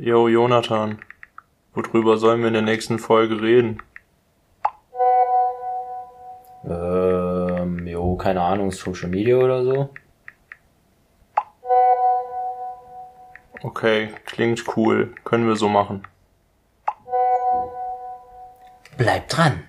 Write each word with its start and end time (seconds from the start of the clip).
Yo, 0.00 0.28
Jonathan. 0.28 1.00
Worüber 1.74 2.18
sollen 2.18 2.40
wir 2.40 2.46
in 2.46 2.52
der 2.52 2.62
nächsten 2.62 3.00
Folge 3.00 3.42
reden? 3.42 3.82
Ähm, 6.64 7.84
jo, 7.84 8.14
keine 8.14 8.42
Ahnung, 8.42 8.70
Social 8.70 9.08
Media 9.08 9.36
oder 9.36 9.64
so. 9.64 9.90
Okay, 13.62 14.10
klingt 14.24 14.64
cool. 14.76 15.16
Können 15.24 15.48
wir 15.48 15.56
so 15.56 15.68
machen. 15.68 16.06
Bleib 18.96 19.28
dran. 19.28 19.67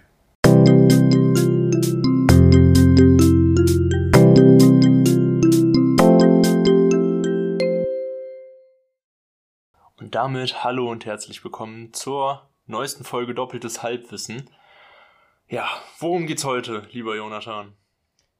Und 10.10 10.16
damit 10.16 10.64
hallo 10.64 10.90
und 10.90 11.06
herzlich 11.06 11.44
willkommen 11.44 11.94
zur 11.94 12.50
neuesten 12.66 13.04
Folge 13.04 13.36
Doppeltes 13.36 13.84
Halbwissen. 13.84 14.50
Ja, 15.48 15.70
worum 16.00 16.26
geht's 16.26 16.46
heute, 16.46 16.88
lieber 16.90 17.16
Jonathan? 17.16 17.74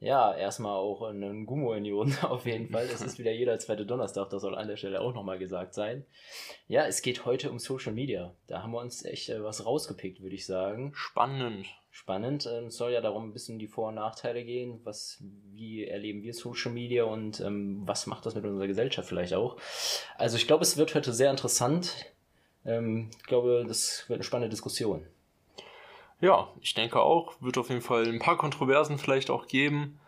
Ja, 0.02 0.34
erstmal 0.34 0.78
auch 0.78 1.02
einen 1.02 1.46
Gummo 1.46 1.74
in 1.74 1.84
die 1.84 1.92
Runde 1.92 2.16
auf 2.30 2.46
jeden 2.46 2.70
Fall. 2.70 2.86
Es 2.86 3.02
ist 3.02 3.20
wieder 3.20 3.32
jeder 3.32 3.60
zweite 3.60 3.86
Donnerstag, 3.86 4.30
das 4.30 4.42
soll 4.42 4.56
an 4.56 4.68
der 4.68 4.78
Stelle 4.78 5.02
auch 5.02 5.14
nochmal 5.14 5.40
gesagt 5.40 5.74
sein. 5.74 6.06
Ja, 6.68 6.86
es 6.86 7.02
geht 7.02 7.26
heute 7.26 7.52
um 7.52 7.60
Social 7.60 7.92
Media. 7.92 8.34
Da 8.48 8.64
haben 8.64 8.72
wir 8.72 8.80
uns 8.80 9.04
echt 9.04 9.30
äh, 9.30 9.44
was 9.44 9.66
rausgepickt, 9.66 10.22
würde 10.22 10.36
ich 10.36 10.46
sagen. 10.46 10.94
Spannend. 10.96 11.68
Spannend. 11.92 12.48
Ähm, 12.50 12.68
Es 12.68 12.78
soll 12.78 12.92
ja 12.92 13.02
darum 13.02 13.30
ein 13.30 13.34
bisschen 13.34 13.60
die 13.60 13.68
Vor- 13.68 13.90
und 13.90 13.96
Nachteile 13.96 14.46
gehen. 14.46 14.80
Was, 14.86 15.22
wie 15.52 15.86
erleben 15.86 16.24
wir 16.24 16.34
Social 16.34 16.72
Media 16.72 17.04
und 17.04 17.42
ähm, 17.42 17.82
was 17.86 18.08
macht 18.08 18.26
das 18.26 18.36
mit 18.36 18.46
unserer 18.46 18.68
Gesellschaft 18.68 19.10
vielleicht 19.10 19.34
auch? 19.34 19.58
Also 20.18 20.38
ich 20.38 20.48
glaube, 20.48 20.64
es 20.64 20.78
wird 20.78 20.96
heute 20.96 21.12
sehr 21.12 21.32
interessant. 21.32 22.06
Ähm, 22.66 23.10
ich 23.18 23.24
glaube, 23.24 23.66
das 23.68 24.08
wird 24.08 24.18
eine 24.18 24.24
spannende 24.24 24.50
Diskussion. 24.50 25.06
Ja, 26.22 26.50
ich 26.62 26.74
denke 26.74 27.00
auch. 27.00 27.42
Wird 27.42 27.58
auf 27.58 27.70
jeden 27.70 27.82
Fall 27.82 28.08
ein 28.08 28.20
paar 28.20 28.38
Kontroversen 28.38 28.98
vielleicht 28.98 29.30
auch 29.30 29.48
geben. 29.48 30.00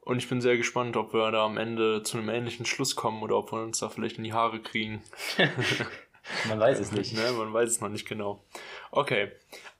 Und 0.00 0.18
ich 0.18 0.28
bin 0.28 0.40
sehr 0.40 0.56
gespannt, 0.56 0.96
ob 0.96 1.14
wir 1.14 1.30
da 1.30 1.44
am 1.44 1.56
Ende 1.56 2.02
zu 2.02 2.18
einem 2.18 2.28
ähnlichen 2.28 2.66
Schluss 2.66 2.96
kommen 2.96 3.22
oder 3.22 3.36
ob 3.36 3.52
wir 3.52 3.62
uns 3.62 3.78
da 3.78 3.88
vielleicht 3.88 4.18
in 4.18 4.24
die 4.24 4.32
Haare 4.32 4.60
kriegen. 4.60 5.02
Man 6.48 6.58
weiß 6.58 6.78
es 6.78 6.92
nicht. 6.92 7.14
ne, 7.14 7.32
man 7.32 7.52
weiß 7.52 7.68
es 7.68 7.80
noch 7.80 7.88
nicht 7.88 8.06
genau. 8.06 8.44
Okay, 8.92 9.32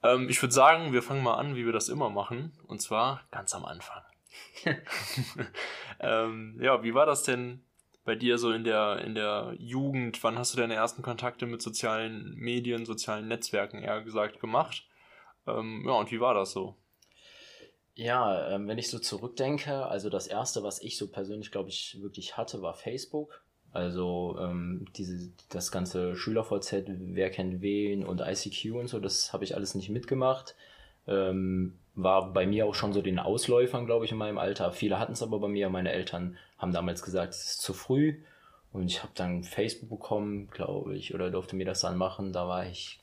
ähm, 0.03 0.29
ich 0.29 0.43
würde 0.43 0.53
sagen, 0.53 0.93
wir 0.93 1.03
fangen 1.03 1.23
mal 1.23 1.35
an, 1.35 1.55
wie 1.55 1.65
wir 1.65 1.73
das 1.73 1.89
immer 1.89 2.11
machen. 2.11 2.53
Und 2.67 2.83
zwar 2.83 3.23
ganz 3.31 3.55
am 3.55 3.65
Anfang. 3.65 4.03
ähm, 6.01 6.59
ja, 6.61 6.83
wie 6.83 6.95
war 6.95 7.07
das 7.07 7.23
denn 7.23 7.65
bei 8.05 8.17
dir 8.17 8.39
so 8.39 8.51
in 8.51 8.65
der, 8.65 8.99
in 9.05 9.15
der 9.15 9.55
Jugend? 9.59 10.23
Wann 10.25 10.37
hast 10.37 10.53
du 10.53 10.59
deine 10.59 10.75
ersten 10.75 11.03
Kontakte 11.03 11.47
mit 11.47 11.63
sozialen 11.63 12.35
Medien, 12.35 12.87
sozialen 12.87 13.29
Netzwerken 13.29 13.81
eher 13.83 14.03
gesagt 14.03 14.41
gemacht? 14.41 14.85
Ähm, 15.47 15.85
ja, 15.87 15.93
und 15.93 16.11
wie 16.11 16.21
war 16.21 16.35
das 16.35 16.53
so? 16.53 16.77
Ja, 17.95 18.55
ähm, 18.55 18.69
wenn 18.69 18.79
ich 18.79 18.91
so 18.91 18.99
zurückdenke, 18.99 19.87
also 19.87 20.09
das 20.09 20.27
erste, 20.27 20.63
was 20.63 20.83
ich 20.83 20.97
so 20.97 21.09
persönlich, 21.09 21.51
glaube 21.51 21.69
ich, 21.69 21.99
wirklich 22.01 22.37
hatte, 22.37 22.63
war 22.63 22.75
Facebook. 22.75 23.43
Also 23.73 24.37
ähm, 24.39 24.87
diese, 24.97 25.33
das 25.49 25.73
ganze 25.73 26.15
SchülerVZ, 26.15 26.85
wer 26.87 27.31
kennt 27.31 27.63
wen 27.63 28.05
und 28.05 28.21
ICQ 28.21 28.75
und 28.75 28.89
so, 28.89 29.01
das 29.01 29.33
habe 29.33 29.45
ich 29.45 29.55
alles 29.55 29.75
nicht 29.75 29.89
mitgemacht. 29.89 30.55
Ähm, 31.07 31.79
war 31.95 32.33
bei 32.33 32.47
mir 32.47 32.67
auch 32.67 32.75
schon 32.75 32.93
so 32.93 33.03
den 33.03 33.19
Ausläufern, 33.19 33.87
glaube 33.87 34.05
ich, 34.05 34.13
in 34.13 34.19
meinem 34.19 34.39
Alter. 34.39 34.73
Viele 34.73 34.99
hatten 34.99 35.13
es 35.13 35.23
aber 35.23 35.39
bei 35.39 35.49
mir. 35.49 35.69
Meine 35.69 35.93
Eltern 35.93 36.37
haben 36.59 36.73
damals 36.73 37.03
gesagt, 37.03 37.35
es 37.35 37.45
ist 37.45 37.63
zu 37.63 37.75
früh. 37.75 38.23
Und 38.73 38.87
ich 38.87 39.03
habe 39.03 39.13
dann 39.15 39.45
Facebook 39.45 39.91
bekommen, 39.91 40.49
glaube 40.51 40.97
ich, 40.97 41.15
oder 41.15 41.31
durfte 41.31 41.57
mir 41.57 41.67
das 41.67 41.81
dann 41.81 41.99
machen. 41.99 42.33
Da 42.33 42.49
war 42.49 42.67
ich 42.67 43.02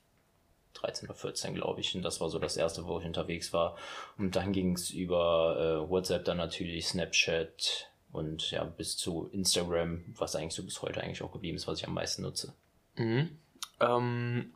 13 0.82 1.10
oder 1.10 1.18
14, 1.18 1.56
glaube 1.56 1.82
ich. 1.82 1.96
Und 1.96 2.02
das 2.02 2.22
war 2.22 2.30
so 2.30 2.40
das 2.40 2.58
erste, 2.58 2.86
wo 2.86 3.00
ich 3.00 3.06
unterwegs 3.06 3.54
war. 3.54 3.78
Und 4.18 4.36
dann 4.36 4.52
ging 4.52 4.74
es 4.74 4.90
über 4.90 5.84
äh, 5.86 5.90
WhatsApp, 5.90 6.26
dann 6.26 6.38
natürlich 6.38 6.88
Snapchat 6.88 7.90
und 8.12 8.52
ja, 8.52 8.64
bis 8.64 8.98
zu 8.98 9.30
Instagram, 9.32 10.04
was 10.18 10.36
eigentlich 10.36 10.56
so 10.56 10.64
bis 10.64 10.82
heute 10.82 11.02
eigentlich 11.02 11.22
auch 11.22 11.32
geblieben 11.32 11.58
ist, 11.58 11.68
was 11.68 11.80
ich 11.80 11.88
am 11.88 11.94
meisten 11.94 12.24
nutze. 12.24 12.54
Mhm. 12.96 13.38
Ähm, 13.80 14.54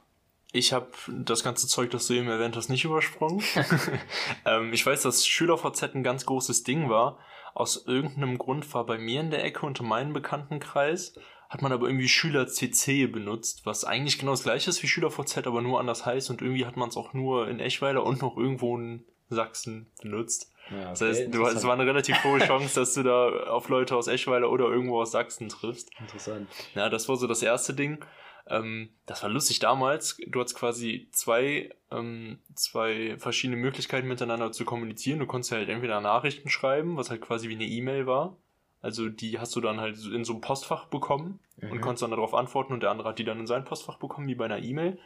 ich 0.51 0.73
habe 0.73 0.91
das 1.07 1.43
ganze 1.43 1.67
Zeug, 1.67 1.91
das 1.91 2.07
du 2.07 2.13
eben 2.13 2.27
erwähnt 2.27 2.55
hast, 2.55 2.69
nicht 2.69 2.85
übersprungen. 2.85 3.43
ähm, 4.45 4.73
ich 4.73 4.85
weiß, 4.85 5.03
dass 5.03 5.25
SchülerVZ 5.25 5.95
ein 5.95 6.03
ganz 6.03 6.25
großes 6.25 6.63
Ding 6.63 6.89
war. 6.89 7.19
Aus 7.53 7.85
irgendeinem 7.85 8.37
Grund 8.37 8.73
war 8.73 8.85
bei 8.85 8.97
mir 8.97 9.21
in 9.21 9.29
der 9.29 9.43
Ecke 9.43 9.65
unter 9.65 9.83
meinem 9.83 10.13
Bekanntenkreis, 10.13 11.15
hat 11.53 11.61
man 11.61 11.71
aber 11.71 11.85
irgendwie 11.85 12.07
SchülerCC 12.09 13.05
benutzt, 13.05 13.61
was 13.63 13.83
eigentlich 13.85 14.17
genau 14.17 14.31
das 14.31 14.41
gleiche 14.41 14.71
ist 14.71 14.81
wie 14.81 14.87
SchülerVZ, 14.87 15.45
aber 15.45 15.61
nur 15.61 15.79
anders 15.79 16.03
heißt 16.03 16.31
und 16.31 16.41
irgendwie 16.41 16.65
hat 16.65 16.77
man 16.77 16.89
es 16.89 16.97
auch 16.97 17.13
nur 17.13 17.47
in 17.47 17.59
Eschweiler 17.59 18.03
und 18.03 18.23
noch 18.23 18.35
irgendwo 18.37 18.75
in 18.75 19.05
Sachsen 19.29 19.91
benutzt. 20.01 20.51
Ja, 20.71 20.89
Das 20.89 21.01
heißt, 21.01 21.31
du, 21.31 21.45
es 21.45 21.63
war 21.63 21.73
eine 21.73 21.85
relativ 21.85 22.23
hohe 22.23 22.39
Chance, 22.39 22.79
dass 22.79 22.95
du 22.95 23.03
da 23.03 23.27
auf 23.51 23.69
Leute 23.69 23.95
aus 23.95 24.07
Eschweiler 24.07 24.49
oder 24.49 24.65
irgendwo 24.65 24.99
aus 24.99 25.11
Sachsen 25.11 25.47
triffst. 25.49 25.91
interessant. 25.99 26.49
Ja, 26.73 26.89
das 26.89 27.07
war 27.07 27.17
so 27.17 27.27
das 27.27 27.43
erste 27.43 27.75
Ding. 27.75 28.03
Ähm, 28.47 28.89
das 29.05 29.21
war 29.21 29.29
lustig 29.29 29.59
damals. 29.59 30.17
Du 30.27 30.39
hattest 30.39 30.57
quasi 30.57 31.07
zwei, 31.11 31.69
ähm, 31.91 32.39
zwei 32.55 33.15
verschiedene 33.19 33.57
Möglichkeiten 33.57 34.07
miteinander 34.07 34.51
zu 34.51 34.65
kommunizieren. 34.65 35.19
Du 35.19 35.27
konntest 35.27 35.51
halt 35.51 35.69
entweder 35.69 36.01
Nachrichten 36.01 36.49
schreiben, 36.49 36.97
was 36.97 37.11
halt 37.11 37.21
quasi 37.21 37.47
wie 37.47 37.55
eine 37.55 37.65
E-Mail 37.65 38.07
war. 38.07 38.37
Also 38.83 39.09
die 39.09 39.39
hast 39.39 39.55
du 39.55 39.61
dann 39.61 39.79
halt 39.79 39.95
in 40.05 40.23
so 40.23 40.33
einem 40.33 40.41
Postfach 40.41 40.85
bekommen 40.85 41.39
und 41.61 41.71
Mhm. 41.77 41.81
konntest 41.81 42.03
dann 42.03 42.11
darauf 42.11 42.35
antworten 42.35 42.73
und 42.73 42.83
der 42.83 42.91
andere 42.91 43.09
hat 43.09 43.17
die 43.17 43.23
dann 43.23 43.39
in 43.39 43.47
sein 43.47 43.63
Postfach 43.63 43.97
bekommen, 43.97 44.27
wie 44.27 44.35
bei 44.35 44.45
einer 44.45 44.59
E-Mail. 44.59 44.99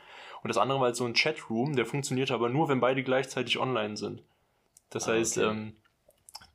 Und 0.43 0.49
das 0.49 0.57
andere 0.57 0.79
war 0.79 0.87
halt 0.87 0.95
so 0.95 1.05
ein 1.05 1.13
Chatroom, 1.13 1.75
der 1.75 1.85
funktioniert 1.85 2.31
aber 2.31 2.49
nur, 2.49 2.67
wenn 2.67 2.79
beide 2.81 3.03
gleichzeitig 3.03 3.59
online 3.59 3.95
sind. 3.95 4.23
Das 4.89 5.07
Ah, 5.07 5.11
heißt, 5.13 5.37
okay. 5.37 5.49
ähm, 5.49 5.75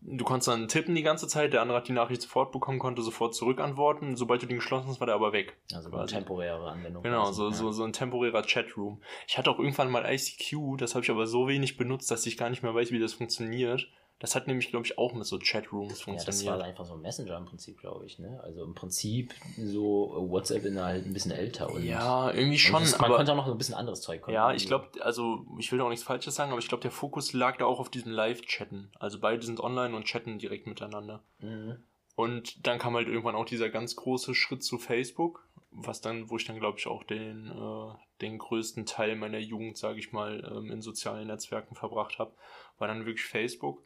du 0.00 0.24
konntest 0.24 0.48
dann 0.48 0.66
tippen 0.66 0.94
die 0.96 1.02
ganze 1.02 1.28
Zeit, 1.28 1.52
der 1.52 1.62
andere 1.62 1.78
hat 1.78 1.86
die 1.88 1.92
Nachricht 1.92 2.22
sofort 2.22 2.50
bekommen, 2.50 2.78
konnte 2.80 3.02
sofort 3.02 3.34
zurückantworten. 3.36 4.16
Sobald 4.16 4.42
du 4.42 4.46
die 4.46 4.54
geschlossen 4.56 4.88
hast, 4.88 4.98
war 5.00 5.06
der 5.06 5.14
aber 5.14 5.32
weg. 5.32 5.56
Also 5.72 5.92
eine 5.92 6.06
temporäre 6.06 6.70
Anwendung. 6.70 7.02
Genau, 7.04 7.30
so, 7.30 7.46
Ja. 7.48 7.52
so, 7.52 7.70
so 7.70 7.84
ein 7.84 7.92
temporärer 7.92 8.42
Chatroom. 8.42 9.00
Ich 9.28 9.38
hatte 9.38 9.50
auch 9.50 9.58
irgendwann 9.60 9.90
mal 9.92 10.04
ICQ, 10.04 10.76
das 10.78 10.94
habe 10.96 11.04
ich 11.04 11.10
aber 11.10 11.26
so 11.28 11.46
wenig 11.46 11.76
benutzt, 11.76 12.10
dass 12.10 12.26
ich 12.26 12.36
gar 12.36 12.50
nicht 12.50 12.62
mehr 12.64 12.74
weiß, 12.74 12.90
wie 12.90 12.98
das 12.98 13.14
funktioniert. 13.14 13.88
Das 14.22 14.36
hat 14.36 14.46
nämlich, 14.46 14.68
glaube 14.68 14.86
ich, 14.86 14.98
auch 14.98 15.14
mit 15.14 15.26
so 15.26 15.36
Chatrooms 15.36 15.88
Ja, 15.88 15.88
das 15.88 16.02
funktioniert. 16.02 16.46
war 16.46 16.64
einfach 16.64 16.84
so 16.84 16.94
ein 16.94 17.00
Messenger 17.00 17.36
im 17.38 17.44
Prinzip, 17.44 17.80
glaube 17.80 18.06
ich. 18.06 18.20
Ne? 18.20 18.40
Also 18.44 18.62
im 18.62 18.72
Prinzip 18.72 19.34
so 19.58 20.28
WhatsApp 20.30 20.64
in 20.64 20.80
halt 20.80 21.04
ein 21.04 21.12
bisschen 21.12 21.32
älter. 21.32 21.68
Und 21.68 21.82
ja, 21.82 22.30
irgendwie 22.30 22.56
schon, 22.56 22.82
das, 22.82 22.92
man 22.98 23.06
aber 23.06 23.16
konnte 23.16 23.32
auch 23.32 23.36
noch 23.36 23.46
so 23.46 23.52
ein 23.52 23.58
bisschen 23.58 23.74
anderes 23.74 24.00
Zeug 24.00 24.22
ja, 24.28 24.52
ich 24.52 24.68
glaube, 24.68 24.90
also 25.00 25.44
ich 25.58 25.72
will 25.72 25.80
da 25.80 25.86
auch 25.86 25.88
nichts 25.88 26.04
Falsches 26.04 26.36
sagen, 26.36 26.52
aber 26.52 26.60
ich 26.60 26.68
glaube, 26.68 26.82
der 26.82 26.92
Fokus 26.92 27.32
lag 27.32 27.56
da 27.56 27.64
auch 27.64 27.80
auf 27.80 27.90
diesem 27.90 28.12
Live-Chatten. 28.12 28.92
Also 29.00 29.18
beide 29.18 29.44
sind 29.44 29.58
online 29.58 29.96
und 29.96 30.04
chatten 30.04 30.38
direkt 30.38 30.68
miteinander. 30.68 31.24
Mhm. 31.40 31.82
Und 32.14 32.64
dann 32.64 32.78
kam 32.78 32.94
halt 32.94 33.08
irgendwann 33.08 33.34
auch 33.34 33.44
dieser 33.44 33.70
ganz 33.70 33.96
große 33.96 34.36
Schritt 34.36 34.62
zu 34.62 34.78
Facebook, 34.78 35.48
was 35.72 36.00
dann, 36.00 36.30
wo 36.30 36.36
ich 36.36 36.44
dann, 36.44 36.60
glaube 36.60 36.78
ich, 36.78 36.86
auch 36.86 37.02
den, 37.02 37.48
äh, 37.48 37.94
den 38.20 38.38
größten 38.38 38.86
Teil 38.86 39.16
meiner 39.16 39.38
Jugend, 39.38 39.78
sage 39.78 39.98
ich 39.98 40.12
mal, 40.12 40.48
ähm, 40.48 40.70
in 40.70 40.80
sozialen 40.80 41.26
Netzwerken 41.26 41.74
verbracht 41.74 42.20
habe, 42.20 42.36
war 42.78 42.86
dann 42.86 43.04
wirklich 43.04 43.24
Facebook. 43.26 43.82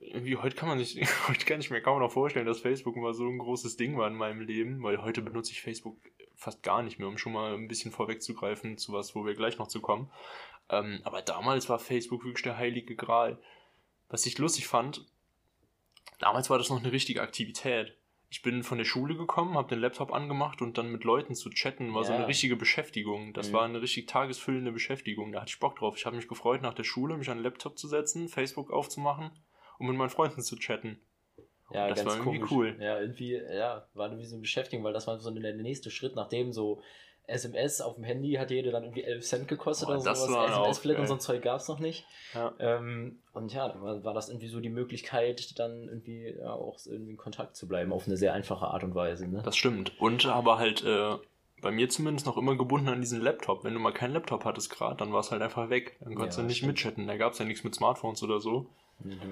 Irgendwie 0.00 0.36
heute 0.36 0.56
kann 0.56 0.68
man 0.68 0.78
sich, 0.78 0.96
heute 1.28 1.44
kann 1.44 1.60
ich 1.60 1.70
mir 1.70 1.80
kaum 1.82 2.00
noch 2.00 2.10
vorstellen, 2.10 2.46
dass 2.46 2.60
Facebook 2.60 2.96
mal 2.96 3.14
so 3.14 3.28
ein 3.28 3.38
großes 3.38 3.76
Ding 3.76 3.96
war 3.98 4.08
in 4.08 4.14
meinem 4.14 4.40
Leben, 4.40 4.82
weil 4.82 5.02
heute 5.02 5.20
benutze 5.22 5.52
ich 5.52 5.60
Facebook 5.62 5.96
fast 6.34 6.62
gar 6.62 6.82
nicht 6.82 6.98
mehr, 6.98 7.06
um 7.08 7.18
schon 7.18 7.32
mal 7.34 7.54
ein 7.54 7.68
bisschen 7.68 7.92
vorwegzugreifen 7.92 8.78
zu 8.78 8.92
was, 8.94 9.14
wo 9.14 9.26
wir 9.26 9.34
gleich 9.34 9.58
noch 9.58 9.68
zu 9.68 9.80
kommen. 9.82 10.10
Ähm, 10.70 11.00
aber 11.04 11.20
damals 11.20 11.68
war 11.68 11.78
Facebook 11.78 12.24
wirklich 12.24 12.42
der 12.44 12.56
heilige 12.56 12.96
Gral. 12.96 13.38
Was 14.08 14.24
ich 14.24 14.38
lustig 14.38 14.66
fand, 14.66 15.04
damals 16.18 16.48
war 16.48 16.56
das 16.58 16.70
noch 16.70 16.80
eine 16.80 16.92
richtige 16.92 17.20
Aktivität. 17.22 17.94
Ich 18.30 18.42
bin 18.42 18.62
von 18.62 18.78
der 18.78 18.84
Schule 18.84 19.16
gekommen, 19.16 19.54
habe 19.54 19.68
den 19.68 19.80
Laptop 19.80 20.12
angemacht 20.14 20.62
und 20.62 20.78
dann 20.78 20.90
mit 20.92 21.04
Leuten 21.04 21.34
zu 21.34 21.50
chatten 21.50 21.92
war 21.94 22.04
so 22.04 22.12
Ja. 22.12 22.18
eine 22.18 22.28
richtige 22.28 22.56
Beschäftigung. 22.56 23.34
Das 23.34 23.48
Mhm. 23.48 23.52
war 23.52 23.64
eine 23.64 23.82
richtig 23.82 24.06
tagesfüllende 24.06 24.72
Beschäftigung. 24.72 25.32
Da 25.32 25.40
hatte 25.42 25.50
ich 25.50 25.58
Bock 25.58 25.76
drauf. 25.76 25.96
Ich 25.98 26.06
habe 26.06 26.16
mich 26.16 26.28
gefreut, 26.28 26.62
nach 26.62 26.74
der 26.74 26.84
Schule 26.84 27.16
mich 27.18 27.28
an 27.28 27.38
den 27.38 27.44
Laptop 27.44 27.76
zu 27.76 27.88
setzen, 27.88 28.28
Facebook 28.28 28.70
aufzumachen 28.72 29.30
und 29.80 29.86
mit 29.88 29.96
meinen 29.96 30.10
Freunden 30.10 30.42
zu 30.42 30.56
chatten. 30.56 31.00
Ja, 31.72 31.88
Das 31.88 31.98
ganz 31.98 32.10
war 32.10 32.16
irgendwie 32.18 32.38
komisch. 32.38 32.52
cool. 32.52 32.76
Ja, 32.80 33.00
irgendwie, 33.00 33.32
ja, 33.34 33.86
war 33.94 34.06
irgendwie 34.08 34.26
so 34.26 34.34
eine 34.34 34.42
Beschäftigung, 34.42 34.84
weil 34.84 34.92
das 34.92 35.06
war 35.06 35.18
so 35.18 35.30
der 35.30 35.54
nächste 35.54 35.90
Schritt, 35.90 36.16
nachdem 36.16 36.52
so 36.52 36.80
SMS 37.26 37.80
auf 37.80 37.94
dem 37.94 38.02
Handy 38.02 38.32
hat 38.32 38.50
jede 38.50 38.72
dann 38.72 38.82
irgendwie 38.82 39.04
11 39.04 39.24
Cent 39.24 39.48
gekostet 39.48 39.86
Boah, 39.86 40.00
oder 40.00 40.14
sowas. 40.16 40.50
SMS-Flat 40.50 40.98
und 40.98 41.06
so 41.06 41.14
ein 41.14 41.20
Zeug 41.20 41.42
gab 41.42 41.60
es 41.60 41.68
noch 41.68 41.78
nicht. 41.78 42.04
Ja. 42.34 42.52
Ähm, 42.58 43.20
und 43.32 43.52
ja, 43.54 43.68
dann 43.68 43.80
war, 43.82 44.02
war 44.02 44.14
das 44.14 44.28
irgendwie 44.30 44.48
so 44.48 44.58
die 44.58 44.68
Möglichkeit, 44.68 45.56
dann 45.60 45.84
irgendwie 45.88 46.34
ja, 46.40 46.52
auch 46.52 46.76
irgendwie 46.86 47.12
in 47.12 47.16
Kontakt 47.16 47.54
zu 47.56 47.68
bleiben, 47.68 47.92
auf 47.92 48.06
eine 48.08 48.16
sehr 48.16 48.32
einfache 48.34 48.66
Art 48.66 48.82
und 48.82 48.96
Weise. 48.96 49.28
Ne? 49.28 49.42
Das 49.44 49.56
stimmt. 49.56 49.92
Und 50.00 50.26
aber 50.26 50.58
halt 50.58 50.82
äh, 50.82 51.14
bei 51.62 51.70
mir 51.70 51.88
zumindest 51.88 52.26
noch 52.26 52.36
immer 52.36 52.56
gebunden 52.56 52.88
an 52.88 53.00
diesen 53.00 53.20
Laptop. 53.20 53.62
Wenn 53.62 53.74
du 53.74 53.80
mal 53.80 53.92
keinen 53.92 54.14
Laptop 54.14 54.44
hattest 54.44 54.70
gerade, 54.70 54.96
dann 54.96 55.12
war 55.12 55.20
es 55.20 55.30
halt 55.30 55.42
einfach 55.42 55.70
weg. 55.70 55.98
Dann 56.00 56.16
konntest 56.16 56.38
Ja, 56.38 56.42
du 56.42 56.48
nicht 56.48 56.56
stimmt. 56.56 56.72
mitchatten. 56.72 57.06
Da 57.06 57.16
gab 57.16 57.34
es 57.34 57.38
ja 57.38 57.44
nichts 57.44 57.62
mit 57.62 57.76
Smartphones 57.76 58.24
oder 58.24 58.40
so. 58.40 58.66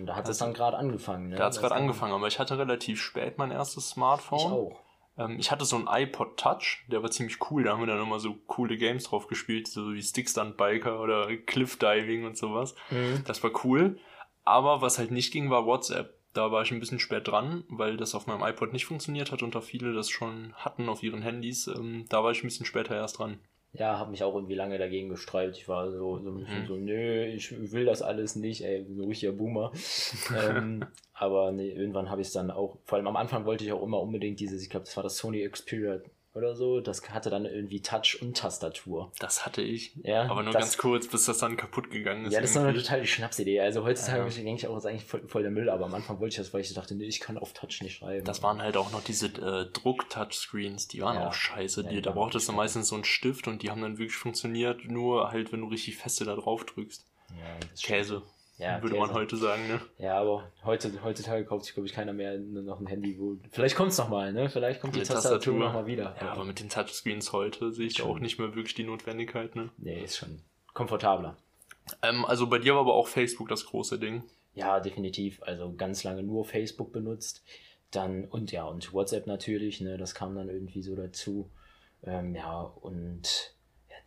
Da 0.04 0.16
hat 0.16 0.28
es 0.28 0.38
dann 0.38 0.54
gerade 0.54 0.76
angefangen. 0.76 1.28
Ne? 1.28 1.36
Da 1.36 1.44
hat 1.44 1.52
es 1.52 1.60
gerade 1.60 1.74
angefangen, 1.74 2.12
aber 2.12 2.26
ich 2.26 2.38
hatte 2.38 2.58
relativ 2.58 3.00
spät 3.02 3.38
mein 3.38 3.50
erstes 3.50 3.86
Ich 3.86 3.92
Smartphone. 3.92 4.52
auch. 4.52 4.80
Ähm, 5.18 5.38
ich 5.38 5.50
hatte 5.50 5.64
so 5.64 5.76
einen 5.76 5.88
iPod 5.88 6.38
Touch, 6.38 6.84
der 6.88 7.02
war 7.02 7.10
ziemlich 7.10 7.38
cool. 7.50 7.64
Da 7.64 7.72
haben 7.72 7.80
wir 7.80 7.86
dann 7.86 8.00
immer 8.02 8.20
so 8.20 8.34
coole 8.46 8.76
Games 8.76 9.04
drauf 9.04 9.26
gespielt, 9.26 9.68
so 9.68 9.92
wie 9.92 10.02
Stickstunt 10.02 10.56
Biker 10.56 11.00
oder 11.00 11.36
Cliff 11.36 11.76
Diving 11.78 12.24
und 12.24 12.36
sowas. 12.36 12.74
Mhm. 12.90 13.24
Das 13.26 13.42
war 13.42 13.50
cool. 13.64 13.98
Aber 14.44 14.80
was 14.80 14.98
halt 14.98 15.10
nicht 15.10 15.32
ging, 15.32 15.50
war 15.50 15.66
WhatsApp. 15.66 16.14
Da 16.34 16.52
war 16.52 16.62
ich 16.62 16.70
ein 16.70 16.78
bisschen 16.80 17.00
spät 17.00 17.26
dran, 17.26 17.64
weil 17.68 17.96
das 17.96 18.14
auf 18.14 18.26
meinem 18.26 18.42
iPod 18.42 18.72
nicht 18.72 18.86
funktioniert 18.86 19.32
hat 19.32 19.42
und 19.42 19.54
da 19.54 19.60
viele 19.60 19.92
das 19.92 20.08
schon 20.08 20.54
hatten 20.54 20.88
auf 20.88 21.02
ihren 21.02 21.22
Handys. 21.22 21.66
Ähm, 21.66 22.06
da 22.08 22.22
war 22.22 22.30
ich 22.30 22.42
ein 22.42 22.46
bisschen 22.46 22.66
später 22.66 22.94
erst 22.94 23.18
dran. 23.18 23.40
Ja, 23.72 23.98
habe 23.98 24.10
mich 24.10 24.24
auch 24.24 24.34
irgendwie 24.34 24.54
lange 24.54 24.78
dagegen 24.78 25.08
gesträubt. 25.10 25.56
Ich 25.56 25.68
war 25.68 25.90
so, 25.92 26.18
so 26.18 26.30
ein 26.30 26.38
bisschen 26.38 26.62
Mhm. 26.62 26.66
so, 26.66 26.76
nö, 26.76 27.24
ich 27.26 27.72
will 27.72 27.84
das 27.84 28.02
alles 28.02 28.34
nicht, 28.34 28.64
ey, 28.64 28.86
so 28.96 29.04
richtiger 29.04 29.32
Boomer. 29.32 29.72
ähm, 30.36 30.86
aber 31.12 31.52
nee, 31.52 31.70
irgendwann 31.70 32.10
habe 32.10 32.20
ich 32.22 32.28
es 32.28 32.32
dann 32.32 32.50
auch, 32.50 32.78
vor 32.84 32.96
allem 32.96 33.06
am 33.06 33.16
Anfang 33.16 33.44
wollte 33.44 33.64
ich 33.64 33.72
auch 33.72 33.82
immer 33.82 34.00
unbedingt 34.00 34.40
dieses, 34.40 34.62
ich 34.62 34.70
glaube, 34.70 34.86
das 34.86 34.96
war 34.96 35.02
das 35.02 35.18
Sony 35.18 35.46
Xperia 35.48 36.00
oder 36.34 36.54
so, 36.54 36.80
das 36.80 37.08
hatte 37.10 37.30
dann 37.30 37.46
irgendwie 37.46 37.80
Touch 37.80 38.18
und 38.20 38.36
Tastatur. 38.36 39.10
Das 39.18 39.44
hatte 39.46 39.60
ich. 39.62 39.96
Ja, 40.04 40.30
Aber 40.30 40.42
nur 40.42 40.52
das- 40.52 40.62
ganz 40.62 40.78
kurz, 40.78 41.08
bis 41.08 41.24
das 41.24 41.38
dann 41.38 41.56
kaputt 41.56 41.90
gegangen 41.90 42.26
ist. 42.26 42.32
Ja, 42.32 42.40
das 42.40 42.50
ist 42.50 42.56
doch 42.56 42.60
eine 42.60 42.70
irgendwie. 42.70 42.84
total 42.84 43.00
die 43.00 43.06
Schnapsidee. 43.06 43.60
Also 43.60 43.82
heutzutage 43.84 44.22
Ja. 44.28 44.28
denke 44.42 44.54
ich 44.60 44.66
auch, 44.66 44.74
das 44.74 44.84
ist 44.84 44.90
eigentlich 44.90 45.04
voll, 45.04 45.26
voll 45.26 45.42
der 45.42 45.50
Müll, 45.50 45.68
aber 45.70 45.86
am 45.86 45.94
Anfang 45.94 46.20
wollte 46.20 46.34
ich 46.34 46.36
das, 46.36 46.52
weil 46.54 46.60
ich 46.60 46.72
dachte, 46.74 46.94
nee, 46.94 47.06
ich 47.06 47.20
kann 47.20 47.38
auf 47.38 47.52
Touch 47.54 47.80
nicht 47.82 47.96
schreiben. 47.96 48.24
Das 48.24 48.42
waren 48.42 48.62
halt 48.62 48.76
auch 48.76 48.92
noch 48.92 49.02
diese 49.02 49.26
äh, 49.26 49.66
Druck-Touchscreens, 49.72 50.88
die 50.88 51.00
waren 51.00 51.16
Ja. 51.16 51.28
auch 51.28 51.32
scheiße. 51.34 51.82
Ja, 51.82 51.88
Die, 51.88 51.96
die 51.96 52.02
da 52.02 52.12
brauchtest 52.12 52.48
du 52.48 52.52
meistens 52.52 52.88
so 52.88 52.94
einen 52.94 53.04
Stift 53.04 53.48
und 53.48 53.62
die 53.62 53.70
haben 53.70 53.82
dann 53.82 53.98
wirklich 53.98 54.16
funktioniert, 54.16 54.84
nur 54.84 55.30
halt, 55.32 55.52
wenn 55.52 55.60
du 55.60 55.66
richtig 55.68 55.96
feste 55.96 56.24
da 56.24 56.34
drauf 56.36 56.64
drückst. 56.66 57.04
ja, 57.30 57.36
das 57.70 57.82
stimmt. 57.82 58.22
Ja, 58.58 58.82
würde 58.82 58.96
man 58.96 59.12
heute 59.12 59.36
sagen, 59.36 59.68
ne? 59.68 59.80
Ja, 59.98 60.18
aber 60.18 60.50
heute, 60.64 60.92
heutzutage 61.04 61.44
kauft 61.44 61.64
sich, 61.64 61.74
glaube 61.74 61.86
ich, 61.86 61.92
keiner 61.92 62.12
mehr 62.12 62.36
noch 62.38 62.80
ein 62.80 62.88
Handy, 62.88 63.16
wo. 63.18 63.36
Vielleicht 63.50 63.76
kommt 63.76 63.92
es 63.92 63.98
nochmal, 63.98 64.32
ne? 64.32 64.50
Vielleicht 64.50 64.80
kommt 64.80 64.96
die 64.96 65.00
Tastatur, 65.00 65.38
Tastatur. 65.38 65.58
nochmal 65.60 65.86
wieder. 65.86 66.16
Ja, 66.20 66.32
aber 66.32 66.44
mit 66.44 66.58
den 66.58 66.68
Touchscreens 66.68 67.32
heute 67.32 67.72
sehe 67.72 67.86
ich 67.86 67.98
Schon. 67.98 68.10
auch 68.10 68.18
nicht 68.18 68.38
mehr 68.38 68.56
wirklich 68.56 68.74
die 68.74 68.82
Notwendigkeit, 68.82 69.54
ne? 69.54 69.70
Nee, 69.78 70.02
ist 70.02 70.16
schon 70.16 70.42
komfortabler. 70.74 71.36
Ähm, 72.02 72.24
also 72.24 72.48
bei 72.48 72.58
dir 72.58 72.74
war 72.74 72.80
aber 72.80 72.94
auch 72.94 73.06
Facebook 73.06 73.48
das 73.48 73.64
große 73.64 73.98
Ding. 73.98 74.24
Ja, 74.54 74.80
definitiv. 74.80 75.40
Also 75.44 75.72
ganz 75.74 76.02
lange 76.02 76.24
nur 76.24 76.44
Facebook 76.44 76.92
benutzt. 76.92 77.44
Dann, 77.92 78.24
und 78.24 78.50
ja, 78.50 78.64
und 78.64 78.92
WhatsApp 78.92 79.28
natürlich, 79.28 79.80
ne? 79.80 79.98
Das 79.98 80.16
kam 80.16 80.34
dann 80.34 80.48
irgendwie 80.48 80.82
so 80.82 80.96
dazu. 80.96 81.48
Ähm, 82.02 82.34
ja, 82.34 82.60
und 82.60 83.22
ja, 83.22 83.57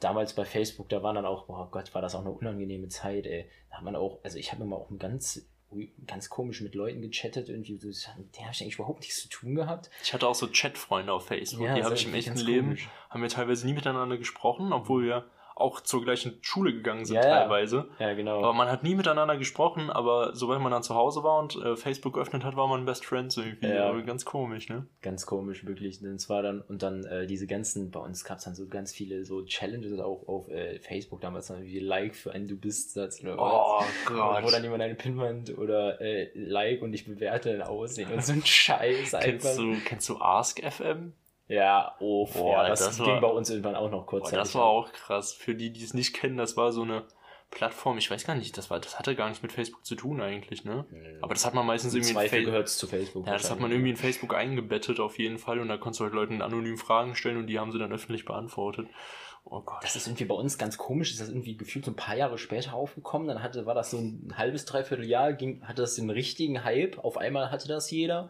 damals 0.01 0.33
bei 0.33 0.43
Facebook, 0.45 0.89
da 0.89 1.01
war 1.03 1.13
dann 1.13 1.25
auch, 1.25 1.45
boah 1.45 1.69
Gott, 1.71 1.93
war 1.93 2.01
das 2.01 2.15
auch 2.15 2.21
eine 2.21 2.31
unangenehme 2.31 2.89
Zeit, 2.89 3.25
ey. 3.25 3.49
Da 3.69 3.77
hat 3.77 3.83
man 3.83 3.95
auch, 3.95 4.19
also 4.23 4.37
ich 4.37 4.51
habe 4.51 4.63
immer 4.63 4.75
auch 4.75 4.89
ganz, 4.97 5.47
ganz 6.05 6.29
komisch 6.29 6.61
mit 6.61 6.75
Leuten 6.75 7.01
gechattet, 7.01 7.47
irgendwie, 7.47 7.77
so, 7.77 7.87
mit 8.17 8.35
denen 8.35 8.45
habe 8.45 8.53
ich 8.53 8.61
eigentlich 8.61 8.75
überhaupt 8.75 8.99
nichts 8.99 9.21
zu 9.21 9.29
tun 9.29 9.55
gehabt. 9.55 9.89
Ich 10.03 10.13
hatte 10.13 10.27
auch 10.27 10.35
so 10.35 10.47
Chatfreunde 10.51 11.13
auf 11.13 11.27
Facebook, 11.27 11.65
Ja, 11.65 11.75
die 11.75 11.83
habe 11.83 11.95
ich 11.95 12.05
im 12.05 12.13
echten 12.13 12.37
Leben, 12.37 12.67
komisch. 12.67 12.89
haben 13.09 13.21
wir 13.21 13.29
teilweise 13.29 13.65
nie 13.65 13.73
miteinander 13.73 14.17
gesprochen, 14.17 14.73
obwohl 14.73 15.05
wir 15.05 15.25
auch 15.55 15.81
zur 15.81 16.03
gleichen 16.03 16.37
Schule 16.41 16.73
gegangen 16.73 17.05
sind 17.05 17.15
Ja, 17.15 17.21
teilweise. 17.21 17.87
Ja, 17.99 18.13
genau. 18.13 18.39
Aber 18.39 18.53
man 18.53 18.69
hat 18.69 18.83
nie 18.83 18.95
miteinander 18.95 19.37
gesprochen, 19.37 19.89
aber 19.89 20.35
sobald 20.35 20.61
man 20.61 20.71
dann 20.71 20.83
zu 20.83 20.95
Hause 20.95 21.23
war 21.23 21.39
und 21.39 21.55
äh, 21.55 21.75
Facebook 21.75 22.13
geöffnet 22.13 22.43
hat, 22.43 22.55
war 22.55 22.67
man 22.67 22.85
Best 22.85 23.05
Friends 23.05 23.37
irgendwie. 23.37 23.67
Ja. 23.67 23.89
Aber 23.89 24.01
ganz 24.01 24.25
komisch, 24.25 24.69
ne? 24.69 24.85
Ganz 25.01 25.25
komisch, 25.25 25.65
wirklich. 25.65 25.99
Denn 25.99 26.15
es 26.15 26.29
war 26.29 26.41
dann, 26.41 26.61
und 26.61 26.83
dann 26.83 27.03
äh, 27.05 27.27
diese 27.27 27.47
ganzen, 27.47 27.91
bei 27.91 27.99
uns 27.99 28.23
gab 28.23 28.37
es 28.37 28.45
dann 28.45 28.55
so 28.55 28.67
ganz 28.67 28.93
viele 28.93 29.25
so 29.25 29.43
Challenges 29.43 29.99
auch 29.99 30.27
auf 30.27 30.49
äh, 30.49 30.79
Facebook 30.79 31.21
damals 31.21 31.47
dann 31.47 31.63
wie 31.63 31.79
Like 31.79 32.15
für 32.15 32.31
einen 32.31 32.47
Du 32.47 32.55
bist 32.57 32.93
Satz 32.93 33.21
oder 33.21 33.35
Oh 33.37 33.81
was. 33.81 34.43
Wo 34.43 34.49
dann 34.49 34.63
jemand 34.63 34.81
eine 34.81 34.95
Pinwand 34.95 35.57
oder 35.57 36.01
äh, 36.01 36.29
Like 36.33 36.81
und 36.81 36.93
ich 36.93 37.05
bewerte 37.05 37.51
dein 37.51 37.61
Aussehen 37.61 38.11
und 38.11 38.23
so 38.23 38.33
ein 38.33 38.45
Scheiß 38.45 39.11
Kennst 39.11 39.47
einfach. 39.47 39.55
du, 39.55 39.75
kennst 39.85 40.09
du 40.09 40.19
Ask 40.19 40.59
FM? 40.61 41.13
Ja, 41.51 41.95
oh, 41.99 42.25
Boah, 42.27 42.63
ja, 42.63 42.69
das, 42.69 42.79
das 42.79 42.97
ging 42.97 43.07
war- 43.07 43.21
bei 43.21 43.27
uns 43.27 43.49
irgendwann 43.49 43.75
auch 43.75 43.91
noch 43.91 44.05
kurz. 44.05 44.29
Boah, 44.29 44.37
das 44.37 44.55
war 44.55 44.63
auch 44.65 44.91
krass. 44.93 45.33
Für 45.33 45.53
die, 45.53 45.71
die 45.71 45.83
es 45.83 45.93
nicht 45.93 46.13
kennen, 46.13 46.37
das 46.37 46.55
war 46.55 46.71
so 46.71 46.83
eine 46.83 47.03
Plattform, 47.49 47.97
ich 47.97 48.09
weiß 48.09 48.25
gar 48.25 48.35
nicht, 48.35 48.57
das 48.57 48.69
war, 48.69 48.79
das 48.79 48.97
hatte 48.97 49.13
gar 49.15 49.27
nicht 49.27 49.43
mit 49.43 49.51
Facebook 49.51 49.85
zu 49.85 49.95
tun 49.95 50.21
eigentlich, 50.21 50.63
ne? 50.63 50.85
Aber 51.21 51.33
das 51.33 51.45
hat 51.45 51.53
man 51.53 51.65
meistens 51.65 51.93
irgendwie 51.93 52.11
in 52.11 52.15
Zweifel 52.15 52.45
gehört 52.45 52.69
es 52.69 52.77
zu 52.77 52.87
Facebook. 52.87 53.27
Ja, 53.27 53.33
das 53.33 53.51
hat 53.51 53.59
man 53.59 53.69
irgendwie 53.71 53.89
in 53.89 53.97
Facebook 53.97 54.33
eingebettet 54.33 55.01
auf 55.01 55.19
jeden 55.19 55.37
Fall 55.37 55.59
und 55.59 55.67
da 55.67 55.75
konntest 55.75 55.99
du 55.99 56.05
halt 56.05 56.13
Leuten 56.13 56.41
anonym 56.41 56.77
Fragen 56.77 57.15
stellen 57.15 57.35
und 57.35 57.47
die 57.47 57.59
haben 57.59 57.73
sie 57.73 57.79
dann 57.79 57.91
öffentlich 57.91 58.23
beantwortet. 58.23 58.87
Oh 59.43 59.59
Gott. 59.59 59.83
Das 59.83 59.97
ist 59.97 60.07
irgendwie 60.07 60.23
bei 60.25 60.35
uns 60.35 60.57
ganz 60.57 60.77
komisch, 60.77 61.11
ist 61.11 61.19
das 61.19 61.27
irgendwie 61.27 61.57
gefühlt 61.57 61.83
so 61.83 61.91
ein 61.91 61.95
paar 61.97 62.15
Jahre 62.15 62.37
später 62.37 62.73
aufgekommen. 62.73 63.27
Dann 63.27 63.43
hatte, 63.43 63.65
war 63.65 63.75
das 63.75 63.91
so 63.91 63.97
ein 63.97 64.33
halbes, 64.37 64.63
dreiviertel 64.63 65.05
Jahr, 65.05 65.33
ging, 65.33 65.67
hatte 65.67 65.81
das 65.81 65.95
den 65.95 66.09
richtigen 66.09 66.63
Hype. 66.63 66.99
Auf 67.03 67.17
einmal 67.17 67.51
hatte 67.51 67.67
das 67.67 67.91
jeder. 67.91 68.29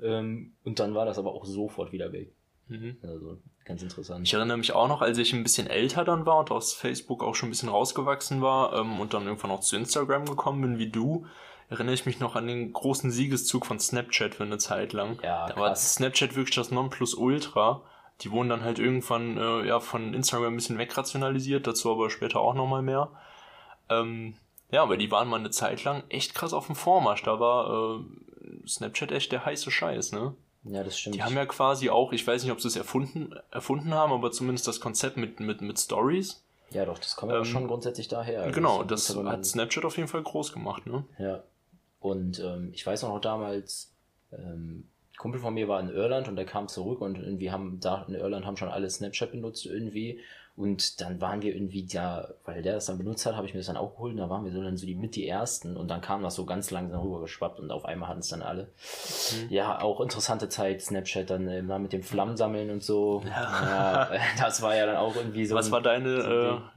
Ähm, 0.00 0.54
und 0.62 0.78
dann 0.78 0.94
war 0.94 1.06
das 1.06 1.18
aber 1.18 1.32
auch 1.32 1.46
sofort 1.46 1.90
wieder 1.90 2.12
weg. 2.12 2.32
Mhm. 2.68 2.96
Also 3.02 3.38
ganz 3.64 3.82
interessant. 3.82 4.26
Ich 4.26 4.34
erinnere 4.34 4.56
mich 4.56 4.72
auch 4.72 4.88
noch, 4.88 5.02
als 5.02 5.18
ich 5.18 5.32
ein 5.32 5.42
bisschen 5.42 5.66
älter 5.66 6.04
dann 6.04 6.26
war 6.26 6.38
und 6.38 6.50
aus 6.50 6.72
Facebook 6.72 7.22
auch 7.22 7.34
schon 7.34 7.48
ein 7.48 7.52
bisschen 7.52 7.68
rausgewachsen 7.68 8.42
war 8.42 8.72
ähm, 8.74 9.00
und 9.00 9.14
dann 9.14 9.26
irgendwann 9.26 9.50
auch 9.50 9.60
zu 9.60 9.76
Instagram 9.76 10.26
gekommen 10.26 10.62
bin 10.62 10.78
wie 10.78 10.90
du, 10.90 11.26
erinnere 11.68 11.94
ich 11.94 12.06
mich 12.06 12.20
noch 12.20 12.36
an 12.36 12.46
den 12.46 12.72
großen 12.72 13.10
Siegeszug 13.10 13.66
von 13.66 13.78
Snapchat 13.78 14.34
für 14.34 14.44
eine 14.44 14.58
Zeit 14.58 14.92
lang. 14.92 15.18
Ja, 15.22 15.46
da 15.46 15.56
war 15.56 15.68
krass. 15.68 15.94
Snapchat 15.94 16.36
wirklich 16.36 16.56
das 16.56 16.70
Nonplusultra. 16.70 17.82
Die 18.20 18.30
wurden 18.30 18.50
dann 18.50 18.62
halt 18.62 18.78
irgendwann 18.78 19.36
äh, 19.36 19.66
ja, 19.66 19.80
von 19.80 20.14
Instagram 20.14 20.52
ein 20.52 20.56
bisschen 20.56 20.78
wegrationalisiert, 20.78 21.66
dazu 21.66 21.90
aber 21.90 22.10
später 22.10 22.40
auch 22.40 22.54
nochmal 22.54 22.82
mehr. 22.82 23.10
Ähm, 23.88 24.34
ja, 24.70 24.82
aber 24.82 24.96
die 24.96 25.10
waren 25.10 25.28
mal 25.28 25.40
eine 25.40 25.50
Zeit 25.50 25.82
lang 25.84 26.04
echt 26.08 26.34
krass 26.34 26.52
auf 26.52 26.66
dem 26.66 26.76
Vormarsch. 26.76 27.22
Da 27.22 27.40
war 27.40 27.98
äh, 28.00 28.68
Snapchat 28.68 29.12
echt 29.12 29.32
der 29.32 29.44
heiße 29.44 29.70
Scheiß, 29.70 30.12
ne? 30.12 30.34
Ja, 30.64 30.84
das 30.84 30.98
stimmt. 30.98 31.16
Die 31.16 31.22
haben 31.22 31.34
ja 31.34 31.44
quasi 31.46 31.90
auch, 31.90 32.12
ich 32.12 32.24
weiß 32.26 32.42
nicht, 32.42 32.52
ob 32.52 32.60
sie 32.60 32.68
es 32.68 32.76
erfunden, 32.76 33.34
erfunden 33.50 33.94
haben, 33.94 34.12
aber 34.12 34.30
zumindest 34.30 34.68
das 34.68 34.80
Konzept 34.80 35.16
mit, 35.16 35.40
mit, 35.40 35.60
mit 35.60 35.78
Stories. 35.78 36.42
ja, 36.70 36.84
doch, 36.84 36.98
das 36.98 37.16
kommt 37.16 37.32
aber 37.32 37.40
Ähm, 37.40 37.44
schon 37.46 37.66
grundsätzlich 37.66 38.08
daher. 38.08 38.42
Also 38.42 38.54
genau, 38.54 38.82
das 38.84 39.14
man- 39.14 39.28
hat 39.28 39.44
Snapchat 39.44 39.84
auf 39.84 39.96
jeden 39.96 40.08
Fall 40.08 40.22
groß 40.22 40.52
gemacht, 40.52 40.86
ne? 40.86 41.04
Ja. 41.18 41.42
Und 42.00 42.38
ähm, 42.40 42.70
ich 42.72 42.86
weiß 42.86 43.04
auch 43.04 43.08
noch 43.14 43.20
damals, 43.20 43.92
ähm, 44.32 44.84
ein 45.12 45.16
Kumpel 45.18 45.40
von 45.40 45.54
mir 45.54 45.68
war 45.68 45.80
in 45.80 45.88
Irland 45.88 46.28
und 46.28 46.36
der 46.36 46.46
kam 46.46 46.68
zurück 46.68 47.00
und 47.00 47.18
irgendwie 47.18 47.50
haben 47.50 47.78
da 47.80 48.04
in 48.08 48.14
Irland 48.14 48.46
haben 48.46 48.56
schon 48.56 48.68
alle 48.70 48.88
Snapchat 48.88 49.32
benutzt 49.32 49.66
irgendwie. 49.66 50.18
Und 50.54 51.00
dann 51.00 51.18
waren 51.22 51.40
wir 51.40 51.54
irgendwie 51.54 51.86
da, 51.86 52.28
weil 52.44 52.60
der 52.62 52.74
das 52.74 52.84
dann 52.86 52.98
benutzt 52.98 53.24
hat, 53.24 53.36
habe 53.36 53.46
ich 53.46 53.54
mir 53.54 53.60
das 53.60 53.68
dann 53.68 53.78
auch 53.78 53.92
geholt 53.94 54.12
und 54.12 54.18
da 54.18 54.28
waren 54.28 54.44
wir 54.44 54.52
so 54.52 54.62
dann 54.62 54.76
so 54.76 54.84
die 54.86 54.94
mit 54.94 55.16
die 55.16 55.26
ersten 55.26 55.78
und 55.78 55.88
dann 55.88 56.02
kam 56.02 56.22
das 56.22 56.34
so 56.34 56.44
ganz 56.44 56.70
langsam 56.70 57.00
rübergeschwappt 57.00 57.58
und 57.58 57.70
auf 57.70 57.86
einmal 57.86 58.10
hatten 58.10 58.20
es 58.20 58.28
dann 58.28 58.42
alle. 58.42 58.64
Mhm. 58.64 59.48
Ja, 59.48 59.80
auch 59.80 60.00
interessante 60.02 60.50
Zeit, 60.50 60.82
Snapchat 60.82 61.30
dann 61.30 61.48
äh, 61.48 61.62
mal 61.62 61.78
mit 61.78 61.94
dem 61.94 62.02
Flammensammeln 62.02 62.70
und 62.70 62.82
so. 62.82 63.22
Ja. 63.24 64.10
Ja, 64.10 64.10
das 64.38 64.60
war 64.60 64.76
ja 64.76 64.84
dann 64.84 64.96
auch 64.96 65.16
irgendwie 65.16 65.46
so. 65.46 65.54
Was 65.54 65.66
ein- 65.66 65.72
war 65.72 65.80
deine 65.80 66.20
so 66.20 66.28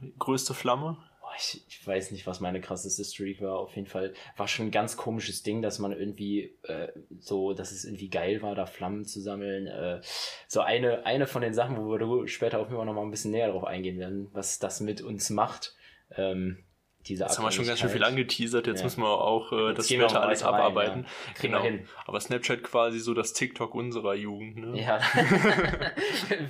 äh, 0.06 0.10
größte 0.18 0.54
Flamme? 0.54 0.96
Ich, 1.38 1.62
ich 1.68 1.86
weiß 1.86 2.10
nicht, 2.12 2.26
was 2.26 2.40
meine 2.40 2.60
krasseste 2.60 3.04
Streak 3.04 3.40
war. 3.40 3.58
Auf 3.58 3.74
jeden 3.76 3.86
Fall 3.88 4.14
war 4.36 4.48
schon 4.48 4.66
ein 4.66 4.70
ganz 4.70 4.96
komisches 4.96 5.42
Ding, 5.42 5.62
dass 5.62 5.78
man 5.78 5.92
irgendwie 5.92 6.56
äh, 6.64 6.88
so, 7.18 7.52
dass 7.52 7.72
es 7.72 7.84
irgendwie 7.84 8.08
geil 8.08 8.42
war, 8.42 8.54
da 8.54 8.66
Flammen 8.66 9.04
zu 9.04 9.20
sammeln. 9.20 9.66
Äh, 9.66 10.00
so 10.48 10.60
eine, 10.60 11.04
eine 11.06 11.26
von 11.26 11.42
den 11.42 11.54
Sachen, 11.54 11.76
wo 11.76 11.88
wir 11.90 12.28
später 12.28 12.58
auf 12.58 12.66
jeden 12.68 12.76
Fall 12.76 12.86
noch 12.86 12.94
mal 12.94 13.02
ein 13.02 13.10
bisschen 13.10 13.30
näher 13.32 13.50
drauf 13.50 13.64
eingehen 13.64 13.98
werden, 13.98 14.28
was 14.32 14.58
das 14.58 14.80
mit 14.80 15.00
uns 15.02 15.30
macht. 15.30 15.74
Ähm, 16.16 16.64
diese 17.06 17.22
Jetzt 17.24 17.38
haben 17.38 17.44
wir 17.44 17.52
schon 17.52 17.66
ganz 17.66 17.78
schön 17.78 17.88
viel 17.90 18.02
angeteasert, 18.02 18.66
jetzt 18.66 18.80
Ja. 18.80 18.84
müssen 18.84 19.00
wir 19.02 19.08
auch 19.08 19.52
äh, 19.52 19.74
das 19.74 19.86
später 19.86 20.06
auch 20.06 20.14
alles 20.14 20.44
rein, 20.44 20.54
abarbeiten. 20.54 21.06
ja. 21.40 21.62
Hin. 21.62 21.86
Aber 22.04 22.18
Snapchat 22.18 22.64
quasi 22.64 22.98
so 22.98 23.14
das 23.14 23.32
TikTok 23.32 23.74
unserer 23.76 24.14
Jugend, 24.14 24.56
ne? 24.56 24.80
Ja, 24.80 24.98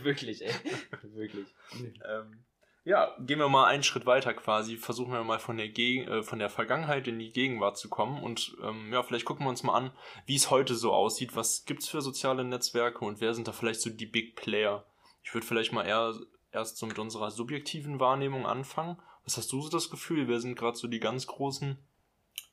wirklich, 0.03 0.43
ey. 0.45 0.53
Wirklich. 1.03 1.47
Ähm, 2.09 2.45
ja, 2.87 3.17
gehen 3.19 3.41
wir 3.41 3.49
mal 3.49 3.65
einen 3.65 3.83
Schritt 3.83 4.07
weiter 4.07 4.33
quasi. 4.33 4.77
Versuchen 4.77 5.13
wir 5.13 5.25
mal 5.25 5.41
von 5.41 5.57
der, 5.57 5.69
Geg 5.69 6.07
äh, 6.07 6.23
von 6.23 6.39
der 6.39 6.49
Vergangenheit 6.49 7.09
in 7.09 7.19
die 7.19 7.33
Gegenwart 7.33 7.77
zu 7.77 7.89
kommen. 7.89 8.23
Und 8.23 8.57
ähm, 8.63 8.93
ja, 8.93 9.03
vielleicht 9.03 9.25
gucken 9.25 9.45
wir 9.45 9.51
uns 9.51 9.65
mal 9.65 9.75
an, 9.75 9.91
wie 10.25 10.37
es 10.37 10.53
heute 10.53 10.77
so 10.77 10.93
aussieht. 10.93 11.35
Was 11.35 11.65
gibt's 11.65 11.89
für 11.89 12.01
soziale 12.01 12.45
Netzwerke 12.45 13.05
und 13.05 13.21
wer 13.21 13.35
sind 13.35 13.49
da 13.49 13.53
vielleicht 13.53 13.81
so 13.81 13.91
die 13.91 14.07
Big 14.07 14.37
Player? 14.37 14.87
Ich 15.25 15.35
würde 15.35 15.45
vielleicht 15.45 15.73
mal 15.73 15.85
eher 15.85 16.15
erst 16.53 16.77
so 16.77 16.87
mit 16.87 17.01
unserer 17.01 17.33
subjektiven 17.33 17.99
Wahrnehmung 17.99 18.47
anfangen. 18.47 18.97
Was 19.25 19.37
hast 19.37 19.51
du 19.51 19.61
so 19.63 19.69
das 19.69 19.91
Gefühl? 19.91 20.29
Wer 20.29 20.39
sind 20.39 20.55
gerade 20.55 20.77
so 20.77 20.87
die 20.87 21.01
ganz 21.01 21.27
großen? 21.27 21.77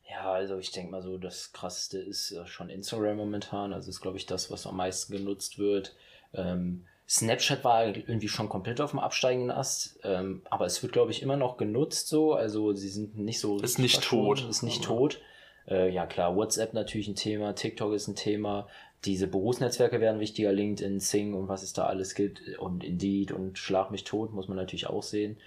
Ja, 0.10 0.32
also 0.32 0.58
ich 0.58 0.72
denke 0.72 0.90
mal 0.90 1.04
so, 1.04 1.20
das 1.20 1.54
krasseste 1.54 2.00
ist 2.00 2.36
schon 2.46 2.72
Instagram 2.72 3.18
momentan. 3.18 3.72
Also 3.72 3.92
ist, 3.92 4.02
glaube 4.02 4.18
ich, 4.18 4.26
das, 4.26 4.50
was 4.50 4.66
am 4.66 4.78
meisten 4.78 5.14
genutzt 5.14 5.60
wird. 5.60 5.96
Ähm, 6.34 6.88
Snapchat 7.08 7.64
war 7.64 7.86
irgendwie 7.86 8.28
schon 8.30 8.50
komplett 8.50 8.80
auf 8.82 8.92
dem 8.92 9.00
absteigenden 9.00 9.52
Ast, 9.52 10.00
ähm, 10.04 10.42
aber 10.50 10.66
es 10.66 10.82
wird, 10.82 10.94
glaube 10.94 11.12
ich, 11.12 11.22
immer 11.22 11.38
noch 11.38 11.58
genutzt 11.58 12.08
so. 12.08 12.34
Also 12.34 12.74
sie 12.74 12.90
sind 12.90 13.18
nicht 13.18 13.40
so. 13.40 13.60
Ist 13.60 13.80
nicht 13.80 14.02
tot. 14.04 14.48
Ist 14.50 14.64
nicht 14.64 14.86
Aber- 14.86 14.96
tot. 14.98 15.22
Äh, 15.68 15.90
ja 15.92 16.06
klar, 16.06 16.36
WhatsApp 16.36 16.74
natürlich 16.74 17.08
ein 17.08 17.16
Thema, 17.16 17.54
TikTok 17.54 17.94
ist 17.94 18.08
ein 18.08 18.16
Thema. 18.16 18.68
Diese 19.06 19.28
Berufsnetzwerke 19.28 20.02
werden 20.02 20.20
wichtiger, 20.20 20.52
LinkedIn, 20.52 21.00
Sing 21.00 21.34
und 21.34 21.48
was 21.50 21.64
es 21.64 21.74
da 21.74 21.86
alles 21.86 22.16
gibt 22.16 22.42
und 22.60 22.84
Indeed 22.84 23.32
und 23.32 23.58
Schlag 23.58 23.92
mich 23.92 24.04
tot 24.06 24.34
muss 24.34 24.48
man 24.48 24.58
natürlich 24.58 24.88
auch 24.88 25.04
sehen. 25.04 25.38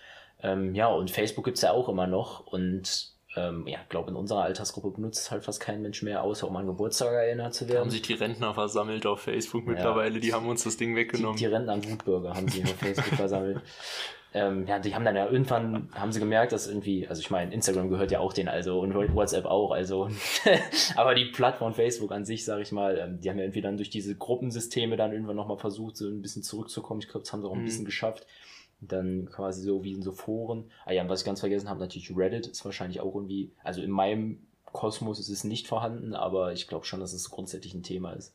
Ähm, 0.43 0.75
ja, 0.75 0.89
und 0.89 1.11
Facebook 1.11 1.45
gibt's 1.47 1.63
ja 1.63 1.73
auch 1.73 1.89
immer 1.89 2.07
noch 2.07 2.47
und 2.47 3.13
ähm, 3.37 3.67
ja, 3.67 3.79
glaube 3.89 4.11
in 4.11 4.17
unserer 4.17 4.43
Altersgruppe 4.43 4.91
benutzt 4.91 5.31
halt 5.31 5.45
fast 5.45 5.61
kein 5.61 5.83
Mensch 5.83 6.03
mehr, 6.03 6.23
außer 6.23 6.49
um 6.49 6.57
an 6.57 6.67
Geburtstag 6.67 7.13
erinnert 7.13 7.55
zu 7.55 7.69
werden. 7.69 7.83
Haben 7.83 7.91
sich 7.91 8.03
die 8.03 8.15
Rentner 8.15 8.55
versammelt 8.55 9.07
auf 9.07 9.21
Facebook 9.21 9.67
mittlerweile, 9.67 10.15
ja. 10.15 10.21
die 10.21 10.33
haben 10.33 10.49
uns 10.49 10.65
das 10.65 10.77
Ding 10.77 10.97
weggenommen. 10.97 11.37
Die, 11.37 11.45
die 11.45 11.51
Rentner 11.51 11.75
und 11.75 11.91
Wutbürger 11.91 12.35
haben 12.35 12.49
sich 12.49 12.65
auf 12.65 12.77
Facebook 12.77 13.05
versammelt. 13.17 13.61
Ähm, 14.33 14.67
ja, 14.67 14.79
die 14.79 14.95
haben 14.95 15.05
dann 15.05 15.17
ja 15.17 15.27
irgendwann, 15.27 15.89
haben 15.95 16.13
sie 16.13 16.21
gemerkt, 16.21 16.53
dass 16.53 16.67
irgendwie, 16.67 17.07
also 17.09 17.21
ich 17.21 17.31
meine, 17.31 17.55
Instagram 17.55 17.89
gehört 17.89 18.11
ja 18.11 18.21
auch 18.21 18.33
denen, 18.33 18.49
also 18.49 18.81
und 18.81 18.95
WhatsApp 18.95 19.47
auch, 19.47 19.71
also, 19.71 20.11
aber 20.97 21.15
die 21.15 21.27
Plattform 21.27 21.73
Facebook 21.73 22.13
an 22.13 22.25
sich, 22.25 22.45
sage 22.45 22.63
ich 22.63 22.73
mal, 22.73 22.99
ähm, 22.99 23.21
die 23.21 23.31
haben 23.31 23.39
ja 23.39 23.45
irgendwie 23.45 23.63
dann 23.63 23.77
durch 23.77 23.89
diese 23.89 24.15
Gruppensysteme 24.15 24.97
dann 24.97 25.13
irgendwann 25.13 25.37
nochmal 25.37 25.59
versucht, 25.59 25.97
so 25.97 26.07
ein 26.07 26.21
bisschen 26.21 26.43
zurückzukommen. 26.43 27.01
Ich 27.01 27.09
glaube, 27.09 27.25
das 27.25 27.33
haben 27.33 27.41
sie 27.43 27.49
auch 27.49 27.55
ein 27.55 27.61
mhm. 27.61 27.67
bisschen 27.67 27.85
geschafft 27.87 28.27
dann 28.81 29.29
quasi 29.31 29.63
so 29.63 29.83
wie 29.85 29.93
in 29.93 30.03
so 30.03 30.13
Foren. 30.13 30.71
Ah 30.85 30.93
ja, 30.93 31.03
und 31.03 31.09
was 31.09 31.21
ich 31.21 31.27
ganz 31.27 31.41
vergessen 31.41 31.69
habe, 31.69 31.81
natürlich 31.81 32.15
Reddit 32.17 32.47
ist 32.47 32.65
wahrscheinlich 32.65 33.01
auch 33.01 33.15
irgendwie, 33.15 33.53
also 33.65 33.83
in 33.83 33.91
meinem 33.91 34.47
Kosmos 34.65 35.19
ist 35.19 35.31
es 35.31 35.45
nicht 35.45 35.67
vorhanden, 35.67 36.15
aber 36.15 36.53
ich 36.53 36.69
glaube 36.69 36.85
schon, 36.85 37.01
dass 37.01 37.13
es 37.13 37.31
grundsätzlich 37.31 37.75
ein 37.75 37.83
Thema 37.83 38.13
ist. 38.13 38.35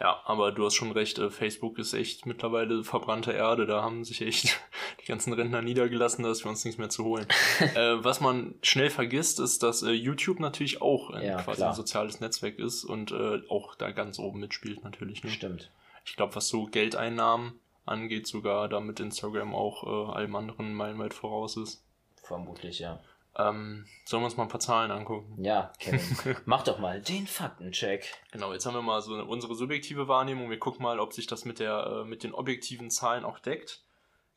Ja, 0.00 0.20
aber 0.26 0.52
du 0.52 0.64
hast 0.64 0.74
schon 0.74 0.92
recht, 0.92 1.18
äh, 1.18 1.28
Facebook 1.28 1.78
ist 1.78 1.92
echt 1.92 2.24
mittlerweile 2.24 2.84
verbrannte 2.84 3.32
Erde, 3.32 3.66
da 3.66 3.82
haben 3.82 4.04
sich 4.04 4.22
echt 4.22 4.60
die 5.02 5.06
ganzen 5.06 5.32
Rentner 5.32 5.60
niedergelassen, 5.60 6.22
da 6.22 6.30
ist 6.30 6.42
für 6.42 6.48
uns 6.48 6.64
nichts 6.64 6.78
mehr 6.78 6.88
zu 6.88 7.04
holen. 7.04 7.26
äh, 7.74 7.96
was 8.04 8.20
man 8.20 8.54
schnell 8.62 8.90
vergisst, 8.90 9.40
ist, 9.40 9.64
dass 9.64 9.82
äh, 9.82 9.90
YouTube 9.90 10.38
natürlich 10.38 10.82
auch 10.82 11.10
ein, 11.10 11.24
ja, 11.24 11.42
quasi 11.42 11.58
klar. 11.58 11.70
ein 11.70 11.76
soziales 11.76 12.20
Netzwerk 12.20 12.58
ist 12.58 12.84
und 12.84 13.10
äh, 13.10 13.40
auch 13.48 13.74
da 13.74 13.90
ganz 13.90 14.20
oben 14.20 14.38
mitspielt 14.38 14.84
natürlich. 14.84 15.24
Ne? 15.24 15.30
Stimmt. 15.30 15.70
Ich 16.04 16.14
glaube, 16.14 16.36
was 16.36 16.48
so 16.48 16.66
Geldeinnahmen 16.66 17.58
angeht, 17.88 18.26
sogar 18.26 18.68
damit 18.68 19.00
Instagram 19.00 19.54
auch 19.54 19.84
äh, 19.84 20.12
allem 20.14 20.36
anderen 20.36 20.74
meilenweit 20.74 21.14
voraus 21.14 21.56
ist. 21.56 21.84
Vermutlich, 22.22 22.78
ja. 22.78 23.00
Ähm, 23.36 23.86
sollen 24.04 24.22
wir 24.22 24.26
uns 24.26 24.36
mal 24.36 24.44
ein 24.44 24.48
paar 24.48 24.60
Zahlen 24.60 24.90
angucken? 24.90 25.42
Ja, 25.42 25.72
Kevin. 25.78 26.00
Mach 26.44 26.64
doch 26.64 26.78
mal 26.78 27.00
den 27.00 27.26
Faktencheck. 27.26 28.12
Genau, 28.32 28.52
jetzt 28.52 28.66
haben 28.66 28.74
wir 28.74 28.82
mal 28.82 29.00
so 29.00 29.14
unsere 29.14 29.54
subjektive 29.54 30.08
Wahrnehmung. 30.08 30.50
Wir 30.50 30.58
gucken 30.58 30.82
mal, 30.82 30.98
ob 30.98 31.12
sich 31.12 31.26
das 31.26 31.44
mit, 31.44 31.60
der, 31.60 32.02
äh, 32.02 32.04
mit 32.04 32.24
den 32.24 32.34
objektiven 32.34 32.90
Zahlen 32.90 33.24
auch 33.24 33.38
deckt. 33.38 33.84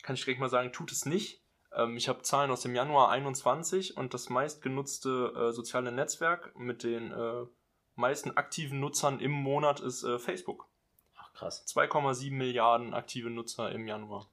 Kann 0.04 0.16
ich 0.16 0.24
direkt 0.24 0.40
mal 0.40 0.50
sagen, 0.50 0.72
tut 0.72 0.92
es 0.92 1.06
nicht. 1.06 1.42
Ähm, 1.76 1.98
ich 1.98 2.10
habe 2.10 2.22
Zahlen 2.22 2.52
aus 2.52 2.62
dem 2.62 2.76
Januar 2.76 3.10
21 3.10 3.98
und 3.98 4.14
das 4.14 4.30
meistgenutzte 4.30 5.34
äh, 5.36 5.52
soziale 5.52 5.92
Netzwerk 5.92 6.58
mit 6.58 6.84
den 6.84 7.12
äh, 7.12 7.46
meisten 7.96 8.38
aktiven 8.38 8.80
Nutzern 8.80 9.20
im 9.20 9.32
Monat 9.32 9.80
ist 9.80 10.04
äh, 10.04 10.20
Krass. 11.34 11.66
2,7 11.68 12.32
Milliarden 12.32 12.94
aktive 12.94 13.30
Nutzer 13.30 13.72
im 13.72 13.88
Januar. 13.88 14.28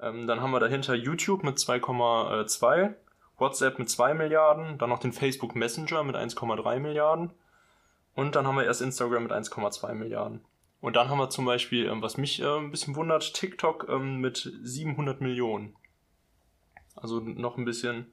Ähm, 0.00 0.26
dann 0.26 0.40
haben 0.40 0.52
wir 0.52 0.60
dahinter 0.60 0.94
YouTube 0.94 1.42
mit 1.42 1.58
2,2, 1.58 2.94
WhatsApp 3.38 3.78
mit 3.78 3.90
2 3.90 4.14
Milliarden, 4.14 4.78
dann 4.78 4.90
noch 4.90 4.98
den 4.98 5.12
Facebook 5.12 5.54
Messenger 5.54 6.04
mit 6.04 6.16
1,3 6.16 6.78
Milliarden 6.78 7.32
und 8.14 8.34
dann 8.34 8.46
haben 8.46 8.56
wir 8.56 8.64
erst 8.64 8.82
Instagram 8.82 9.24
mit 9.24 9.32
1,2 9.32 9.94
Milliarden. 9.94 10.40
Und 10.80 10.96
dann 10.96 11.08
haben 11.08 11.18
wir 11.18 11.30
zum 11.30 11.44
Beispiel, 11.44 11.86
ähm, 11.86 12.02
was 12.02 12.16
mich 12.16 12.40
äh, 12.40 12.58
ein 12.58 12.70
bisschen 12.70 12.96
wundert, 12.96 13.34
TikTok 13.34 13.88
ähm, 13.88 14.20
mit 14.20 14.50
700 14.62 15.20
Millionen. 15.20 15.74
Also 16.94 17.20
noch 17.20 17.58
ein 17.58 17.64
bisschen 17.64 18.12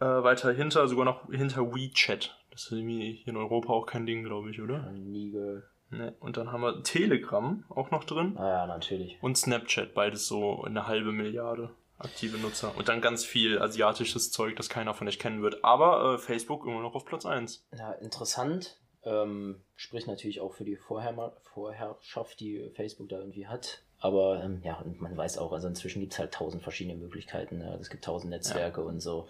äh, 0.00 0.04
weiter 0.04 0.52
hinter, 0.52 0.86
sogar 0.88 1.04
noch 1.04 1.28
hinter 1.30 1.74
WeChat. 1.74 2.36
Das 2.50 2.64
ist 2.64 2.72
irgendwie 2.72 3.14
hier 3.14 3.28
in 3.28 3.36
Europa 3.36 3.72
auch 3.72 3.86
kein 3.86 4.06
Ding, 4.06 4.24
glaube 4.24 4.50
ich, 4.50 4.60
oder? 4.60 4.90
Nie 4.92 5.30
gehört. 5.30 5.64
Ne, 5.90 6.14
und 6.20 6.36
dann 6.36 6.52
haben 6.52 6.62
wir 6.62 6.82
Telegram 6.84 7.64
auch 7.68 7.90
noch 7.90 8.04
drin. 8.04 8.36
Ah 8.38 8.48
ja, 8.48 8.66
natürlich. 8.66 9.18
Und 9.20 9.36
Snapchat, 9.36 9.92
beides 9.92 10.26
so 10.26 10.62
eine 10.62 10.86
halbe 10.86 11.10
Milliarde 11.10 11.70
aktive 12.00 12.38
Nutzer. 12.38 12.76
Und 12.76 12.88
dann 12.88 13.00
ganz 13.00 13.24
viel 13.24 13.58
asiatisches 13.60 14.30
Zeug, 14.30 14.56
das 14.56 14.68
keiner 14.68 14.94
von 14.94 15.06
euch 15.06 15.18
kennen 15.18 15.42
wird. 15.42 15.64
Aber 15.64 16.14
äh, 16.14 16.18
Facebook 16.18 16.66
immer 16.66 16.80
noch 16.80 16.94
auf 16.94 17.04
Platz 17.04 17.26
1. 17.26 17.66
Ja, 17.76 17.92
interessant. 17.92 18.78
Ähm, 19.02 19.62
spricht 19.76 20.08
natürlich 20.08 20.40
auch 20.40 20.52
für 20.52 20.64
die 20.64 20.76
Vorher 20.76 21.34
Vorherrschaft, 21.42 22.40
die 22.40 22.70
Facebook 22.74 23.08
da 23.08 23.18
irgendwie 23.18 23.46
hat. 23.46 23.82
Aber 23.98 24.42
ähm, 24.42 24.62
ja, 24.64 24.78
und 24.78 25.00
man 25.00 25.16
weiß 25.16 25.38
auch, 25.38 25.52
also 25.52 25.68
inzwischen 25.68 26.00
gibt 26.00 26.14
es 26.14 26.18
halt 26.18 26.32
tausend 26.32 26.62
verschiedene 26.62 26.96
Möglichkeiten. 26.96 27.58
Ne? 27.58 27.78
Es 27.80 27.90
gibt 27.90 28.04
tausend 28.04 28.30
Netzwerke 28.30 28.80
ja. 28.80 28.86
und 28.86 29.00
so. 29.00 29.28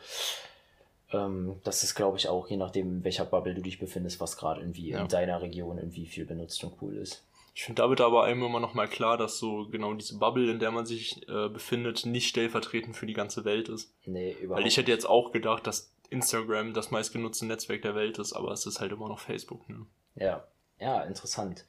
Ähm, 1.12 1.60
das 1.64 1.82
ist, 1.82 1.94
glaube 1.94 2.16
ich, 2.18 2.28
auch 2.28 2.48
je 2.48 2.56
nachdem, 2.56 2.88
in 2.98 3.04
welcher 3.04 3.24
Bubble 3.24 3.54
du 3.54 3.62
dich 3.62 3.78
befindest, 3.78 4.20
was 4.20 4.36
gerade 4.36 4.60
irgendwie 4.60 4.90
ja. 4.90 5.00
in 5.00 5.08
deiner 5.08 5.42
Region 5.42 5.78
irgendwie 5.78 6.06
viel 6.06 6.24
benutzt 6.24 6.62
und 6.64 6.74
cool 6.80 6.96
ist. 6.96 7.24
Ich 7.54 7.64
finde, 7.64 7.82
da 7.82 7.90
wird 7.90 8.00
aber 8.00 8.24
einem 8.24 8.44
immer 8.44 8.60
noch 8.60 8.74
mal 8.74 8.88
klar, 8.88 9.18
dass 9.18 9.38
so 9.38 9.68
genau 9.68 9.92
diese 9.94 10.18
Bubble, 10.18 10.50
in 10.50 10.60
der 10.60 10.70
man 10.70 10.86
sich 10.86 11.28
äh, 11.28 11.48
befindet, 11.48 12.06
nicht 12.06 12.28
stellvertretend 12.28 12.96
für 12.96 13.06
die 13.06 13.12
ganze 13.12 13.44
Welt 13.44 13.68
ist. 13.68 13.92
Nee, 14.06 14.32
überhaupt 14.40 14.62
Weil 14.62 14.68
ich 14.68 14.76
hätte 14.76 14.90
jetzt 14.90 15.08
auch 15.08 15.32
gedacht, 15.32 15.66
dass 15.66 15.92
Instagram 16.10 16.74
das 16.74 16.90
meistgenutzte 16.90 17.46
Netzwerk 17.46 17.82
der 17.82 17.94
Welt 17.94 18.18
ist, 18.18 18.32
aber 18.32 18.52
es 18.52 18.66
ist 18.66 18.80
halt 18.80 18.92
immer 18.92 19.08
noch 19.08 19.18
Facebook. 19.18 19.68
Ne? 19.68 19.86
Ja, 20.14 20.44
ja, 20.78 21.02
interessant. 21.02 21.64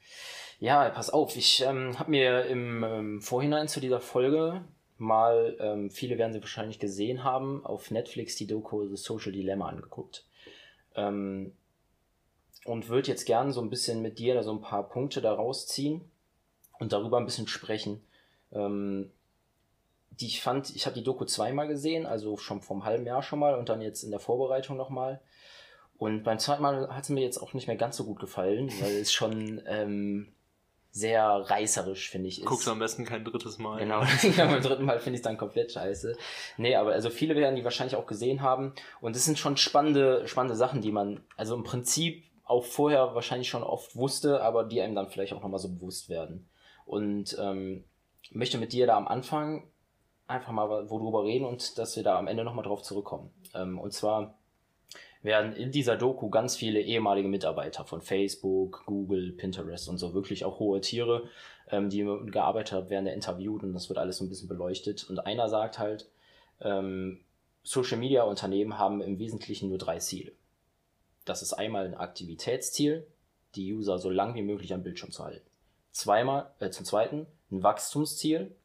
Ja, 0.58 0.88
pass 0.90 1.10
auf, 1.10 1.36
ich 1.36 1.62
ähm, 1.62 1.98
habe 1.98 2.10
mir 2.10 2.46
im 2.46 2.84
ähm, 2.84 3.20
Vorhinein 3.20 3.68
zu 3.68 3.80
dieser 3.80 4.00
Folge 4.00 4.64
mal, 5.02 5.56
ähm, 5.60 5.90
viele 5.90 6.18
werden 6.18 6.32
sie 6.32 6.40
wahrscheinlich 6.40 6.78
gesehen 6.78 7.24
haben, 7.24 7.64
auf 7.64 7.90
Netflix 7.90 8.36
die 8.36 8.46
Doku 8.46 8.86
The 8.86 8.96
Social 8.96 9.32
Dilemma 9.32 9.68
angeguckt. 9.68 10.26
Ähm, 10.94 11.52
und 12.64 12.88
würde 12.88 13.08
jetzt 13.08 13.26
gerne 13.26 13.52
so 13.52 13.60
ein 13.60 13.70
bisschen 13.70 14.02
mit 14.02 14.18
dir 14.18 14.34
da 14.34 14.42
so 14.42 14.52
ein 14.52 14.60
paar 14.60 14.88
Punkte 14.88 15.20
da 15.20 15.32
rausziehen 15.32 16.02
und 16.78 16.92
darüber 16.92 17.18
ein 17.18 17.24
bisschen 17.24 17.48
sprechen. 17.48 18.04
Ähm, 18.52 19.10
die 20.20 20.26
ich 20.26 20.42
fand, 20.42 20.74
ich 20.76 20.86
habe 20.86 20.94
die 20.94 21.02
Doku 21.02 21.24
zweimal 21.24 21.66
gesehen, 21.68 22.06
also 22.06 22.36
schon 22.36 22.60
vom 22.60 22.84
halben 22.84 23.06
Jahr 23.06 23.22
schon 23.22 23.38
mal 23.38 23.54
und 23.54 23.68
dann 23.68 23.80
jetzt 23.80 24.02
in 24.02 24.10
der 24.10 24.20
Vorbereitung 24.20 24.76
nochmal. 24.76 25.20
Und 25.96 26.22
beim 26.22 26.38
zweiten 26.38 26.62
Mal 26.62 26.94
hat 26.94 27.04
es 27.04 27.08
mir 27.08 27.22
jetzt 27.22 27.38
auch 27.38 27.54
nicht 27.54 27.66
mehr 27.66 27.76
ganz 27.76 27.96
so 27.96 28.04
gut 28.04 28.20
gefallen, 28.20 28.70
weil 28.80 28.96
es 28.96 29.12
schon 29.12 29.62
ähm, 29.66 30.32
sehr 30.92 31.24
reißerisch, 31.24 32.10
finde 32.10 32.28
ich. 32.28 32.40
Ist. 32.40 32.44
Guckst 32.44 32.68
am 32.68 32.78
besten 32.78 33.06
kein 33.06 33.24
drittes 33.24 33.58
Mal. 33.58 33.78
Genau, 33.78 34.00
beim 34.36 34.62
dritten 34.62 34.84
Mal 34.84 35.00
finde 35.00 35.16
ich 35.16 35.20
es 35.20 35.24
dann 35.24 35.38
komplett 35.38 35.72
scheiße. 35.72 36.16
Nee, 36.58 36.76
aber 36.76 36.92
also 36.92 37.08
viele 37.08 37.34
werden 37.34 37.56
die 37.56 37.64
wahrscheinlich 37.64 37.96
auch 37.96 38.06
gesehen 38.06 38.42
haben. 38.42 38.74
Und 39.00 39.16
es 39.16 39.24
sind 39.24 39.38
schon 39.38 39.56
spannende, 39.56 40.28
spannende 40.28 40.54
Sachen, 40.54 40.82
die 40.82 40.92
man, 40.92 41.24
also 41.36 41.54
im 41.54 41.64
Prinzip 41.64 42.24
auch 42.44 42.66
vorher 42.66 43.14
wahrscheinlich 43.14 43.48
schon 43.48 43.62
oft 43.62 43.96
wusste, 43.96 44.42
aber 44.42 44.64
die 44.64 44.82
einem 44.82 44.94
dann 44.94 45.08
vielleicht 45.08 45.32
auch 45.32 45.40
nochmal 45.40 45.60
so 45.60 45.70
bewusst 45.70 46.10
werden. 46.10 46.50
Und 46.84 47.36
ähm, 47.40 47.84
möchte 48.30 48.58
mit 48.58 48.74
dir 48.74 48.86
da 48.86 48.98
am 48.98 49.08
Anfang 49.08 49.70
einfach 50.26 50.52
mal 50.52 50.90
worüber 50.90 51.24
reden 51.24 51.46
und 51.46 51.78
dass 51.78 51.96
wir 51.96 52.02
da 52.02 52.18
am 52.18 52.26
Ende 52.26 52.44
nochmal 52.44 52.66
drauf 52.66 52.82
zurückkommen. 52.82 53.30
Ähm, 53.54 53.78
und 53.78 53.94
zwar 53.94 54.38
werden 55.22 55.52
in 55.52 55.70
dieser 55.70 55.96
Doku 55.96 56.30
ganz 56.30 56.56
viele 56.56 56.80
ehemalige 56.80 57.28
Mitarbeiter 57.28 57.84
von 57.84 58.02
Facebook, 58.02 58.84
Google, 58.86 59.32
Pinterest 59.32 59.88
und 59.88 59.98
so 59.98 60.14
wirklich 60.14 60.44
auch 60.44 60.58
hohe 60.58 60.80
Tiere, 60.80 61.28
ähm, 61.70 61.90
die 61.90 62.02
gearbeitet 62.26 62.72
haben, 62.72 62.90
werden 62.90 63.06
interviewt 63.06 63.62
und 63.62 63.72
das 63.72 63.88
wird 63.88 63.98
alles 63.98 64.18
so 64.18 64.24
ein 64.24 64.28
bisschen 64.28 64.48
beleuchtet. 64.48 65.08
Und 65.08 65.20
einer 65.20 65.48
sagt 65.48 65.78
halt, 65.78 66.10
ähm, 66.60 67.20
Social 67.62 67.98
Media 67.98 68.24
Unternehmen 68.24 68.78
haben 68.78 69.00
im 69.00 69.18
Wesentlichen 69.18 69.68
nur 69.68 69.78
drei 69.78 69.98
Ziele. 69.98 70.32
Das 71.24 71.42
ist 71.42 71.52
einmal 71.52 71.86
ein 71.86 71.94
Aktivitätsziel, 71.94 73.06
die 73.54 73.72
User 73.72 73.98
so 73.98 74.10
lang 74.10 74.34
wie 74.34 74.42
möglich 74.42 74.74
am 74.74 74.82
Bildschirm 74.82 75.12
zu 75.12 75.24
halten. 75.24 75.46
Zweimal, 75.92 76.50
äh, 76.58 76.70
zum 76.70 76.84
zweiten 76.84 77.26
ein 77.52 77.62
Wachstumsziel, 77.62 78.56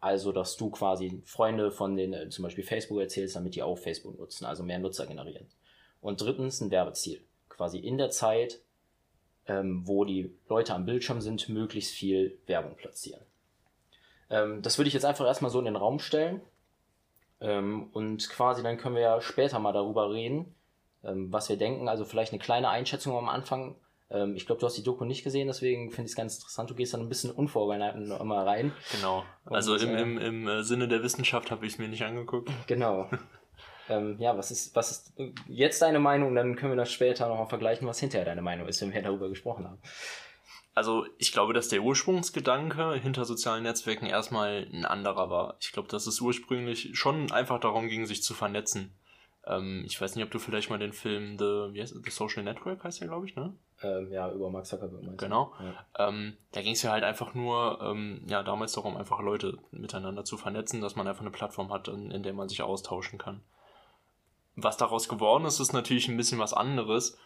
also 0.00 0.32
dass 0.32 0.56
du 0.56 0.70
quasi 0.70 1.22
Freunde 1.24 1.70
von 1.70 1.96
den, 1.96 2.14
äh, 2.14 2.28
zum 2.30 2.42
Beispiel 2.42 2.64
Facebook 2.64 3.00
erzählst, 3.00 3.36
damit 3.36 3.54
die 3.54 3.62
auch 3.62 3.76
Facebook 3.76 4.18
nutzen, 4.18 4.46
also 4.46 4.62
mehr 4.64 4.78
Nutzer 4.78 5.06
generieren. 5.06 5.46
Und 6.00 6.20
drittens 6.20 6.60
ein 6.60 6.70
Werbeziel. 6.70 7.20
Quasi 7.48 7.78
in 7.78 7.98
der 7.98 8.10
Zeit, 8.10 8.60
ähm, 9.46 9.86
wo 9.86 10.04
die 10.04 10.34
Leute 10.48 10.74
am 10.74 10.86
Bildschirm 10.86 11.20
sind, 11.20 11.48
möglichst 11.48 11.92
viel 11.92 12.38
Werbung 12.46 12.76
platzieren. 12.76 13.22
Ähm, 14.30 14.62
das 14.62 14.78
würde 14.78 14.88
ich 14.88 14.94
jetzt 14.94 15.04
einfach 15.04 15.26
erstmal 15.26 15.50
so 15.50 15.58
in 15.58 15.64
den 15.66 15.76
Raum 15.76 15.98
stellen. 15.98 16.40
Ähm, 17.40 17.88
und 17.92 18.28
quasi 18.30 18.62
dann 18.62 18.78
können 18.78 18.94
wir 18.94 19.02
ja 19.02 19.20
später 19.20 19.58
mal 19.58 19.72
darüber 19.72 20.12
reden, 20.12 20.54
ähm, 21.02 21.32
was 21.32 21.48
wir 21.48 21.56
denken. 21.56 21.88
Also 21.88 22.04
vielleicht 22.04 22.32
eine 22.32 22.38
kleine 22.38 22.68
Einschätzung 22.68 23.16
am 23.16 23.28
Anfang. 23.28 23.76
Ähm, 24.10 24.36
ich 24.36 24.46
glaube, 24.46 24.60
du 24.60 24.66
hast 24.66 24.76
die 24.76 24.82
Doku 24.82 25.04
nicht 25.04 25.24
gesehen, 25.24 25.46
deswegen 25.46 25.90
finde 25.90 26.06
ich 26.06 26.12
es 26.12 26.16
ganz 26.16 26.36
interessant. 26.36 26.70
Du 26.70 26.74
gehst 26.74 26.92
dann 26.94 27.00
ein 27.00 27.08
bisschen 27.08 27.30
unvorbereitet 27.30 28.20
immer 28.20 28.46
rein. 28.46 28.72
Genau. 28.92 29.24
Also 29.44 29.74
und, 29.74 29.82
im, 29.82 29.94
äh, 29.94 30.02
im, 30.02 30.18
im 30.18 30.48
äh, 30.48 30.62
Sinne 30.62 30.88
der 30.88 31.02
Wissenschaft 31.02 31.50
habe 31.50 31.66
ich 31.66 31.74
es 31.74 31.78
mir 31.78 31.88
nicht 31.88 32.04
angeguckt. 32.04 32.50
Genau. 32.66 33.08
Ähm, 33.90 34.16
ja, 34.20 34.38
was 34.38 34.52
ist, 34.52 34.74
was 34.76 34.90
ist 34.92 35.12
jetzt 35.48 35.82
deine 35.82 35.98
Meinung? 35.98 36.34
Dann 36.34 36.54
können 36.54 36.72
wir 36.72 36.76
das 36.76 36.92
später 36.92 37.28
nochmal 37.28 37.48
vergleichen, 37.48 37.88
was 37.88 37.98
hinterher 37.98 38.24
deine 38.24 38.40
Meinung 38.40 38.68
ist, 38.68 38.80
wenn 38.80 38.94
wir 38.94 39.02
darüber 39.02 39.28
gesprochen 39.28 39.64
haben. 39.64 39.78
Also 40.74 41.04
ich 41.18 41.32
glaube, 41.32 41.52
dass 41.52 41.68
der 41.68 41.82
Ursprungsgedanke 41.82 42.94
hinter 42.94 43.24
sozialen 43.24 43.64
Netzwerken 43.64 44.06
erstmal 44.06 44.68
ein 44.72 44.84
anderer 44.84 45.28
war. 45.28 45.56
Ich 45.60 45.72
glaube, 45.72 45.88
dass 45.88 46.06
es 46.06 46.20
ursprünglich 46.20 46.96
schon 46.96 47.32
einfach 47.32 47.58
darum 47.58 47.88
ging, 47.88 48.06
sich 48.06 48.22
zu 48.22 48.32
vernetzen. 48.32 48.92
Ähm, 49.44 49.82
ich 49.84 50.00
weiß 50.00 50.14
nicht, 50.14 50.24
ob 50.24 50.30
du 50.30 50.38
vielleicht 50.38 50.70
mal 50.70 50.78
den 50.78 50.92
Film 50.92 51.36
The, 51.38 51.74
wie 51.74 51.82
heißt, 51.82 51.96
The 52.04 52.10
Social 52.10 52.44
Network 52.44 52.84
heißt 52.84 53.00
der, 53.00 53.08
glaube 53.08 53.26
ich, 53.26 53.34
ne? 53.34 53.52
Ähm, 53.82 54.12
ja, 54.12 54.30
über 54.30 54.50
Mark 54.50 54.66
Zuckerberg. 54.66 55.18
Genau. 55.18 55.52
Ja. 55.58 56.08
Ähm, 56.08 56.36
da 56.52 56.62
ging 56.62 56.74
es 56.74 56.82
ja 56.82 56.92
halt 56.92 57.02
einfach 57.02 57.34
nur, 57.34 57.80
ähm, 57.82 58.22
ja, 58.28 58.44
damals 58.44 58.72
darum, 58.72 58.96
einfach 58.96 59.20
Leute 59.20 59.58
miteinander 59.72 60.24
zu 60.24 60.36
vernetzen, 60.36 60.80
dass 60.80 60.94
man 60.94 61.08
einfach 61.08 61.22
eine 61.22 61.30
Plattform 61.30 61.72
hat, 61.72 61.88
in, 61.88 62.12
in 62.12 62.22
der 62.22 62.34
man 62.34 62.48
sich 62.48 62.62
austauschen 62.62 63.18
kann. 63.18 63.40
Was 64.56 64.76
daraus 64.76 65.08
geworden 65.08 65.44
ist, 65.44 65.60
ist 65.60 65.72
natürlich 65.72 66.08
ein 66.08 66.16
bisschen 66.16 66.38
was 66.38 66.52
anderes. 66.52 67.16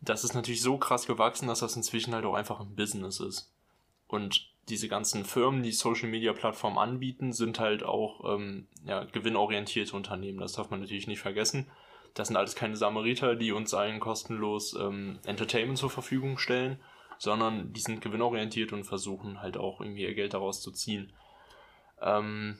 Das 0.00 0.24
ist 0.24 0.34
natürlich 0.34 0.62
so 0.62 0.78
krass 0.78 1.06
gewachsen, 1.06 1.48
dass 1.48 1.60
das 1.60 1.76
inzwischen 1.76 2.14
halt 2.14 2.24
auch 2.24 2.34
einfach 2.34 2.60
ein 2.60 2.74
Business 2.74 3.20
ist. 3.20 3.52
Und 4.08 4.52
diese 4.68 4.88
ganzen 4.88 5.24
Firmen, 5.24 5.62
die 5.62 5.72
Social 5.72 6.08
Media 6.08 6.32
Plattformen 6.32 6.78
anbieten, 6.78 7.32
sind 7.32 7.58
halt 7.58 7.82
auch 7.82 8.34
ähm, 8.34 8.68
ja, 8.84 9.04
gewinnorientierte 9.04 9.96
Unternehmen. 9.96 10.38
Das 10.38 10.52
darf 10.52 10.70
man 10.70 10.80
natürlich 10.80 11.06
nicht 11.06 11.20
vergessen. 11.20 11.70
Das 12.14 12.28
sind 12.28 12.36
alles 12.36 12.54
keine 12.54 12.76
Samariter, 12.76 13.36
die 13.36 13.52
uns 13.52 13.74
allen 13.74 14.00
kostenlos 14.00 14.74
ähm, 14.74 15.18
Entertainment 15.24 15.78
zur 15.78 15.90
Verfügung 15.90 16.38
stellen, 16.38 16.78
sondern 17.18 17.72
die 17.72 17.80
sind 17.80 18.02
gewinnorientiert 18.02 18.72
und 18.72 18.84
versuchen 18.84 19.40
halt 19.40 19.56
auch 19.56 19.80
irgendwie 19.80 20.02
ihr 20.02 20.14
Geld 20.14 20.34
daraus 20.34 20.60
zu 20.60 20.72
ziehen. 20.72 21.12
Ähm, 22.00 22.58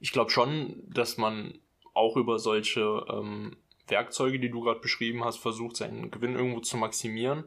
ich 0.00 0.12
glaube 0.12 0.30
schon, 0.30 0.82
dass 0.88 1.18
man 1.18 1.58
auch 1.96 2.16
über 2.16 2.38
solche 2.38 3.04
ähm, 3.08 3.56
Werkzeuge, 3.88 4.38
die 4.38 4.50
du 4.50 4.60
gerade 4.60 4.80
beschrieben 4.80 5.24
hast, 5.24 5.38
versucht, 5.38 5.76
seinen 5.76 6.10
Gewinn 6.10 6.34
irgendwo 6.34 6.60
zu 6.60 6.76
maximieren. 6.76 7.44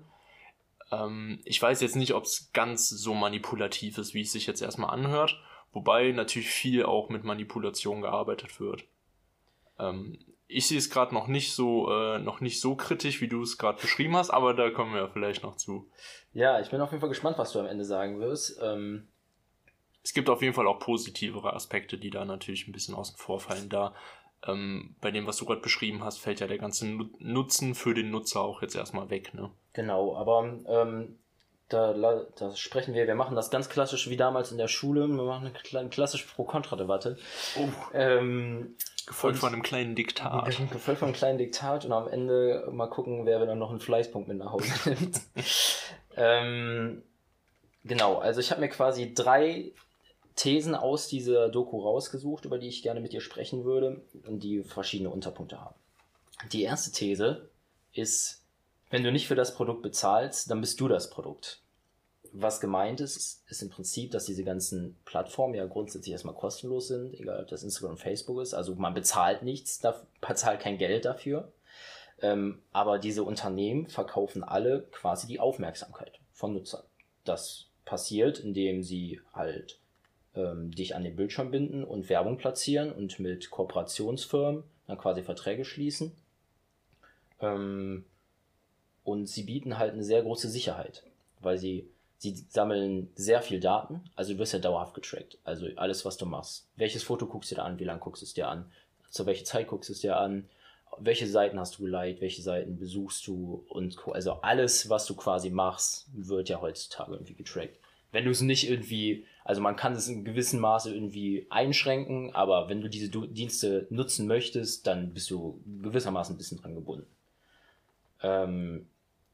Ähm, 0.91 1.39
ich 1.46 1.62
weiß 1.62 1.82
jetzt 1.82 1.96
nicht, 1.96 2.13
ob 2.13 2.24
es 2.24 2.51
ganz 2.53 2.89
so 2.89 3.13
manipulativ 3.13 3.98
ist, 3.98 4.13
wie 4.13 4.22
es 4.22 4.32
sich 4.32 4.48
jetzt 4.48 4.62
erstmal 4.62 4.91
anhört, 4.91 5.39
wobei 5.72 6.12
natürlich 6.12 6.50
viel 6.50 6.84
auch 6.84 7.10
mit 7.10 7.24
Manipulation 7.24 8.01
gearbeitet 8.01 8.60
wird. 8.60 8.86
Ähm, 9.77 10.20
ich 10.48 10.68
sehe 10.68 10.79
es 10.79 10.89
gerade 10.89 11.13
noch 11.13 11.27
nicht 11.27 11.53
so 11.53 11.91
äh, 11.91 12.18
noch 12.18 12.41
nicht 12.41 12.60
so 12.60 12.75
kritisch, 12.75 13.22
wie 13.22 13.27
du 13.27 13.44
es 13.44 13.60
gerade 13.60 13.79
beschrieben 13.79 14.15
hast, 14.15 14.32
aber 14.32 14.56
da 14.56 14.72
kommen 14.72 14.96
wir 14.96 15.08
vielleicht 15.10 15.44
noch 15.44 15.56
zu. 15.58 15.91
Ja, 16.34 16.60
ich 16.60 16.72
bin 16.72 16.82
auf 16.82 16.89
jeden 16.89 17.01
Fall 17.01 17.10
gespannt, 17.10 17.38
was 17.38 17.51
du 17.51 17.60
am 17.60 17.68
Ende 17.68 17.86
sagen 17.86 18.20
wirst. 18.20 18.60
Ähm 18.62 19.08
es 20.01 20.13
gibt 20.13 20.29
auf 20.29 20.41
jeden 20.41 20.53
Fall 20.53 20.68
auch 20.68 20.79
positivere 20.79 21.53
Aspekte, 21.53 21.98
die 21.98 22.10
da 22.10 22.25
natürlich 22.25 22.68
ein 22.68 22.72
bisschen 22.72 22.96
außen 22.96 23.18
vor 23.18 23.39
fallen. 23.39 23.70
Da 23.70 23.94
ähm, 24.48 24.96
bei 25.01 25.12
dem, 25.12 25.27
was 25.27 25.38
du 25.38 25.46
gerade 25.46 25.62
beschrieben 25.62 26.03
hast, 26.03 26.19
fällt 26.19 26.39
ja 26.39 26.48
der 26.48 26.58
ganze 26.58 26.88
Nutzen 27.19 27.75
für 27.75 27.93
den 27.93 28.12
Nutzer 28.12 28.41
auch 28.41 28.62
jetzt 28.62 28.75
erstmal 28.75 29.10
weg. 29.10 29.34
Ne? 29.34 29.50
Genau, 29.74 30.15
aber 30.15 30.60
ähm, 30.67 31.17
da, 31.69 31.93
da 32.36 32.55
sprechen 32.55 32.93
wir, 32.93 33.05
wir 33.05 33.15
machen 33.15 33.36
das 33.36 33.51
ganz 33.51 33.69
klassisch 33.69 34.10
wie 34.10 34.17
damals 34.17 34.51
in 34.51 34.58
der 34.58 34.67
Schule. 34.67 35.08
Wir 35.08 35.24
machen 35.24 35.51
eine 35.74 35.89
klassische 35.89 36.27
Pro-Kontra-Debatte. 36.27 37.17
Oh. 37.58 37.67
Ähm, 37.93 38.75
gefolgt 39.05 39.38
von 39.38 39.53
einem 39.53 39.62
kleinen 39.62 39.96
Diktat. 39.96 40.58
Gefolgt 40.72 41.00
von 41.00 41.10
einem 41.10 41.15
kleinen 41.15 41.38
Diktat 41.38 41.86
und 41.86 41.91
am 41.91 42.08
Ende 42.08 42.67
mal 42.72 42.88
gucken, 42.88 43.25
wer 43.25 43.46
dann 43.46 43.60
noch 43.60 43.69
einen 43.69 43.79
Fleißpunkt 43.79 44.27
mit 44.27 44.38
nach 44.38 44.51
Hause 44.51 44.72
nimmt. 44.89 45.22
ähm, 46.15 47.03
genau, 47.84 48.17
also 48.17 48.39
ich 48.39 48.50
habe 48.51 48.62
mir 48.62 48.69
quasi 48.69 49.13
drei 49.13 49.72
Thesen 50.36 50.75
aus 50.75 51.07
dieser 51.07 51.50
Doku 51.50 51.81
rausgesucht, 51.81 52.45
über 52.45 52.57
die 52.57 52.67
ich 52.67 52.81
gerne 52.81 53.01
mit 53.01 53.13
dir 53.13 53.21
sprechen 53.21 53.65
würde 53.65 54.01
und 54.25 54.43
die 54.43 54.63
verschiedene 54.63 55.09
Unterpunkte 55.09 55.59
haben. 55.59 55.75
Die 56.51 56.63
erste 56.63 56.91
These 56.91 57.50
ist, 57.93 58.43
wenn 58.89 59.03
du 59.03 59.12
nicht 59.12 59.27
für 59.27 59.36
das 59.36 59.53
Produkt 59.53 59.81
bezahlst, 59.81 60.50
dann 60.50 60.62
bist 60.62 60.79
du 60.79 60.88
das 60.88 61.09
Produkt. 61.09 61.62
Was 62.31 62.62
gemeint 62.62 63.01
ist, 63.01 63.43
ist 63.48 63.62
im 63.62 63.69
Prinzip, 63.69 64.12
dass 64.12 64.25
diese 64.25 64.43
ganzen 64.43 64.95
Plattformen 65.05 65.55
ja 65.55 65.65
grundsätzlich 65.65 66.12
erstmal 66.12 66.36
kostenlos 66.36 66.88
sind, 66.88 67.19
egal 67.19 67.41
ob 67.41 67.48
das 67.48 67.63
Instagram 67.63 67.93
und 67.93 67.98
Facebook 67.98 68.41
ist. 68.41 68.53
Also 68.53 68.75
man 68.75 68.93
bezahlt 68.93 69.41
nichts, 69.43 69.81
bezahlt 70.21 70.59
kein 70.62 70.77
Geld 70.77 71.05
dafür. 71.05 71.51
Ähm, 72.21 72.62
aber 72.71 73.00
diese 73.00 73.24
Unternehmen 73.24 73.88
verkaufen 73.88 74.43
alle 74.43 74.83
quasi 74.91 75.27
die 75.27 75.39
Aufmerksamkeit 75.39 76.19
von 76.33 76.53
Nutzern. 76.53 76.83
Das 77.24 77.65
passiert, 77.86 78.39
indem 78.39 78.83
sie 78.83 79.21
halt 79.33 79.78
ähm, 80.36 80.71
dich 80.71 80.95
an 80.95 81.03
den 81.03 81.15
Bildschirm 81.15 81.51
binden 81.51 81.83
und 81.83 82.09
Werbung 82.09 82.38
platzieren 82.38 82.91
und 82.91 83.19
mit 83.19 83.50
Kooperationsfirmen 83.50 84.63
dann 84.88 84.98
quasi 84.98 85.21
Verträge 85.21 85.65
schließen. 85.65 86.12
Ähm, 87.41 88.05
und 89.03 89.27
sie 89.27 89.43
bieten 89.43 89.77
halt 89.77 89.93
eine 89.93 90.03
sehr 90.03 90.21
große 90.21 90.50
Sicherheit, 90.50 91.03
weil 91.39 91.57
sie, 91.57 91.88
sie 92.17 92.36
sammeln 92.50 93.09
sehr 93.15 93.41
viel 93.41 93.59
Daten, 93.59 94.01
also 94.15 94.33
du 94.33 94.39
wirst 94.39 94.53
ja 94.53 94.59
dauerhaft 94.59 94.93
getrackt. 94.93 95.38
Also 95.43 95.67
alles, 95.77 96.05
was 96.05 96.17
du 96.17 96.25
machst. 96.25 96.67
Welches 96.75 97.03
Foto 97.03 97.25
guckst 97.25 97.51
du 97.51 97.55
dir 97.55 97.63
an, 97.63 97.79
wie 97.79 97.86
lange 97.86 98.00
guckst 98.00 98.21
du 98.21 98.25
es 98.25 98.33
dir 98.33 98.48
an, 98.48 98.71
zu 99.09 99.25
welcher 99.25 99.45
Zeit 99.45 99.67
guckst 99.67 99.89
du 99.89 99.93
es 99.93 100.01
dir 100.01 100.17
an, 100.17 100.48
welche 101.00 101.27
Seiten 101.27 101.59
hast 101.59 101.77
du 101.77 101.83
geliked, 101.83 102.22
welche 102.22 102.42
Seiten 102.42 102.77
besuchst 102.77 103.25
du 103.27 103.63
und 103.70 103.98
also 104.07 104.33
alles, 104.42 104.89
was 104.89 105.05
du 105.05 105.15
quasi 105.15 105.50
machst, 105.50 106.07
wird 106.13 106.50
ja 106.50 106.61
heutzutage 106.61 107.13
irgendwie 107.13 107.35
getrackt. 107.35 107.79
Wenn 108.11 108.25
du 108.25 108.31
es 108.31 108.42
nicht 108.42 108.70
irgendwie 108.70 109.25
also 109.50 109.62
man 109.62 109.75
kann 109.75 109.94
es 109.94 110.07
in 110.07 110.24
gewissem 110.24 110.59
Maße 110.59 110.94
irgendwie 110.94 111.48
einschränken, 111.50 112.35
aber 112.35 112.70
wenn 112.70 112.81
du 112.81 112.88
diese 112.88 113.09
Dienste 113.09 113.88
nutzen 113.90 114.27
möchtest, 114.27 114.85
dann 114.85 115.12
bist 115.12 115.31
du 115.31 115.59
gewissermaßen 115.81 116.35
ein 116.35 116.38
bisschen 116.38 116.59
dran 116.59 116.75
gebunden. 116.75 117.07
Ähm, 118.22 118.88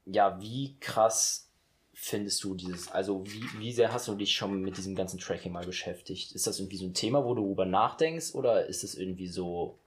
ja, 0.06 0.40
wie 0.40 0.74
krass 0.80 1.50
findest 1.92 2.42
du 2.44 2.54
dieses, 2.54 2.90
also 2.90 3.26
wie, 3.26 3.44
wie 3.58 3.72
sehr 3.72 3.92
hast 3.92 4.08
du 4.08 4.14
dich 4.14 4.34
schon 4.34 4.62
mit 4.62 4.78
diesem 4.78 4.94
ganzen 4.94 5.20
Tracking 5.20 5.52
mal 5.52 5.66
beschäftigt? 5.66 6.32
Ist 6.32 6.46
das 6.46 6.60
irgendwie 6.60 6.78
so 6.78 6.86
ein 6.86 6.94
Thema, 6.94 7.22
wo 7.22 7.34
du 7.34 7.42
darüber 7.42 7.66
nachdenkst 7.66 8.34
oder 8.34 8.64
ist 8.64 8.84
es 8.84 8.94
irgendwie 8.94 9.28
so, 9.28 9.78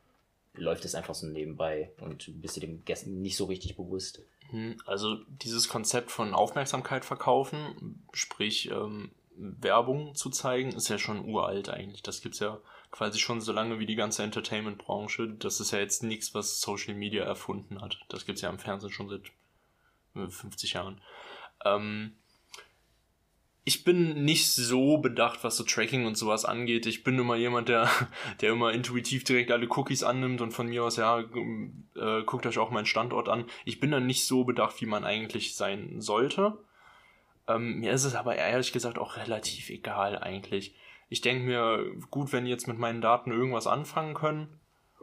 läuft 0.54 0.86
es 0.86 0.94
einfach 0.94 1.16
so 1.16 1.26
nebenbei 1.26 1.92
und 2.02 2.40
bist 2.40 2.56
du 2.56 2.60
dem 2.60 2.84
nicht 3.20 3.36
so 3.36 3.46
richtig 3.46 3.76
bewusst? 3.76 4.22
Hm, 4.52 4.80
also 4.86 5.16
dieses 5.28 5.70
Konzept 5.70 6.12
von 6.12 6.36
Aufmerksamkeit 6.36 7.04
verkaufen, 7.04 8.04
sprich 8.14 8.70
ähm, 8.70 9.10
Werbung 9.40 10.16
zu 10.16 10.30
zeigen, 10.30 10.72
ist 10.74 10.90
ja 10.90 10.98
schon 10.98 11.26
uralt 11.26 11.70
eigentlich. 11.70 12.04
Das 12.04 12.22
gibt's 12.22 12.40
ja 12.40 12.60
quasi 12.92 13.20
schon 13.20 13.42
so 13.42 13.54
lange 13.54 13.80
wie 13.80 13.86
die 13.86 13.96
ganze 13.96 14.24
Entertainment-Branche. 14.24 15.36
Das 15.40 15.60
ist 15.60 15.72
ja 15.72 15.80
jetzt 15.80 16.04
nichts, 16.04 16.34
was 16.34 16.60
Social 16.60 16.94
Media 16.94 17.24
erfunden 17.24 17.82
hat. 17.82 18.00
Das 18.10 18.26
gibt's 18.26 18.42
ja 18.42 18.50
im 18.50 18.60
Fernsehen 18.60 18.92
schon 18.92 19.10
seit 19.10 19.32
50 20.14 20.72
äh, 20.72 20.78
Jahren. 20.78 21.02
Ähm, 21.64 22.16
ich 23.64 23.84
bin 23.84 24.26
nicht 24.26 24.52
so 24.52 24.98
bedacht, 24.98 25.44
was 25.44 25.56
so 25.56 25.64
Tracking 25.64 26.06
und 26.06 26.18
sowas 26.18 26.44
angeht. 26.44 26.86
Ich 26.86 27.04
bin 27.04 27.20
immer 27.20 27.36
jemand, 27.36 27.70
der, 27.70 27.90
der 28.42 28.52
immer 28.52 28.74
intuitiv 28.74 29.24
direkt 29.24 29.52
alle 29.52 29.70
Cookies 29.70 30.04
annimmt 30.04 30.42
und 30.42 30.52
von 30.52 30.68
mir 30.68 30.84
aus, 30.84 30.98
ja, 30.98 31.20
äh, 31.20 32.24
guckt 32.26 32.46
euch 32.46 32.58
auch 32.58 32.72
meinen 32.72 32.88
Standort 32.88 33.30
an. 33.30 33.46
Ich 33.66 33.80
bin 33.80 33.92
da 33.92 34.00
nicht 34.00 34.26
so 34.26 34.44
bedacht, 34.44 34.82
wie 34.82 34.86
man 34.86 35.06
eigentlich 35.06 35.56
sein 35.56 36.02
sollte. 36.02 36.58
Ähm, 37.50 37.80
mir 37.80 37.92
ist 37.92 38.06
es 38.06 38.16
aber 38.16 38.36
ehrlich 38.36 38.72
gesagt 38.72 39.00
auch 39.00 39.18
relativ 39.18 39.72
egal 39.72 40.20
eigentlich. 40.20 40.76
Ich 41.10 41.22
denke 41.22 41.44
mir, 41.44 41.84
gut, 42.12 42.32
wenn 42.32 42.46
die 42.46 42.52
jetzt 42.52 42.68
mit 42.68 42.78
meinen 42.78 43.02
Daten 43.02 43.32
irgendwas 43.32 43.66
anfangen 43.66 44.14
können 44.14 44.60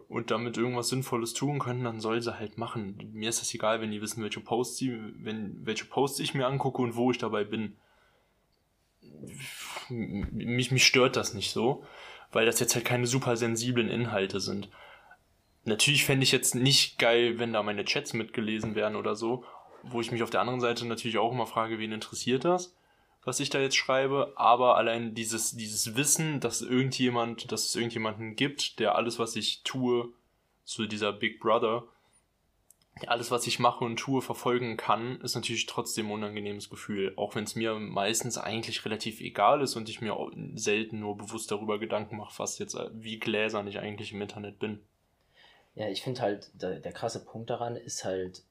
und 0.08 0.30
damit 0.30 0.56
irgendwas 0.56 0.88
Sinnvolles 0.88 1.34
tun 1.34 1.58
können, 1.58 1.82
dann 1.82 2.00
soll 2.00 2.22
sie 2.22 2.38
halt 2.38 2.56
machen. 2.56 3.10
Mir 3.12 3.28
ist 3.28 3.40
das 3.40 3.52
egal, 3.52 3.80
wenn 3.80 3.90
die 3.90 4.00
wissen, 4.00 4.22
welche 4.22 4.38
Posts, 4.38 4.76
die, 4.78 4.96
wenn, 5.18 5.66
welche 5.66 5.86
Posts 5.86 6.20
ich 6.20 6.34
mir 6.34 6.46
angucke 6.46 6.80
und 6.80 6.94
wo 6.94 7.10
ich 7.10 7.18
dabei 7.18 7.42
bin. 7.42 7.76
Mich, 9.88 10.70
mich 10.70 10.86
stört 10.86 11.16
das 11.16 11.34
nicht 11.34 11.50
so, 11.50 11.84
weil 12.30 12.46
das 12.46 12.60
jetzt 12.60 12.76
halt 12.76 12.84
keine 12.84 13.08
super 13.08 13.36
sensiblen 13.36 13.88
Inhalte 13.88 14.38
sind. 14.38 14.68
Natürlich 15.64 16.04
fände 16.04 16.22
ich 16.22 16.30
jetzt 16.30 16.54
nicht 16.54 17.00
geil, 17.00 17.40
wenn 17.40 17.52
da 17.52 17.64
meine 17.64 17.84
Chats 17.84 18.12
mitgelesen 18.12 18.76
werden 18.76 18.94
oder 18.94 19.16
so 19.16 19.44
wo 19.90 20.00
ich 20.00 20.12
mich 20.12 20.22
auf 20.22 20.30
der 20.30 20.40
anderen 20.40 20.60
Seite 20.60 20.86
natürlich 20.86 21.18
auch 21.18 21.32
immer 21.32 21.46
frage, 21.46 21.78
wen 21.78 21.92
interessiert 21.92 22.44
das, 22.44 22.74
was 23.24 23.40
ich 23.40 23.50
da 23.50 23.58
jetzt 23.58 23.76
schreibe, 23.76 24.32
aber 24.36 24.76
allein 24.76 25.14
dieses, 25.14 25.56
dieses 25.56 25.96
Wissen, 25.96 26.40
dass 26.40 26.62
irgendjemand, 26.62 27.50
dass 27.50 27.64
es 27.64 27.74
irgendjemanden 27.74 28.36
gibt, 28.36 28.78
der 28.78 28.94
alles, 28.94 29.18
was 29.18 29.34
ich 29.36 29.62
tue, 29.64 30.12
so 30.64 30.86
dieser 30.86 31.12
Big 31.12 31.40
Brother, 31.40 31.84
alles, 33.06 33.30
was 33.30 33.46
ich 33.46 33.58
mache 33.58 33.84
und 33.84 33.96
tue, 33.96 34.22
verfolgen 34.22 34.76
kann, 34.76 35.20
ist 35.20 35.34
natürlich 35.34 35.66
trotzdem 35.66 36.06
ein 36.06 36.12
unangenehmes 36.12 36.70
Gefühl. 36.70 37.12
Auch 37.16 37.34
wenn 37.34 37.44
es 37.44 37.54
mir 37.54 37.74
meistens 37.74 38.38
eigentlich 38.38 38.84
relativ 38.84 39.20
egal 39.20 39.60
ist 39.60 39.76
und 39.76 39.90
ich 39.90 40.00
mir 40.00 40.16
selten 40.54 41.00
nur 41.00 41.16
bewusst 41.16 41.50
darüber 41.50 41.78
Gedanken 41.78 42.16
mache, 42.16 42.38
was 42.38 42.58
jetzt, 42.58 42.76
wie 42.92 43.18
gläsern 43.18 43.66
ich 43.66 43.80
eigentlich 43.80 44.12
im 44.12 44.22
Internet 44.22 44.58
bin. 44.58 44.80
Ja, 45.74 45.88
ich 45.88 46.02
finde 46.02 46.22
halt, 46.22 46.50
der, 46.54 46.80
der 46.80 46.92
krasse 46.92 47.22
Punkt 47.22 47.50
daran 47.50 47.76
ist 47.76 48.04
halt, 48.04 48.44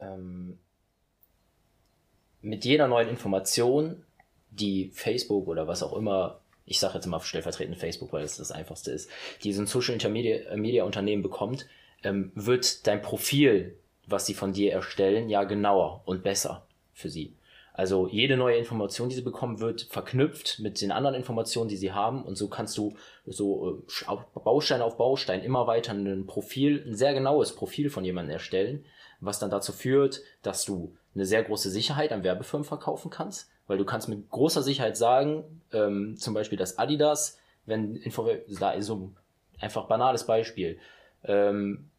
ähm, 0.00 0.58
mit 2.40 2.64
jeder 2.64 2.88
neuen 2.88 3.08
Information, 3.08 4.04
die 4.50 4.90
Facebook 4.94 5.48
oder 5.48 5.66
was 5.66 5.82
auch 5.82 5.96
immer, 5.96 6.40
ich 6.64 6.78
sage 6.78 6.94
jetzt 6.94 7.06
mal 7.06 7.20
stellvertretend 7.20 7.76
Facebook, 7.76 8.12
weil 8.12 8.24
es 8.24 8.36
das 8.36 8.52
einfachste 8.52 8.90
ist, 8.90 9.10
die 9.42 9.52
so 9.52 9.62
ein 9.62 9.66
Social 9.66 9.94
Intermedia 9.94 10.56
Media 10.56 10.84
Unternehmen 10.84 11.22
bekommt, 11.22 11.66
ähm, 12.02 12.32
wird 12.34 12.86
dein 12.86 13.02
Profil, 13.02 13.76
was 14.06 14.26
sie 14.26 14.34
von 14.34 14.52
dir 14.52 14.72
erstellen, 14.72 15.28
ja 15.28 15.44
genauer 15.44 16.02
und 16.06 16.22
besser 16.22 16.66
für 16.92 17.10
sie. 17.10 17.34
Also 17.78 18.08
jede 18.08 18.36
neue 18.36 18.56
Information, 18.56 19.08
die 19.08 19.14
sie 19.14 19.22
bekommen, 19.22 19.60
wird 19.60 19.82
verknüpft 19.82 20.58
mit 20.58 20.80
den 20.80 20.90
anderen 20.90 21.14
Informationen, 21.14 21.68
die 21.68 21.76
sie 21.76 21.92
haben. 21.92 22.24
Und 22.24 22.34
so 22.34 22.48
kannst 22.48 22.76
du 22.76 22.96
so 23.24 23.84
äh, 23.86 24.16
Baustein 24.42 24.82
auf 24.82 24.96
Baustein 24.96 25.42
immer 25.42 25.68
weiter 25.68 25.92
ein 25.92 26.26
Profil, 26.26 26.84
ein 26.84 26.96
sehr 26.96 27.14
genaues 27.14 27.54
Profil 27.54 27.88
von 27.88 28.04
jemandem 28.04 28.32
erstellen, 28.32 28.84
was 29.20 29.38
dann 29.38 29.50
dazu 29.50 29.72
führt, 29.72 30.22
dass 30.42 30.64
du 30.64 30.94
eine 31.14 31.26
sehr 31.26 31.42
große 31.42 31.70
Sicherheit 31.70 32.12
an 32.12 32.22
Werbefirmen 32.22 32.64
verkaufen 32.64 33.10
kannst, 33.10 33.50
weil 33.66 33.78
du 33.78 33.84
kannst 33.84 34.08
mit 34.08 34.30
großer 34.30 34.62
Sicherheit 34.62 34.96
sagen, 34.96 35.62
ähm, 35.72 36.16
zum 36.16 36.34
Beispiel, 36.34 36.58
dass 36.58 36.78
Adidas, 36.78 37.38
wenn 37.66 37.96
Info 37.96 38.28
da 38.58 38.70
ist 38.72 38.86
so 38.86 39.12
einfach 39.60 39.86
banales 39.86 40.24
Beispiel, 40.24 40.78
ähm, 41.24 41.90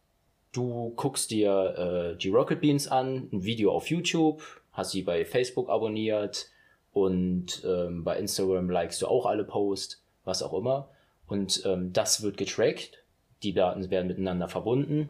du 0.52 0.94
guckst 0.96 1.32
dir 1.32 2.14
äh, 2.14 2.18
die 2.18 2.30
Rocket 2.30 2.62
Beans 2.62 2.88
an, 2.88 3.30
ein 3.32 3.44
Video 3.44 3.72
auf 3.72 3.90
YouTube, 3.90 4.42
hast 4.72 4.92
sie 4.92 5.04
bei 5.04 5.26
Facebook 5.26 5.70
abonniert 5.70 6.50
und 6.92 7.64
ähm, 7.66 8.04
bei 8.04 8.18
Instagram 8.18 8.70
likest 8.70 9.02
du 9.02 9.08
auch 9.08 9.26
alle 9.26 9.44
Posts, 9.44 10.02
was 10.24 10.42
auch 10.42 10.54
immer. 10.54 10.90
Und 11.28 11.64
ähm, 11.66 11.94
das 11.94 12.24
wird 12.24 12.38
getrackt, 12.38 13.04
die 13.44 13.54
Daten 13.54 13.90
werden 13.92 14.08
miteinander 14.08 14.48
verbunden. 14.48 15.10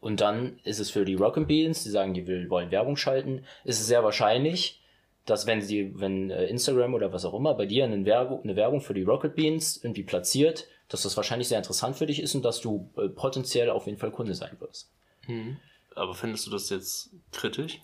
Und 0.00 0.20
dann 0.20 0.58
ist 0.64 0.78
es 0.78 0.90
für 0.90 1.04
die 1.04 1.14
Rocket 1.14 1.46
Beans, 1.46 1.82
die 1.82 1.90
sagen, 1.90 2.14
die 2.14 2.26
will, 2.26 2.48
wollen 2.48 2.70
Werbung 2.70 2.96
schalten, 2.96 3.44
ist 3.64 3.80
es 3.80 3.86
sehr 3.86 4.02
wahrscheinlich, 4.02 4.80
dass 5.26 5.46
wenn 5.46 5.60
sie, 5.60 5.92
wenn 5.98 6.30
äh, 6.30 6.46
Instagram 6.46 6.94
oder 6.94 7.12
was 7.12 7.24
auch 7.24 7.34
immer 7.34 7.54
bei 7.54 7.66
dir 7.66 7.84
eine 7.84 8.04
Werbung, 8.04 8.42
eine 8.42 8.56
Werbung 8.56 8.80
für 8.80 8.94
die 8.94 9.02
Rocket 9.02 9.34
Beans 9.34 9.78
irgendwie 9.82 10.02
platziert, 10.02 10.66
dass 10.88 11.02
das 11.02 11.16
wahrscheinlich 11.16 11.48
sehr 11.48 11.58
interessant 11.58 11.96
für 11.96 12.06
dich 12.06 12.20
ist 12.20 12.34
und 12.34 12.44
dass 12.44 12.60
du 12.60 12.90
äh, 12.96 13.08
potenziell 13.08 13.70
auf 13.70 13.86
jeden 13.86 13.98
Fall 13.98 14.10
Kunde 14.10 14.34
sein 14.34 14.56
wirst. 14.60 14.90
Mhm. 15.26 15.56
Aber 15.94 16.14
findest 16.14 16.46
du 16.46 16.50
das 16.50 16.70
jetzt 16.70 17.10
kritisch? 17.32 17.80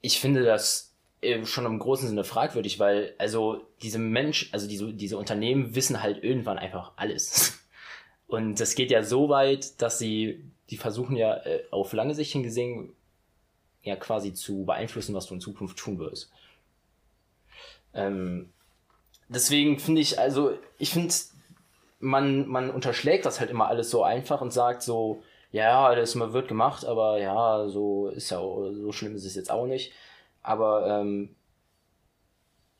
Ich 0.00 0.20
finde 0.20 0.44
das 0.44 0.94
äh, 1.20 1.44
schon 1.44 1.66
im 1.66 1.78
großen 1.78 2.08
Sinne 2.08 2.24
fragwürdig, 2.24 2.78
weil 2.78 3.14
also 3.18 3.66
diese 3.82 3.98
Mensch, 3.98 4.50
also 4.52 4.68
diese, 4.68 4.92
diese 4.92 5.18
Unternehmen 5.18 5.74
wissen 5.74 6.02
halt 6.02 6.22
irgendwann 6.22 6.58
einfach 6.58 6.92
alles. 6.96 7.60
Und 8.26 8.58
das 8.58 8.74
geht 8.74 8.90
ja 8.90 9.02
so 9.02 9.28
weit, 9.28 9.80
dass 9.82 9.98
sie, 9.98 10.44
die 10.70 10.76
versuchen 10.76 11.16
ja 11.16 11.36
äh, 11.44 11.64
auf 11.70 11.92
lange 11.92 12.14
Sicht 12.14 12.32
hingesehen, 12.32 12.92
ja 13.82 13.96
quasi 13.96 14.32
zu 14.32 14.64
beeinflussen, 14.64 15.14
was 15.14 15.26
du 15.26 15.34
in 15.34 15.40
Zukunft 15.40 15.76
tun 15.76 15.98
wirst. 15.98 16.30
Ähm, 17.92 18.52
deswegen 19.28 19.78
finde 19.78 20.00
ich, 20.00 20.18
also 20.18 20.56
ich 20.78 20.90
finde, 20.90 21.14
man, 22.00 22.48
man 22.48 22.70
unterschlägt 22.70 23.26
das 23.26 23.40
halt 23.40 23.50
immer 23.50 23.68
alles 23.68 23.90
so 23.90 24.02
einfach 24.02 24.40
und 24.40 24.52
sagt 24.52 24.82
so, 24.82 25.22
ja, 25.52 25.94
das 25.94 26.18
wird 26.18 26.48
gemacht, 26.48 26.84
aber 26.84 27.20
ja, 27.20 27.68
so 27.68 28.08
ist 28.08 28.30
ja 28.30 28.38
so 28.38 28.90
schlimm 28.90 29.14
ist 29.14 29.24
es 29.24 29.36
jetzt 29.36 29.50
auch 29.50 29.66
nicht. 29.66 29.92
Aber 30.42 31.00
ähm, 31.00 31.36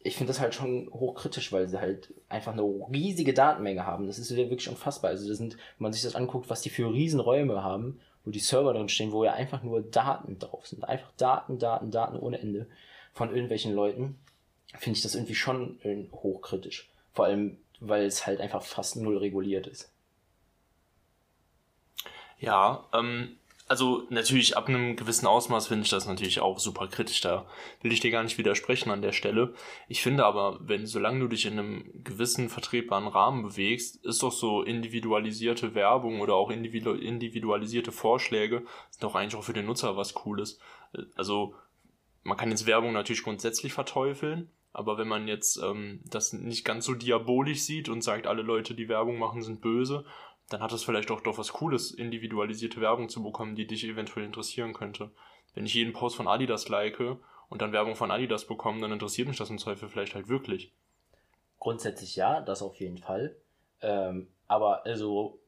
ich 0.06 0.16
finde 0.16 0.30
das 0.32 0.38
halt 0.38 0.54
schon 0.54 0.90
hochkritisch, 0.92 1.50
weil 1.50 1.66
sie 1.66 1.80
halt 1.80 2.12
einfach 2.28 2.52
eine 2.52 2.62
riesige 2.62 3.32
Datenmenge 3.32 3.86
haben. 3.86 4.06
Das 4.06 4.18
ist 4.18 4.36
wirklich 4.36 4.68
unfassbar. 4.68 5.10
Also 5.10 5.26
das 5.26 5.38
sind, 5.38 5.54
wenn 5.54 5.84
man 5.84 5.92
sich 5.94 6.02
das 6.02 6.14
anguckt, 6.14 6.50
was 6.50 6.60
die 6.60 6.68
für 6.68 6.92
Riesenräume 6.92 7.64
haben, 7.64 7.98
wo 8.24 8.30
die 8.30 8.38
Server 8.38 8.74
drin 8.74 8.90
stehen, 8.90 9.12
wo 9.12 9.24
ja 9.24 9.32
einfach 9.32 9.62
nur 9.62 9.80
Daten 9.80 10.38
drauf 10.38 10.66
sind. 10.66 10.84
Einfach 10.84 11.10
Daten, 11.16 11.58
Daten, 11.58 11.90
Daten 11.90 12.18
ohne 12.18 12.38
Ende 12.38 12.66
von 13.14 13.30
irgendwelchen 13.30 13.74
Leuten 13.74 14.18
finde 14.78 14.98
ich 14.98 15.02
das 15.02 15.14
irgendwie 15.14 15.34
schon 15.34 15.80
äh, 15.82 16.04
hochkritisch. 16.12 16.90
Vor 17.14 17.24
allem, 17.24 17.56
weil 17.80 18.04
es 18.04 18.26
halt 18.26 18.42
einfach 18.42 18.62
fast 18.62 18.96
null 18.96 19.16
reguliert 19.16 19.66
ist. 19.66 19.90
Ja, 22.38 22.84
ähm, 22.92 23.38
also 23.66 24.02
natürlich 24.10 24.56
ab 24.56 24.68
einem 24.68 24.94
gewissen 24.94 25.26
Ausmaß 25.26 25.68
finde 25.68 25.84
ich 25.84 25.90
das 25.90 26.06
natürlich 26.06 26.40
auch 26.40 26.58
super 26.58 26.86
kritisch. 26.86 27.22
Da 27.22 27.46
will 27.80 27.92
ich 27.92 28.00
dir 28.00 28.10
gar 28.10 28.22
nicht 28.22 28.36
widersprechen 28.36 28.90
an 28.90 29.00
der 29.00 29.12
Stelle. 29.12 29.54
Ich 29.88 30.02
finde 30.02 30.26
aber, 30.26 30.58
wenn 30.60 30.86
solange 30.86 31.20
du 31.20 31.28
dich 31.28 31.46
in 31.46 31.58
einem 31.58 31.90
gewissen 32.04 32.50
vertretbaren 32.50 33.08
Rahmen 33.08 33.42
bewegst, 33.42 34.04
ist 34.04 34.22
doch 34.22 34.32
so 34.32 34.62
individualisierte 34.62 35.74
Werbung 35.74 36.20
oder 36.20 36.34
auch 36.34 36.50
individualisierte 36.50 37.90
Vorschläge 37.90 38.64
sind 38.90 39.02
doch 39.02 39.14
eigentlich 39.14 39.36
auch 39.36 39.44
für 39.44 39.54
den 39.54 39.66
Nutzer 39.66 39.96
was 39.96 40.12
Cooles. 40.12 40.58
Also 41.16 41.54
man 42.22 42.36
kann 42.36 42.50
jetzt 42.50 42.66
Werbung 42.66 42.92
natürlich 42.92 43.22
grundsätzlich 43.22 43.72
verteufeln, 43.72 44.50
aber 44.74 44.98
wenn 44.98 45.08
man 45.08 45.26
jetzt 45.26 45.56
ähm, 45.62 46.00
das 46.04 46.32
nicht 46.32 46.64
ganz 46.64 46.84
so 46.84 46.94
diabolisch 46.94 47.62
sieht 47.62 47.88
und 47.88 48.02
sagt, 48.02 48.26
alle 48.26 48.42
Leute, 48.42 48.74
die 48.74 48.88
Werbung 48.88 49.18
machen, 49.18 49.42
sind 49.42 49.60
böse, 49.60 50.04
dann 50.50 50.60
hat 50.60 50.72
das 50.72 50.84
vielleicht 50.84 51.10
auch 51.10 51.20
doch 51.20 51.38
was 51.38 51.52
Cooles, 51.52 51.90
individualisierte 51.90 52.80
Werbung 52.80 53.08
zu 53.08 53.22
bekommen, 53.22 53.56
die 53.56 53.66
dich 53.66 53.84
eventuell 53.84 54.26
interessieren 54.26 54.72
könnte. 54.72 55.10
Wenn 55.54 55.66
ich 55.66 55.74
jeden 55.74 55.92
Post 55.92 56.16
von 56.16 56.28
Adidas 56.28 56.68
like 56.68 56.98
und 57.48 57.62
dann 57.62 57.72
Werbung 57.72 57.96
von 57.96 58.10
Adidas 58.10 58.46
bekomme, 58.46 58.80
dann 58.80 58.92
interessiert 58.92 59.28
mich 59.28 59.38
das 59.38 59.50
im 59.50 59.58
Zweifel 59.58 59.88
vielleicht 59.88 60.14
halt 60.14 60.28
wirklich. 60.28 60.72
Grundsätzlich 61.58 62.16
ja, 62.16 62.40
das 62.40 62.62
auf 62.62 62.78
jeden 62.80 62.98
Fall. 62.98 63.36
Ähm, 63.80 64.28
aber 64.46 64.84
also 64.84 65.38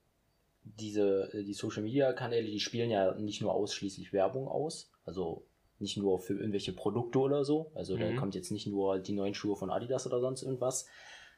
diese 0.63 1.31
die 1.33 1.55
Social 1.55 1.83
Media 1.83 2.13
Kanäle, 2.13 2.47
die 2.47 2.61
spielen 2.61 2.91
ja 2.91 3.15
nicht 3.15 3.41
nur 3.41 3.53
ausschließlich 3.53 4.13
Werbung 4.13 4.49
aus, 4.49 4.91
also 5.05 5.45
nicht 5.79 5.97
nur 5.97 6.19
für 6.19 6.35
irgendwelche 6.35 6.73
Produkte 6.73 7.19
oder 7.19 7.45
so. 7.45 7.71
Also 7.75 7.97
mhm. 7.97 8.01
da 8.01 8.17
kommt 8.17 8.35
jetzt 8.35 8.51
nicht 8.51 8.67
nur 8.67 8.99
die 8.99 9.13
neuen 9.13 9.35
Schuhe 9.35 9.57
von 9.57 9.71
Adidas 9.71 10.07
oder 10.07 10.21
sonst 10.21 10.43
irgendwas, 10.43 10.89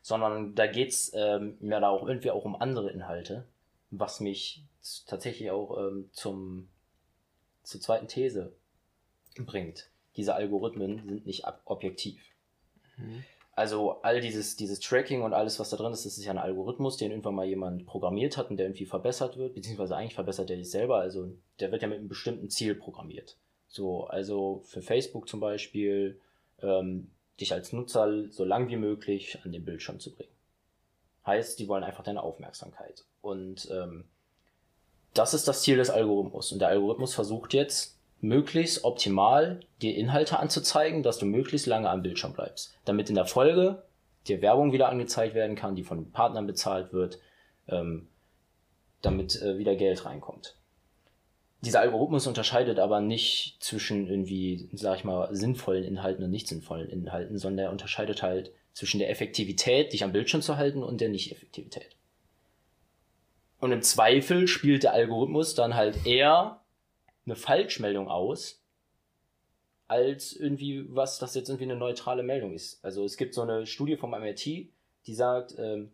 sondern 0.03 0.55
da 0.55 0.67
geht 0.67 0.91
es 0.91 1.13
ähm, 1.15 1.59
ja 1.61 1.81
da 1.81 1.89
auch 1.89 2.07
irgendwie 2.07 2.31
auch 2.31 2.45
um 2.45 2.57
andere 2.57 2.91
Inhalte, 2.91 3.47
was 3.91 4.21
mich 4.21 4.65
tatsächlich 5.07 5.51
auch 5.51 5.79
ähm, 5.79 6.09
zum, 6.13 6.69
zur 7.63 7.81
zweiten 7.81 8.09
These 8.09 8.53
bringt. 9.39 9.91
Diese 10.17 10.35
Algorithmen 10.35 11.07
sind 11.07 11.27
nicht 11.27 11.45
objektiv. 11.65 12.21
Mhm. 12.97 13.25
Also 13.53 14.03
all 14.03 14.21
dieses, 14.21 14.55
dieses 14.55 14.79
Tracking 14.79 15.23
und 15.23 15.33
alles, 15.33 15.59
was 15.59 15.71
da 15.71 15.77
drin 15.77 15.93
ist, 15.93 16.07
das 16.07 16.17
ist 16.17 16.25
ja 16.25 16.31
ein 16.31 16.39
Algorithmus, 16.39 16.97
den 16.97 17.11
irgendwann 17.11 17.35
mal 17.35 17.47
jemand 17.47 17.87
programmiert 17.87 18.37
hat 18.37 18.51
und 18.51 18.57
der 18.57 18.67
irgendwie 18.67 18.87
verbessert 18.87 19.37
wird, 19.37 19.55
beziehungsweise 19.55 19.97
eigentlich 19.97 20.15
verbessert 20.15 20.49
der 20.49 20.59
sich 20.59 20.71
selber. 20.71 20.99
Also 20.99 21.33
der 21.59 21.73
wird 21.73 21.83
ja 21.83 21.89
mit 21.89 21.99
einem 21.99 22.09
bestimmten 22.09 22.51
Ziel 22.51 22.77
programmiert. 22.77 23.37
So, 23.67 24.05
also 24.05 24.63
für 24.65 24.81
Facebook 24.81 25.29
zum 25.29 25.41
Beispiel, 25.41 26.21
ähm, 26.63 27.11
dich 27.41 27.53
als 27.53 27.73
Nutzer 27.73 28.29
so 28.31 28.45
lang 28.45 28.69
wie 28.69 28.77
möglich 28.77 29.39
an 29.45 29.53
den 29.53 29.65
Bildschirm 29.65 30.01
zu 30.01 30.15
bringen. 30.15 30.33
Heißt, 31.27 31.59
die 31.59 31.69
wollen 31.69 31.85
einfach 31.85 32.05
deine 32.05 32.23
Aufmerksamkeit. 32.23 33.05
Und 33.21 33.69
ähm, 33.71 34.05
das 35.15 35.35
ist 35.35 35.47
das 35.47 35.63
Ziel 35.63 35.77
des 35.77 35.91
Algorithmus. 35.91 36.53
Und 36.53 36.61
der 36.61 36.69
Algorithmus 36.69 37.15
versucht 37.15 37.55
jetzt, 37.55 37.97
möglichst 38.21 38.83
optimal 38.85 39.61
dir 39.81 39.95
Inhalte 39.95 40.39
anzuzeigen, 40.39 41.03
dass 41.03 41.19
du 41.19 41.27
möglichst 41.27 41.67
lange 41.67 41.89
am 41.89 42.03
Bildschirm 42.03 42.33
bleibst. 42.33 42.75
Damit 42.85 43.09
in 43.09 43.15
der 43.15 43.27
Folge 43.27 43.83
dir 44.27 44.43
Werbung 44.43 44.73
wieder 44.73 44.89
angezeigt 44.89 45.35
werden 45.35 45.55
kann, 45.55 45.77
die 45.77 45.85
von 45.85 46.11
Partnern 46.11 46.47
bezahlt 46.47 46.93
wird, 46.93 47.21
ähm, 47.69 48.09
damit 49.03 49.41
äh, 49.41 49.59
wieder 49.59 49.77
Geld 49.77 50.05
reinkommt 50.05 50.58
dieser 51.63 51.81
Algorithmus 51.81 52.27
unterscheidet 52.27 52.79
aber 52.79 53.01
nicht 53.01 53.57
zwischen 53.61 54.09
irgendwie, 54.09 54.69
sag 54.73 54.99
ich 54.99 55.05
mal, 55.05 55.35
sinnvollen 55.35 55.85
Inhalten 55.85 56.25
und 56.25 56.31
nicht 56.31 56.47
sinnvollen 56.47 56.89
Inhalten, 56.89 57.37
sondern 57.37 57.67
er 57.67 57.73
unterscheidet 57.73 58.23
halt 58.23 58.53
zwischen 58.75 59.01
der 59.01 59.11
Effektivität, 59.11 59.93
dich 59.93 60.05
am 60.05 60.13
Bildschirm 60.13 60.41
zu 60.41 60.57
halten, 60.57 60.85
und 60.85 61.01
der 61.01 61.09
Nicht-Effektivität. 61.09 61.97
Und 63.59 63.73
im 63.73 63.83
Zweifel 63.83 64.47
spielt 64.47 64.85
der 64.85 64.93
Algorithmus 64.93 65.57
dann 65.57 65.75
halt 65.75 66.07
eher 66.07 66.61
eine 67.27 67.35
Falschmeldung 67.35 68.07
aus, 68.09 68.63
als 69.89 70.33
irgendwie 70.33 70.85
was, 70.89 71.19
das 71.19 71.35
jetzt 71.35 71.49
irgendwie 71.49 71.65
eine 71.65 71.77
neutrale 71.77 72.23
Meldung 72.23 72.55
ist. 72.55 72.85
Also 72.85 73.05
es 73.05 73.17
gibt 73.17 73.35
so 73.35 73.43
eine 73.43 73.67
Studie 73.67 73.97
vom 73.97 74.13
MIT, 74.13 74.45
die 74.45 75.15
sagt, 75.15 75.57
ähm, 75.59 75.91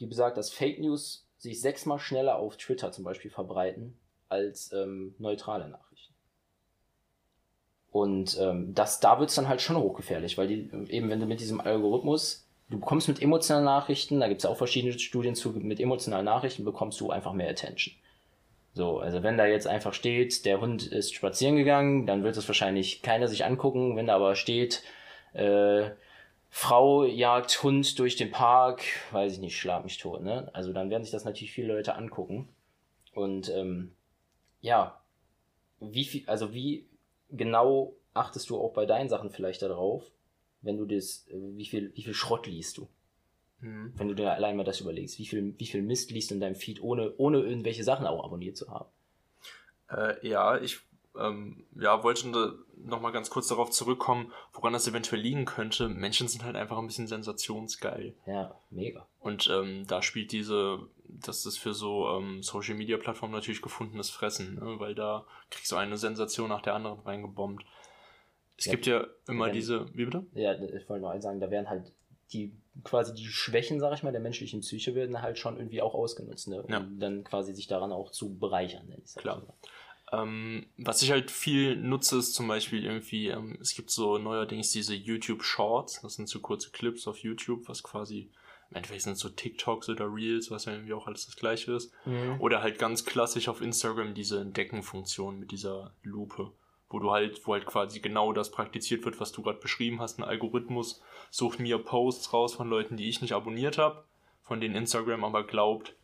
die 0.00 0.06
besagt, 0.06 0.38
dass 0.38 0.50
Fake 0.50 0.78
News 0.78 1.26
sich 1.36 1.60
sechsmal 1.60 1.98
schneller 1.98 2.36
auf 2.36 2.56
Twitter 2.56 2.92
zum 2.92 3.04
Beispiel 3.04 3.30
verbreiten 3.30 3.98
als 4.28 4.72
ähm, 4.72 5.14
neutrale 5.18 5.68
Nachrichten. 5.68 6.14
Und 7.90 8.38
ähm, 8.40 8.74
das, 8.74 9.00
da 9.00 9.18
wird 9.18 9.30
es 9.30 9.36
dann 9.36 9.48
halt 9.48 9.62
schon 9.62 9.76
hochgefährlich, 9.76 10.36
weil 10.36 10.48
die, 10.48 10.70
eben 10.88 11.08
wenn 11.08 11.20
du 11.20 11.26
mit 11.26 11.40
diesem 11.40 11.60
Algorithmus, 11.60 12.46
du 12.68 12.78
bekommst 12.78 13.08
mit 13.08 13.22
emotionalen 13.22 13.64
Nachrichten, 13.64 14.20
da 14.20 14.28
gibt 14.28 14.42
es 14.42 14.46
auch 14.46 14.56
verschiedene 14.56 14.98
Studien 14.98 15.34
zu, 15.34 15.52
mit 15.52 15.80
emotionalen 15.80 16.26
Nachrichten 16.26 16.64
bekommst 16.64 17.00
du 17.00 17.10
einfach 17.10 17.32
mehr 17.32 17.48
Attention. 17.48 17.94
So, 18.74 18.98
also 18.98 19.22
wenn 19.22 19.38
da 19.38 19.46
jetzt 19.46 19.66
einfach 19.66 19.94
steht, 19.94 20.44
der 20.44 20.60
Hund 20.60 20.86
ist 20.86 21.14
spazieren 21.14 21.56
gegangen, 21.56 22.06
dann 22.06 22.22
wird 22.22 22.36
es 22.36 22.46
wahrscheinlich 22.46 23.00
keiner 23.00 23.26
sich 23.26 23.46
angucken. 23.46 23.96
Wenn 23.96 24.08
da 24.08 24.16
aber 24.16 24.34
steht, 24.34 24.82
äh, 25.32 25.88
Frau 26.50 27.06
jagt 27.06 27.62
Hund 27.62 27.98
durch 27.98 28.16
den 28.16 28.30
Park, 28.30 28.82
weiß 29.12 29.32
ich 29.32 29.38
nicht, 29.38 29.56
schlag 29.58 29.84
mich 29.84 29.96
tot, 29.96 30.22
ne? 30.22 30.50
Also 30.52 30.74
dann 30.74 30.90
werden 30.90 31.04
sich 31.04 31.12
das 31.12 31.24
natürlich 31.24 31.52
viele 31.52 31.72
Leute 31.72 31.94
angucken. 31.94 32.50
Und 33.14 33.48
ähm, 33.48 33.95
ja, 34.60 35.00
wie 35.80 36.04
viel, 36.04 36.28
also 36.28 36.52
wie 36.52 36.86
genau 37.30 37.94
achtest 38.14 38.50
du 38.50 38.58
auch 38.58 38.72
bei 38.72 38.86
deinen 38.86 39.08
Sachen 39.08 39.30
vielleicht 39.30 39.62
darauf, 39.62 40.10
wenn 40.62 40.78
du 40.78 40.86
das, 40.86 41.26
wie 41.30 41.66
viel, 41.66 41.94
wie 41.94 42.02
viel 42.02 42.14
Schrott 42.14 42.46
liest 42.46 42.78
du? 42.78 42.88
Mhm. 43.60 43.92
Wenn 43.96 44.08
du 44.08 44.14
dir 44.14 44.32
allein 44.32 44.56
mal 44.56 44.64
das 44.64 44.80
überlegst, 44.80 45.18
wie 45.18 45.26
viel, 45.26 45.54
wie 45.58 45.66
viel 45.66 45.82
Mist 45.82 46.10
liest 46.10 46.30
du 46.30 46.34
in 46.34 46.40
deinem 46.40 46.56
Feed, 46.56 46.82
ohne, 46.82 47.14
ohne 47.16 47.40
irgendwelche 47.40 47.84
Sachen 47.84 48.06
auch 48.06 48.24
abonniert 48.24 48.56
zu 48.56 48.68
haben? 48.68 48.90
Äh, 49.90 50.26
ja, 50.26 50.60
ich 50.60 50.80
ähm, 51.18 51.64
ja, 51.78 52.02
wollte 52.02 52.56
noch 52.84 53.00
mal 53.00 53.10
ganz 53.10 53.30
kurz 53.30 53.48
darauf 53.48 53.70
zurückkommen, 53.70 54.32
woran 54.52 54.72
das 54.72 54.86
eventuell 54.86 55.20
liegen 55.20 55.44
könnte. 55.44 55.88
Menschen 55.88 56.28
sind 56.28 56.44
halt 56.44 56.56
einfach 56.56 56.78
ein 56.78 56.86
bisschen 56.86 57.06
sensationsgeil. 57.06 58.14
Ja, 58.26 58.54
mega. 58.70 59.06
Und 59.20 59.48
ähm, 59.50 59.86
da 59.86 60.02
spielt 60.02 60.32
diese, 60.32 60.78
das 61.08 61.46
ist 61.46 61.58
für 61.58 61.74
so 61.74 62.08
ähm, 62.08 62.42
Social 62.42 62.74
Media 62.74 62.96
Plattformen 62.96 63.32
natürlich 63.32 63.62
gefundenes 63.62 64.10
Fressen, 64.10 64.56
ne? 64.56 64.78
weil 64.78 64.94
da 64.94 65.26
kriegst 65.50 65.72
du 65.72 65.76
eine 65.76 65.96
Sensation 65.96 66.48
nach 66.48 66.62
der 66.62 66.74
anderen 66.74 67.00
reingebombt. 67.00 67.64
Es 68.58 68.66
ja, 68.66 68.72
gibt 68.72 68.86
ja 68.86 69.06
immer 69.28 69.46
werden, 69.46 69.54
diese, 69.54 69.86
wie 69.94 70.04
bitte? 70.04 70.26
Ja, 70.32 70.54
ich 70.54 70.88
wollte 70.88 71.02
noch 71.02 71.10
eins 71.10 71.24
sagen, 71.24 71.40
da 71.40 71.50
werden 71.50 71.68
halt 71.68 71.92
die 72.32 72.52
quasi 72.84 73.14
die 73.14 73.26
Schwächen, 73.26 73.80
sag 73.80 73.94
ich 73.94 74.02
mal, 74.02 74.12
der 74.12 74.20
menschlichen 74.20 74.60
Psyche 74.60 74.94
werden 74.94 75.22
halt 75.22 75.38
schon 75.38 75.56
irgendwie 75.56 75.82
auch 75.82 75.94
ausgenutzt, 75.94 76.48
ne? 76.48 76.62
Um 76.62 76.70
ja. 76.70 76.86
dann 76.98 77.24
quasi 77.24 77.54
sich 77.54 77.66
daran 77.66 77.92
auch 77.92 78.10
zu 78.10 78.38
bereichern. 78.38 78.92
Klar. 79.16 79.42
Ähm, 80.12 80.66
was 80.76 81.02
ich 81.02 81.10
halt 81.10 81.30
viel 81.30 81.76
nutze, 81.76 82.18
ist 82.18 82.34
zum 82.34 82.46
Beispiel 82.46 82.84
irgendwie, 82.84 83.28
ähm, 83.28 83.58
es 83.60 83.74
gibt 83.74 83.90
so 83.90 84.18
neuerdings 84.18 84.70
diese 84.70 84.94
YouTube 84.94 85.42
Shorts, 85.42 86.00
das 86.02 86.14
sind 86.14 86.28
so 86.28 86.40
kurze 86.40 86.70
Clips 86.70 87.08
auf 87.08 87.18
YouTube, 87.18 87.68
was 87.68 87.82
quasi, 87.82 88.30
im 88.70 88.76
Endeffekt 88.76 89.02
sind 89.02 89.18
so 89.18 89.28
TikToks 89.28 89.88
oder 89.88 90.12
Reels, 90.12 90.50
was 90.50 90.66
ja 90.66 90.72
irgendwie 90.72 90.92
auch 90.92 91.06
alles 91.06 91.26
das 91.26 91.36
gleiche 91.36 91.72
ist. 91.72 91.92
Mhm. 92.04 92.40
Oder 92.40 92.62
halt 92.62 92.78
ganz 92.78 93.04
klassisch 93.04 93.48
auf 93.48 93.60
Instagram 93.60 94.14
diese 94.14 94.40
Entdecken-Funktion 94.40 95.38
mit 95.38 95.50
dieser 95.50 95.92
Lupe 96.02 96.52
wo 96.88 96.98
du 96.98 97.10
halt, 97.10 97.46
wo 97.46 97.52
halt 97.52 97.66
quasi 97.66 98.00
genau 98.00 98.32
das 98.32 98.50
praktiziert 98.50 99.04
wird, 99.04 99.20
was 99.20 99.32
du 99.32 99.42
gerade 99.42 99.58
beschrieben 99.58 100.00
hast. 100.00 100.18
Ein 100.18 100.24
Algorithmus 100.24 101.02
sucht 101.30 101.58
mir 101.58 101.78
Posts 101.78 102.32
raus 102.32 102.54
von 102.54 102.68
Leuten, 102.68 102.96
die 102.96 103.08
ich 103.08 103.20
nicht 103.20 103.32
abonniert 103.32 103.78
habe, 103.78 104.04
von 104.42 104.60
denen 104.60 104.76
Instagram 104.76 105.24
aber 105.24 105.44
glaubt, 105.44 105.96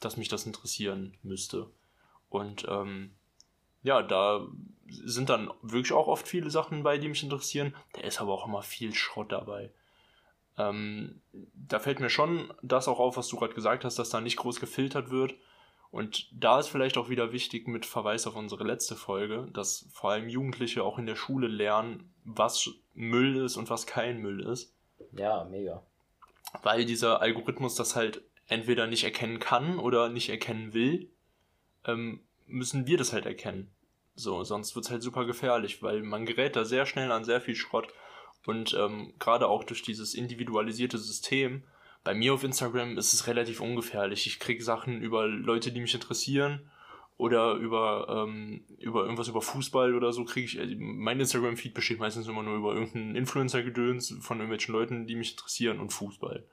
dass 0.00 0.16
mich 0.16 0.28
das 0.28 0.44
interessieren 0.44 1.16
müsste. 1.22 1.70
Und 2.28 2.66
ähm, 2.68 3.15
ja, 3.86 4.02
da 4.02 4.44
sind 4.88 5.28
dann 5.28 5.48
wirklich 5.62 5.92
auch 5.92 6.08
oft 6.08 6.26
viele 6.26 6.50
Sachen 6.50 6.82
bei, 6.82 6.98
die 6.98 7.08
mich 7.08 7.22
interessieren. 7.22 7.74
Da 7.92 8.00
ist 8.00 8.20
aber 8.20 8.32
auch 8.32 8.46
immer 8.46 8.62
viel 8.62 8.92
Schrott 8.92 9.30
dabei. 9.30 9.70
Ähm, 10.58 11.22
da 11.32 11.78
fällt 11.78 12.00
mir 12.00 12.10
schon 12.10 12.52
das 12.62 12.88
auch 12.88 12.98
auf, 12.98 13.16
was 13.16 13.28
du 13.28 13.36
gerade 13.36 13.54
gesagt 13.54 13.84
hast, 13.84 13.98
dass 14.00 14.10
da 14.10 14.20
nicht 14.20 14.38
groß 14.38 14.58
gefiltert 14.58 15.10
wird. 15.10 15.34
Und 15.92 16.28
da 16.32 16.58
ist 16.58 16.66
vielleicht 16.66 16.98
auch 16.98 17.08
wieder 17.08 17.32
wichtig 17.32 17.68
mit 17.68 17.86
Verweis 17.86 18.26
auf 18.26 18.34
unsere 18.34 18.64
letzte 18.64 18.96
Folge, 18.96 19.48
dass 19.52 19.86
vor 19.92 20.10
allem 20.10 20.28
Jugendliche 20.28 20.82
auch 20.82 20.98
in 20.98 21.06
der 21.06 21.14
Schule 21.14 21.46
lernen, 21.46 22.12
was 22.24 22.68
Müll 22.94 23.36
ist 23.36 23.56
und 23.56 23.70
was 23.70 23.86
kein 23.86 24.20
Müll 24.20 24.40
ist. 24.40 24.74
Ja, 25.12 25.44
mega. 25.44 25.86
Weil 26.62 26.86
dieser 26.86 27.22
Algorithmus 27.22 27.76
das 27.76 27.94
halt 27.94 28.22
entweder 28.48 28.88
nicht 28.88 29.04
erkennen 29.04 29.38
kann 29.38 29.78
oder 29.78 30.08
nicht 30.08 30.28
erkennen 30.28 30.74
will, 30.74 31.08
ähm, 31.84 32.26
müssen 32.46 32.88
wir 32.88 32.98
das 32.98 33.12
halt 33.12 33.26
erkennen. 33.26 33.70
So, 34.16 34.42
sonst 34.44 34.74
wird 34.74 34.86
es 34.86 34.90
halt 34.90 35.02
super 35.02 35.26
gefährlich, 35.26 35.82
weil 35.82 36.02
man 36.02 36.26
gerät 36.26 36.56
da 36.56 36.64
sehr 36.64 36.86
schnell 36.86 37.12
an 37.12 37.24
sehr 37.24 37.40
viel 37.40 37.54
Schrott. 37.54 37.88
Und 38.46 38.74
ähm, 38.74 39.12
gerade 39.18 39.48
auch 39.48 39.62
durch 39.62 39.82
dieses 39.82 40.14
individualisierte 40.14 40.98
System 40.98 41.62
bei 42.02 42.14
mir 42.14 42.34
auf 42.34 42.44
Instagram 42.44 42.96
ist 42.96 43.12
es 43.12 43.26
relativ 43.26 43.60
ungefährlich. 43.60 44.26
Ich 44.26 44.38
kriege 44.38 44.62
Sachen 44.62 45.02
über 45.02 45.26
Leute, 45.26 45.72
die 45.72 45.80
mich 45.80 45.92
interessieren 45.92 46.70
oder 47.18 47.54
über, 47.54 48.06
ähm, 48.08 48.64
über 48.78 49.02
irgendwas 49.02 49.28
über 49.28 49.42
Fußball 49.42 49.94
oder 49.94 50.12
so 50.12 50.24
kriege 50.24 50.46
ich. 50.46 50.58
Äh, 50.58 50.76
mein 50.78 51.18
Instagram-Feed 51.18 51.74
besteht 51.74 51.98
meistens 51.98 52.28
immer 52.28 52.42
nur 52.42 52.56
über 52.56 52.74
irgendeinen 52.74 53.16
Influencer-Gedöns 53.16 54.18
von 54.20 54.38
irgendwelchen 54.38 54.72
Leuten, 54.72 55.06
die 55.06 55.16
mich 55.16 55.32
interessieren 55.32 55.80
und 55.80 55.92
Fußball. 55.92 56.44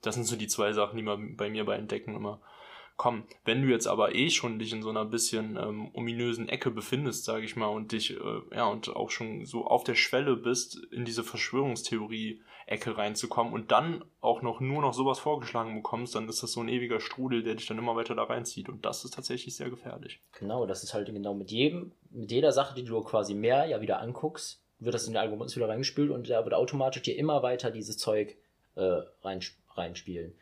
Das 0.00 0.14
sind 0.14 0.24
so 0.24 0.36
die 0.36 0.48
zwei 0.48 0.72
Sachen, 0.72 0.96
die 0.96 1.02
man 1.02 1.36
bei 1.36 1.50
mir 1.50 1.64
bei 1.64 1.76
Entdecken 1.76 2.16
immer 2.16 2.40
komm, 3.02 3.24
wenn 3.44 3.62
du 3.62 3.68
jetzt 3.68 3.88
aber 3.88 4.14
eh 4.14 4.30
schon 4.30 4.60
dich 4.60 4.72
in 4.72 4.80
so 4.80 4.90
einer 4.90 5.04
bisschen 5.04 5.56
ähm, 5.56 5.90
ominösen 5.92 6.48
Ecke 6.48 6.70
befindest, 6.70 7.24
sage 7.24 7.44
ich 7.44 7.56
mal, 7.56 7.66
und 7.66 7.90
dich, 7.90 8.12
äh, 8.12 8.40
ja, 8.54 8.66
und 8.66 8.94
auch 8.94 9.10
schon 9.10 9.44
so 9.44 9.66
auf 9.66 9.82
der 9.82 9.96
Schwelle 9.96 10.36
bist, 10.36 10.76
in 10.92 11.04
diese 11.04 11.24
Verschwörungstheorie-Ecke 11.24 12.96
reinzukommen 12.96 13.52
und 13.52 13.72
dann 13.72 14.04
auch 14.20 14.42
noch 14.42 14.60
nur 14.60 14.82
noch 14.82 14.94
sowas 14.94 15.18
vorgeschlagen 15.18 15.74
bekommst, 15.74 16.14
dann 16.14 16.28
ist 16.28 16.44
das 16.44 16.52
so 16.52 16.60
ein 16.60 16.68
ewiger 16.68 17.00
Strudel, 17.00 17.42
der 17.42 17.56
dich 17.56 17.66
dann 17.66 17.78
immer 17.78 17.96
weiter 17.96 18.14
da 18.14 18.22
reinzieht. 18.22 18.68
Und 18.68 18.86
das 18.86 19.04
ist 19.04 19.14
tatsächlich 19.14 19.56
sehr 19.56 19.68
gefährlich. 19.68 20.20
Genau, 20.38 20.64
das 20.64 20.84
ist 20.84 20.94
halt 20.94 21.12
genau 21.12 21.34
mit 21.34 21.50
jedem, 21.50 21.90
mit 22.08 22.30
jeder 22.30 22.52
Sache, 22.52 22.76
die 22.76 22.84
du 22.84 23.00
quasi 23.00 23.34
mehr 23.34 23.66
ja 23.66 23.80
wieder 23.80 23.98
anguckst, 23.98 24.62
wird 24.78 24.94
das 24.94 25.08
in 25.08 25.14
den 25.14 25.22
Algorithmus 25.22 25.56
wieder 25.56 25.68
reingespült 25.68 26.12
und 26.12 26.30
da 26.30 26.44
wird 26.44 26.54
automatisch 26.54 27.02
dir 27.02 27.18
immer 27.18 27.42
weiter 27.42 27.72
dieses 27.72 27.98
Zeug 27.98 28.36
äh, 28.76 29.00
reinspielen 29.76 30.32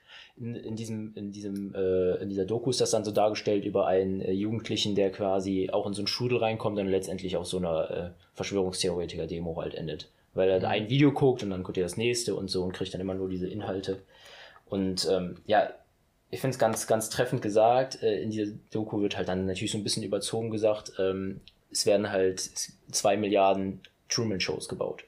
in, 0.41 0.55
in 0.55 0.77
diesem, 0.77 1.13
in 1.15 1.33
diesem, 1.33 1.75
äh, 1.75 2.17
in 2.17 2.29
dieser 2.29 2.45
Doku 2.45 2.71
ist 2.71 2.81
das 2.81 2.91
dann 2.91 3.05
so 3.05 3.11
dargestellt 3.11 3.65
über 3.65 3.87
einen 3.87 4.21
äh, 4.21 4.33
Jugendlichen, 4.33 4.95
der 4.95 5.11
quasi 5.11 5.71
auch 5.71 5.87
in 5.87 5.93
so 5.93 6.01
einen 6.01 6.07
Strudel 6.07 6.39
reinkommt 6.39 6.79
und 6.79 6.89
letztendlich 6.89 7.37
auf 7.37 7.47
so 7.47 7.59
einer 7.59 7.91
äh, 7.91 8.11
Verschwörungstheoretiker-Demo 8.35 9.61
halt 9.61 9.75
endet. 9.75 10.09
Weil 10.35 10.49
er 10.49 10.61
mhm. 10.61 10.65
ein 10.67 10.89
Video 10.89 11.13
guckt 11.13 11.43
und 11.43 11.51
dann 11.51 11.63
guckt 11.63 11.79
er 11.79 11.85
das 11.85 11.97
nächste 11.97 12.35
und 12.35 12.51
so 12.51 12.63
und 12.63 12.73
kriegt 12.73 12.95
dann 12.95 13.01
immer 13.01 13.15
nur 13.15 13.29
diese 13.29 13.49
Inhalte. 13.49 13.99
Und 14.67 15.07
ähm, 15.11 15.37
ja, 15.47 15.71
ich 16.31 16.41
finde 16.41 16.55
es 16.55 16.59
ganz, 16.59 16.87
ganz 16.87 17.11
treffend 17.11 17.43
gesagt. 17.43 18.03
Äh, 18.03 18.23
in 18.23 18.31
dieser 18.31 18.53
Doku 18.71 19.03
wird 19.03 19.17
halt 19.17 19.29
dann 19.29 19.47
natürlich 19.47 19.73
so 19.73 19.79
ein 19.79 19.85
bisschen 19.85 20.05
überzogen 20.05 20.51
gesagt, 20.51 20.93
ähm, 20.99 21.41
es 21.71 21.87
werden 21.87 22.11
halt 22.11 22.41
zwei 22.91 23.17
Milliarden 23.17 23.81
Truman-Shows 24.09 24.69
gebaut. 24.69 25.05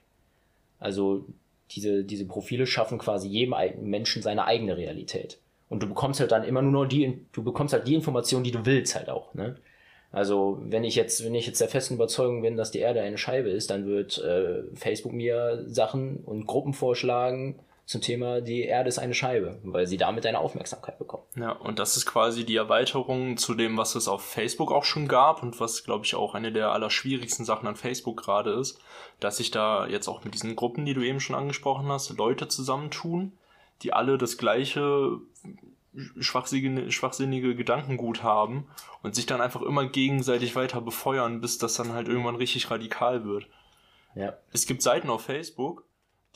Also 0.79 1.25
diese, 1.75 2.05
diese 2.05 2.27
Profile 2.27 2.67
schaffen 2.67 2.99
quasi 2.99 3.29
jedem 3.29 3.55
Menschen 3.83 4.23
seine 4.23 4.45
eigene 4.45 4.77
Realität. 4.77 5.39
Und 5.69 5.83
du 5.83 5.89
bekommst 5.89 6.21
halt 6.21 6.33
dann 6.33 6.45
immer 6.45 6.63
nur 6.63 6.73
noch 6.73 6.87
die, 6.87 7.27
du 7.33 7.43
bekommst 7.43 7.73
halt 7.73 7.89
die 7.89 7.95
Informationen, 7.95 8.45
die 8.45 8.51
du 8.51 8.67
willst 8.67 8.95
halt 8.95 9.09
auch, 9.09 9.35
ne? 9.35 9.57
Also, 10.11 10.59
wenn 10.65 10.85
ich 10.85 10.95
jetzt, 10.95 11.25
wenn 11.25 11.35
ich 11.35 11.47
jetzt 11.47 11.63
der 11.63 11.69
festen 11.69 11.95
Überzeugung 11.95 12.43
bin, 12.43 12.59
dass 12.59 12.71
die 12.71 12.81
Erde 12.81 13.01
eine 13.01 13.17
Scheibe 13.17 13.49
ist, 13.49 13.71
dann 13.71 13.87
wird 13.87 14.19
äh, 14.19 14.63
Facebook 14.75 15.15
mir 15.15 15.65
Sachen 15.67 16.19
und 16.19 16.47
Gruppen 16.47 16.75
vorschlagen, 16.75 17.59
zum 17.85 18.01
Thema 18.01 18.40
die 18.40 18.62
Erde 18.62 18.88
ist 18.88 18.99
eine 18.99 19.14
Scheibe, 19.14 19.59
weil 19.64 19.87
sie 19.87 19.97
damit 19.97 20.25
eine 20.25 20.38
Aufmerksamkeit 20.38 20.99
bekommen. 20.99 21.25
Ja, 21.37 21.53
und 21.53 21.79
das 21.79 21.97
ist 21.97 22.07
quasi 22.07 22.45
die 22.45 22.57
Erweiterung 22.57 23.37
zu 23.37 23.55
dem, 23.55 23.77
was 23.77 23.95
es 23.97 24.09
auf 24.09 24.25
Facebook 24.25 24.71
auch 24.71 24.85
schon 24.85 25.09
gab 25.09 25.42
und 25.42 25.59
was, 25.61 25.85
glaube 25.85 26.05
ich, 26.05 26.14
auch 26.14 26.35
eine 26.35 26.53
der 26.53 26.73
allerschwierigsten 26.73 27.45
Sachen 27.45 27.66
an 27.66 27.77
Facebook 27.77 28.23
gerade 28.23 28.53
ist, 28.53 28.79
dass 29.21 29.38
sich 29.38 29.51
da 29.51 29.87
jetzt 29.87 30.09
auch 30.09 30.25
mit 30.25 30.35
diesen 30.35 30.55
Gruppen, 30.57 30.87
die 30.87 30.95
du 30.95 31.03
eben 31.03 31.21
schon 31.21 31.37
angesprochen 31.37 31.88
hast, 31.88 32.16
Leute 32.16 32.49
zusammentun, 32.49 33.33
die 33.83 33.92
alle 33.92 34.16
das 34.16 34.38
gleiche 34.38 35.18
schwachsinnige, 36.18 36.90
schwachsinnige 36.90 37.55
Gedankengut 37.55 38.23
haben 38.23 38.68
und 39.03 39.14
sich 39.14 39.27
dann 39.27 39.40
einfach 39.40 39.62
immer 39.62 39.87
gegenseitig 39.87 40.57
weiter 40.57 40.81
befeuern, 40.81 41.40
bis 41.40 41.59
das 41.59 41.75
dann 41.75 41.92
halt 41.92 42.09
irgendwann 42.09 42.37
richtig 42.37 42.71
radikal 42.71 43.25
wird. 43.25 43.47
Ja. 44.14 44.35
Es 44.53 44.66
gibt 44.66 44.83
Seiten 44.83 45.11
auf 45.11 45.23
Facebook, 45.23 45.85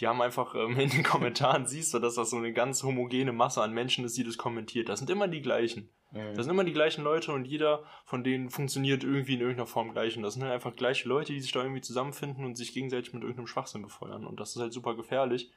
die 0.01 0.07
haben 0.07 0.21
einfach 0.21 0.55
ähm, 0.55 0.79
in 0.79 0.91
den 0.91 1.03
Kommentaren 1.05 1.67
siehst 1.67 1.95
du, 1.95 1.99
dass 1.99 2.15
das 2.15 2.31
so 2.31 2.37
eine 2.37 2.53
ganz 2.53 2.83
homogene 2.83 3.33
Masse 3.33 3.63
an 3.63 3.73
Menschen 3.73 4.05
ist, 4.05 4.17
die 4.17 4.25
das 4.25 4.39
kommentiert. 4.39 4.89
Das 4.89 4.99
sind 4.99 5.11
immer 5.11 5.29
die 5.29 5.43
gleichen. 5.43 5.89
Mhm. 6.13 6.35
Das 6.35 6.45
sind 6.45 6.53
immer 6.53 6.65
die 6.65 6.73
gleichen 6.73 7.03
Leute 7.03 7.33
und 7.33 7.47
jeder 7.47 7.85
von 8.05 8.23
denen 8.23 8.51
funktioniert 8.51 9.05
irgendwie 9.05 9.35
in 9.35 9.41
irgendeiner 9.41 9.67
Form 9.67 9.93
gleich. 9.93 10.17
Und 10.17 10.23
das 10.23 10.35
sind 10.35 10.43
halt 10.43 10.53
einfach 10.53 10.77
gleiche 10.77 11.09
Leute, 11.09 11.33
die 11.33 11.41
sich 11.41 11.53
da 11.53 11.63
irgendwie 11.63 11.81
zusammenfinden 11.81 12.45
und 12.45 12.57
sich 12.57 12.75
gegenseitig 12.75 13.13
mit 13.13 13.23
irgendeinem 13.23 13.47
Schwachsinn 13.47 13.83
befeuern. 13.83 14.27
Und 14.27 14.39
das 14.41 14.55
ist 14.55 14.61
halt 14.61 14.73
super 14.73 14.95
gefährlich. 14.95 15.51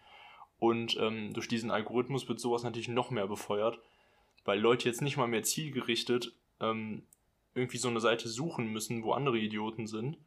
Und 0.60 0.98
ähm, 1.00 1.34
durch 1.34 1.48
diesen 1.48 1.72
Algorithmus 1.72 2.28
wird 2.28 2.40
sowas 2.40 2.64
natürlich 2.64 2.90
noch 2.90 3.12
mehr 3.12 3.28
befeuert, 3.28 3.80
weil 4.46 4.60
Leute 4.60 4.90
jetzt 4.90 5.02
nicht 5.02 5.18
mal 5.18 5.28
mehr 5.28 5.44
zielgerichtet 5.44 6.34
ähm, 6.60 7.04
irgendwie 7.54 7.78
so 7.78 7.88
eine 7.88 8.02
Seite 8.02 8.28
suchen 8.28 8.68
müssen, 8.68 9.04
wo 9.04 9.14
andere 9.14 9.38
Idioten 9.38 9.88
sind, 9.88 10.18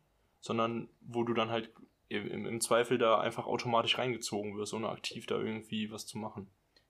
sondern 0.40 0.88
wo 1.00 1.22
du 1.22 1.34
dann 1.34 1.50
halt 1.50 1.70
im, 2.12 2.46
im 2.46 2.60
Zweifel 2.60 2.98
da 2.98 3.20
einfach 3.20 3.46
automatisch 3.46 3.98
reingezogen 3.98 4.56
wirst, 4.56 4.74
ohne 4.74 4.88
aktiv 4.88 5.26
da 5.26 5.36
irgendwie 5.36 5.90
was 5.90 6.06
zu 6.06 6.18
machen. 6.18 6.48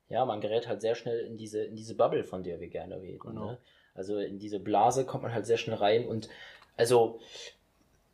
Ja, 0.08 0.24
man 0.24 0.40
gerät 0.40 0.68
halt 0.68 0.82
sehr 0.82 0.94
schnell 0.94 1.20
in 1.20 1.37
diese, 1.37 1.64
in 1.64 1.74
diese 1.74 1.96
Bubble, 1.96 2.24
von 2.24 2.42
der 2.42 2.61
wir 2.61 2.68
gerne 2.68 3.00
reden. 3.00 3.18
Genau. 3.18 3.46
Ne? 3.46 3.58
Also 3.94 4.18
in 4.18 4.38
diese 4.38 4.61
Blase 4.61 5.04
kommt 5.04 5.22
man 5.22 5.35
halt 5.35 5.46
sehr 5.46 5.58
schnell 5.58 5.76
rein 5.76 6.06
und 6.06 6.28
also 6.76 7.20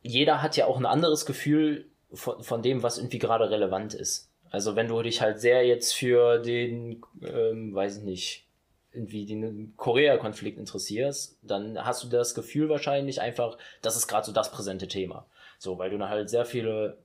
jeder 0.01 0.41
hat 0.41 0.57
ja 0.57 0.65
auch 0.65 0.77
ein 0.77 0.85
anderes 0.85 1.25
Gefühl 1.25 1.85
von, 2.13 2.41
von 2.43 2.61
dem, 2.61 2.83
was 2.83 2.97
irgendwie 2.97 3.19
gerade 3.19 3.49
relevant 3.49 3.93
ist. 3.93 4.29
Also 4.49 4.75
wenn 4.75 4.87
du 4.87 5.01
dich 5.01 5.21
halt 5.21 5.39
sehr 5.39 5.65
jetzt 5.65 5.93
für 5.93 6.39
den, 6.39 7.01
ähm, 7.21 7.73
weiß 7.73 7.97
ich 7.97 8.03
nicht, 8.03 8.45
irgendwie 8.91 9.25
den 9.25 9.73
Korea-Konflikt 9.77 10.57
interessierst, 10.57 11.37
dann 11.43 11.83
hast 11.85 12.03
du 12.03 12.07
das 12.07 12.33
Gefühl 12.33 12.69
wahrscheinlich 12.69 13.21
einfach, 13.21 13.57
das 13.81 13.95
ist 13.95 14.07
gerade 14.07 14.25
so 14.25 14.31
das 14.31 14.51
präsente 14.51 14.87
Thema. 14.87 15.27
So, 15.59 15.77
weil 15.77 15.91
du 15.91 15.97
dann 15.97 16.09
halt 16.09 16.29
sehr 16.29 16.45
viele 16.45 16.97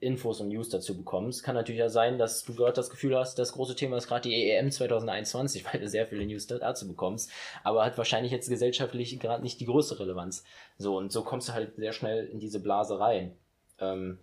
Infos 0.00 0.40
und 0.40 0.48
News 0.48 0.68
dazu 0.68 0.96
bekommst. 0.96 1.44
Kann 1.44 1.54
natürlich 1.54 1.78
ja 1.78 1.88
sein, 1.88 2.18
dass 2.18 2.42
du 2.42 2.52
dort 2.52 2.76
das 2.76 2.90
Gefühl 2.90 3.16
hast, 3.16 3.38
das 3.38 3.52
große 3.52 3.76
Thema 3.76 3.96
ist 3.96 4.08
gerade 4.08 4.28
die 4.28 4.34
EEM 4.34 4.72
2021, 4.72 5.64
weil 5.72 5.80
du 5.80 5.88
sehr 5.88 6.06
viele 6.08 6.26
News 6.26 6.48
dazu 6.48 6.88
bekommst, 6.88 7.30
aber 7.62 7.84
hat 7.84 7.96
wahrscheinlich 7.96 8.32
jetzt 8.32 8.48
gesellschaftlich 8.48 9.18
gerade 9.20 9.42
nicht 9.42 9.60
die 9.60 9.66
größte 9.66 10.00
Relevanz. 10.00 10.42
So, 10.76 10.96
und 10.96 11.12
so 11.12 11.22
kommst 11.22 11.48
du 11.48 11.52
halt 11.52 11.76
sehr 11.76 11.92
schnell 11.92 12.26
in 12.26 12.40
diese 12.40 12.58
Blase 12.58 12.98
rein. 12.98 13.36
Ähm, 13.78 14.18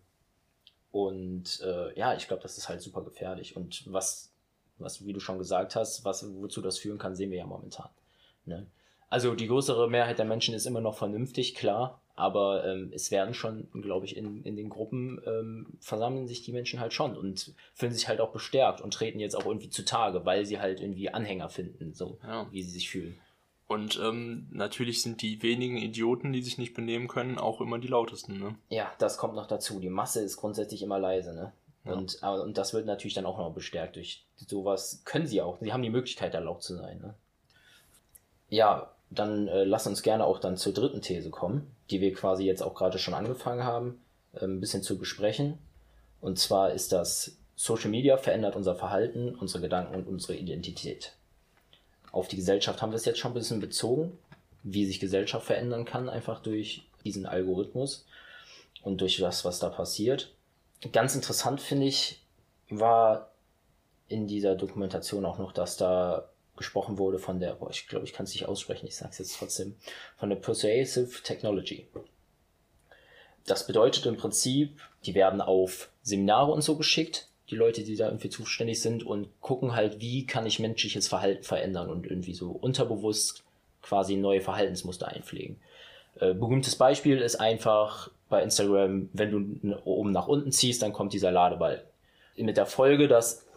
und 0.92 1.62
äh, 1.62 1.98
ja, 1.98 2.16
ich 2.16 2.28
glaube, 2.28 2.44
das 2.44 2.58
ist 2.58 2.68
halt 2.68 2.82
super 2.82 3.02
gefährlich. 3.04 3.56
Und 3.56 3.84
was, 3.94 4.34
was, 4.80 5.06
wie 5.06 5.14
du 5.14 5.22
schon 5.22 5.38
gesagt 5.38 5.76
hast, 5.76 6.04
was, 6.04 6.26
wozu 6.36 6.62
das 6.62 6.78
führen 6.78 6.98
kann, 6.98 7.16
sehen 7.16 7.32
wir 7.32 7.38
ja 7.38 7.46
momentan. 7.46 7.90
Ne? 8.46 8.66
Also 9.10 9.34
die 9.34 9.48
größere 9.48 9.90
Mehrheit 9.90 10.20
der 10.20 10.26
Menschen 10.26 10.54
ist 10.54 10.66
immer 10.66 10.82
noch 10.82 10.98
vernünftig, 10.98 11.56
klar, 11.56 12.02
aber 12.20 12.66
ähm, 12.66 12.92
es 12.94 13.12
werden 13.12 13.34
schon, 13.34 13.68
glaube 13.82 14.06
ich, 14.06 14.18
in, 14.18 14.44
in 14.44 14.56
den 14.56 14.70
Gruppen 14.70 15.22
ähm, 15.26 15.68
versammeln 15.80 16.28
sich 16.28 16.42
die 16.42 16.52
Menschen 16.52 16.80
halt 16.80 16.94
schon 16.94 17.16
und 17.16 17.54
fühlen 17.74 17.94
sich 17.94 18.08
halt 18.08 18.20
auch 18.20 18.32
bestärkt 18.32 18.82
und 18.82 18.94
treten 18.94 19.20
jetzt 19.20 19.36
auch 19.36 19.46
irgendwie 19.46 19.70
zutage, 19.70 20.26
weil 20.26 20.46
sie 20.46 20.60
halt 20.60 20.82
irgendwie 20.82 21.10
Anhänger 21.10 21.50
finden, 21.50 21.94
so 21.94 22.18
ja. 22.24 22.48
wie 22.52 22.62
sie 22.62 22.72
sich 22.72 22.90
fühlen. 22.90 23.18
Und 23.68 24.00
ähm, 24.04 24.48
natürlich 24.52 25.02
sind 25.02 25.22
die 25.22 25.42
wenigen 25.44 25.78
Idioten, 25.78 26.34
die 26.34 26.42
sich 26.42 26.58
nicht 26.58 26.74
benehmen 26.74 27.08
können, 27.08 27.38
auch 27.38 27.62
immer 27.62 27.78
die 27.78 27.88
lautesten, 27.88 28.40
ne? 28.40 28.56
Ja, 28.70 28.92
das 28.98 29.18
kommt 29.18 29.36
noch 29.36 29.46
dazu. 29.46 29.80
Die 29.80 29.90
Masse 29.90 30.22
ist 30.22 30.38
grundsätzlich 30.38 30.82
immer 30.82 30.98
leise, 30.98 31.36
ne? 31.36 31.54
Ja. 31.86 31.94
Und, 31.94 32.22
und 32.22 32.58
das 32.58 32.74
wird 32.74 32.86
natürlich 32.86 33.14
dann 33.14 33.26
auch 33.26 33.38
noch 33.38 33.54
bestärkt 33.54 33.96
durch 33.96 34.26
sowas. 34.36 35.04
Können 35.06 35.28
sie 35.28 35.42
auch. 35.42 35.60
Sie 35.62 35.72
haben 35.72 35.84
die 35.84 35.90
Möglichkeit, 35.90 36.34
erlaubt 36.34 36.64
zu 36.64 36.76
sein. 36.76 37.00
Ne? 37.00 37.14
Ja, 38.50 38.92
dann 39.10 39.48
äh, 39.48 39.64
lass 39.64 39.88
uns 39.88 40.04
gerne 40.04 40.26
auch 40.26 40.40
dann 40.40 40.58
zur 40.58 40.74
dritten 40.74 41.02
These 41.02 41.30
kommen, 41.30 41.72
die 41.90 42.02
wir 42.02 42.14
quasi 42.14 42.44
jetzt 42.44 42.62
auch 42.62 42.76
gerade 42.76 43.00
schon 43.00 43.14
angefangen 43.14 43.64
haben, 43.64 44.02
äh, 44.34 44.46
ein 44.46 44.60
bisschen 44.60 44.84
zu 44.84 44.98
besprechen. 44.98 45.58
Und 46.22 46.38
zwar 46.38 46.72
ist 46.72 46.92
das 46.92 47.38
Social 47.56 47.90
Media 47.90 48.18
verändert 48.18 48.56
unser 48.56 48.76
Verhalten, 48.76 49.36
unsere 49.36 49.62
Gedanken 49.62 49.96
und 49.96 50.08
unsere 50.08 50.36
Identität. 50.36 51.14
Auf 52.12 52.28
die 52.28 52.38
Gesellschaft 52.38 52.82
haben 52.82 52.92
wir 52.92 52.98
es 52.98 53.06
jetzt 53.06 53.20
schon 53.20 53.32
ein 53.32 53.36
bisschen 53.36 53.60
bezogen, 53.60 54.18
wie 54.64 54.86
sich 54.86 55.00
Gesellschaft 55.00 55.46
verändern 55.46 55.86
kann, 55.86 56.10
einfach 56.10 56.42
durch 56.42 56.84
diesen 57.04 57.26
Algorithmus 57.26 58.06
und 58.82 59.02
durch 59.02 59.18
das, 59.18 59.46
was 59.46 59.60
da 59.60 59.70
passiert. 59.70 60.34
Ganz 60.92 61.16
interessant 61.16 61.62
finde 61.62 61.88
ich, 61.88 62.22
war 62.70 63.32
in 64.08 64.28
dieser 64.28 64.56
Dokumentation 64.56 65.26
auch 65.26 65.38
noch, 65.38 65.52
dass 65.52 65.78
da 65.78 66.30
gesprochen 66.60 67.00
wurde 67.00 67.18
von 67.18 67.40
der, 67.40 67.54
boah, 67.54 67.72
ich 67.72 67.88
glaube, 67.88 68.06
ich 68.06 68.14
kann 68.14 68.26
es 68.26 68.34
nicht 68.34 68.46
aussprechen, 68.46 68.86
ich 68.86 68.96
sage 68.96 69.12
es 69.12 69.18
jetzt 69.18 69.38
trotzdem, 69.40 69.76
von 70.18 70.30
der 70.30 70.36
Persuasive 70.36 71.24
Technology. 71.24 71.88
Das 73.48 73.66
bedeutet 73.66 74.06
im 74.06 74.18
Prinzip, 74.18 74.80
die 75.06 75.16
werden 75.16 75.42
auf 75.42 75.90
Seminare 76.04 76.52
und 76.52 76.62
so 76.62 76.76
geschickt, 76.76 77.30
die 77.50 77.56
Leute, 77.56 77.84
die 77.84 77.96
da 77.96 78.06
irgendwie 78.06 78.30
zuständig 78.30 78.80
sind 78.80 79.04
und 79.04 79.28
gucken 79.42 79.74
halt, 79.74 80.00
wie 80.02 80.28
kann 80.28 80.46
ich 80.46 80.60
menschliches 80.60 81.08
Verhalten 81.08 81.44
verändern 81.44 81.90
und 81.90 82.06
irgendwie 82.06 82.36
so 82.36 82.52
unterbewusst 82.52 83.44
quasi 83.82 84.18
neue 84.18 84.42
Verhaltensmuster 84.42 85.08
einpflegen. 85.08 85.60
Äh, 86.20 86.36
berühmtes 86.36 86.76
Beispiel 86.76 87.18
ist 87.20 87.38
einfach 87.38 88.12
bei 88.28 88.44
Instagram, 88.44 89.10
wenn 89.14 89.32
du 89.32 89.78
oben 89.86 90.12
nach 90.12 90.28
unten 90.28 90.52
ziehst, 90.52 90.84
dann 90.84 90.94
kommt 90.94 91.14
dieser 91.14 91.32
Ladeball. 91.32 91.84
Mit 92.36 92.58
der 92.58 92.68
Folge, 92.68 93.08
dass 93.08 93.48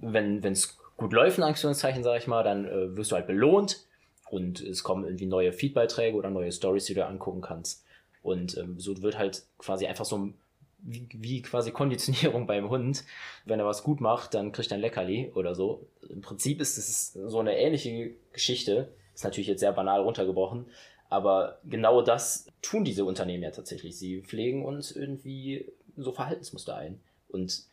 wenn 0.00 0.44
es 0.44 0.76
gut 0.96 1.12
läuft, 1.12 1.38
in 1.38 1.44
Anführungszeichen, 1.44 2.02
sage 2.02 2.18
ich 2.18 2.26
mal, 2.26 2.42
dann 2.42 2.66
äh, 2.66 2.96
wirst 2.96 3.12
du 3.12 3.16
halt 3.16 3.26
belohnt 3.26 3.86
und 4.30 4.60
es 4.60 4.82
kommen 4.82 5.04
irgendwie 5.04 5.26
neue 5.26 5.52
Feedbeiträge 5.52 6.16
oder 6.16 6.30
neue 6.30 6.52
Stories, 6.52 6.86
die 6.86 6.94
du 6.94 7.06
angucken 7.06 7.40
kannst. 7.40 7.84
Und 8.22 8.56
ähm, 8.56 8.80
so 8.80 9.00
wird 9.02 9.18
halt 9.18 9.44
quasi 9.58 9.86
einfach 9.86 10.04
so 10.04 10.32
wie, 10.78 11.08
wie 11.12 11.42
quasi 11.42 11.70
Konditionierung 11.70 12.46
beim 12.48 12.70
Hund. 12.70 13.04
Wenn 13.44 13.60
er 13.60 13.66
was 13.66 13.82
gut 13.82 14.00
macht, 14.00 14.34
dann 14.34 14.52
kriegt 14.52 14.70
er 14.70 14.78
ein 14.78 14.80
Leckerli 14.80 15.32
oder 15.34 15.54
so. 15.54 15.86
Im 16.08 16.22
Prinzip 16.22 16.60
ist 16.60 16.76
es 16.76 17.12
so 17.12 17.38
eine 17.38 17.56
ähnliche 17.56 18.14
Geschichte. 18.32 18.92
Ist 19.14 19.24
natürlich 19.24 19.48
jetzt 19.48 19.60
sehr 19.60 19.72
banal 19.72 20.00
runtergebrochen. 20.00 20.66
Aber 21.08 21.60
genau 21.64 22.02
das 22.02 22.46
tun 22.62 22.84
diese 22.84 23.04
Unternehmen 23.04 23.44
ja 23.44 23.50
tatsächlich. 23.50 23.96
Sie 23.96 24.22
pflegen 24.22 24.64
uns 24.64 24.90
irgendwie 24.90 25.72
so 25.96 26.12
Verhaltensmuster 26.12 26.76
ein. 26.76 27.00
Und 27.28 27.64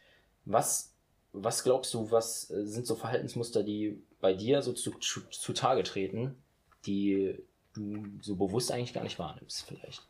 was, 0.45 0.92
was 1.33 1.63
glaubst 1.63 1.93
du, 1.93 2.11
was 2.11 2.49
äh, 2.51 2.65
sind 2.65 2.85
so 2.85 2.95
Verhaltensmuster, 2.95 3.63
die 3.63 4.01
bei 4.21 4.33
dir 4.33 4.61
so 4.61 4.71
zu, 4.71 4.91
zu, 4.99 5.21
zutage 5.29 5.83
treten, 5.83 6.41
die 6.85 7.35
du 7.73 8.05
so 8.21 8.35
bewusst 8.35 8.71
eigentlich 8.71 8.93
gar 8.93 9.03
nicht 9.03 9.19
wahrnimmst, 9.19 9.65
vielleicht? 9.67 10.07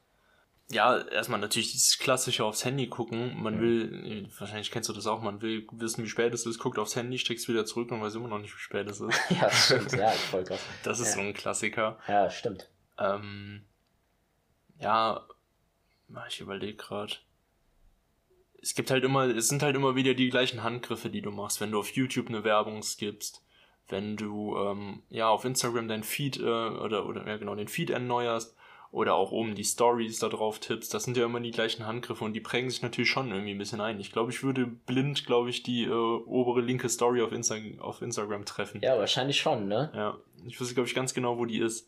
Ja, 0.70 1.00
erstmal 1.00 1.40
natürlich 1.40 1.72
dieses 1.72 1.98
klassische 1.98 2.44
aufs 2.44 2.66
Handy 2.66 2.88
gucken. 2.88 3.42
Man 3.42 3.58
mhm. 3.58 3.62
will, 3.62 4.30
wahrscheinlich 4.38 4.72
kennst 4.72 4.90
du 4.90 4.94
das 4.94 5.08
auch, 5.08 5.22
man 5.22 5.42
will 5.42 5.68
wissen, 5.72 6.04
wie 6.04 6.10
spät 6.10 6.34
es 6.34 6.46
ist, 6.46 6.60
guckt 6.60 6.80
aufs 6.80 6.96
Handy, 6.96 7.18
steckst 7.18 7.48
wieder 7.48 7.66
zurück 7.66 7.92
und 7.92 8.02
weiß 8.02 8.16
immer 8.16 8.28
noch 8.28 8.40
nicht, 8.40 8.54
wie 8.54 8.60
spät 8.60 8.90
es 8.90 9.00
ist. 9.00 9.20
ja, 9.30 9.50
stimmt, 9.50 9.92
ja, 9.94 10.10
voll 10.10 10.44
krass. 10.44 10.62
Das 10.84 11.00
ist 11.00 11.10
ja. 11.10 11.14
so 11.16 11.20
ein 11.22 11.34
Klassiker. 11.34 12.00
Ja, 12.08 12.30
stimmt. 12.30 12.70
Ähm, 12.98 13.66
ja, 14.80 15.28
ich 16.28 16.40
überlege 16.40 16.76
gerade. 16.76 17.14
Es 18.64 18.74
gibt 18.76 18.90
halt 18.90 19.04
immer, 19.04 19.26
es 19.26 19.50
sind 19.50 19.62
halt 19.62 19.76
immer 19.76 19.96
wieder 19.96 20.14
die 20.14 20.30
gleichen 20.30 20.64
Handgriffe, 20.64 21.10
die 21.10 21.22
du 21.22 21.32
machst, 21.32 21.62
wenn 21.62 21.72
du 21.72 21.80
auf 21.80 21.92
YouTube 21.92 22.30
eine 22.30 22.44
Werbung 22.44 22.82
skippst, 22.82 23.44
wenn 23.90 24.16
du 24.16 24.58
ähm, 24.58 25.04
ja 25.10 25.28
auf 25.28 25.46
Instagram 25.46 25.88
dein 25.88 26.04
Feed 26.04 26.40
äh, 26.40 26.44
oder 26.44 27.06
oder 27.06 27.28
ja 27.28 27.38
genau 27.38 27.56
den 27.56 27.68
Feed 27.68 27.90
erneuerst 27.90 28.56
oder 28.92 29.16
auch 29.16 29.32
oben 29.32 29.56
die 29.56 29.64
Stories 29.64 30.20
da 30.20 30.30
drauf 30.30 30.60
tippst, 30.60 30.94
das 30.94 31.04
sind 31.04 31.18
ja 31.18 31.26
immer 31.26 31.40
die 31.40 31.52
gleichen 31.52 31.88
Handgriffe 31.88 32.24
und 32.24 32.34
die 32.34 32.40
prägen 32.40 32.70
sich 32.70 32.84
natürlich 32.84 33.10
schon 33.10 33.32
irgendwie 33.32 33.52
ein 33.52 33.58
bisschen 33.58 33.82
ein. 33.82 34.00
Ich 34.00 34.12
glaube, 34.12 34.32
ich 34.32 34.44
würde 34.44 34.68
blind, 34.68 35.26
glaube 35.26 35.50
ich, 35.50 35.64
die 35.64 35.84
äh, 35.84 35.90
obere 35.92 36.62
linke 36.62 36.88
Story 36.90 37.22
auf, 37.24 37.32
Insta 37.32 37.56
auf 37.80 38.02
Instagram 38.04 38.46
treffen. 38.46 38.82
Ja, 38.84 38.98
wahrscheinlich 38.98 39.42
schon, 39.42 39.68
ne? 39.68 39.92
Ja, 39.96 40.18
ich 40.46 40.60
wüsste, 40.62 40.76
glaube 40.76 40.88
ich, 40.88 40.96
ganz 40.96 41.16
genau, 41.16 41.40
wo 41.40 41.46
die 41.46 41.58
ist. 41.58 41.88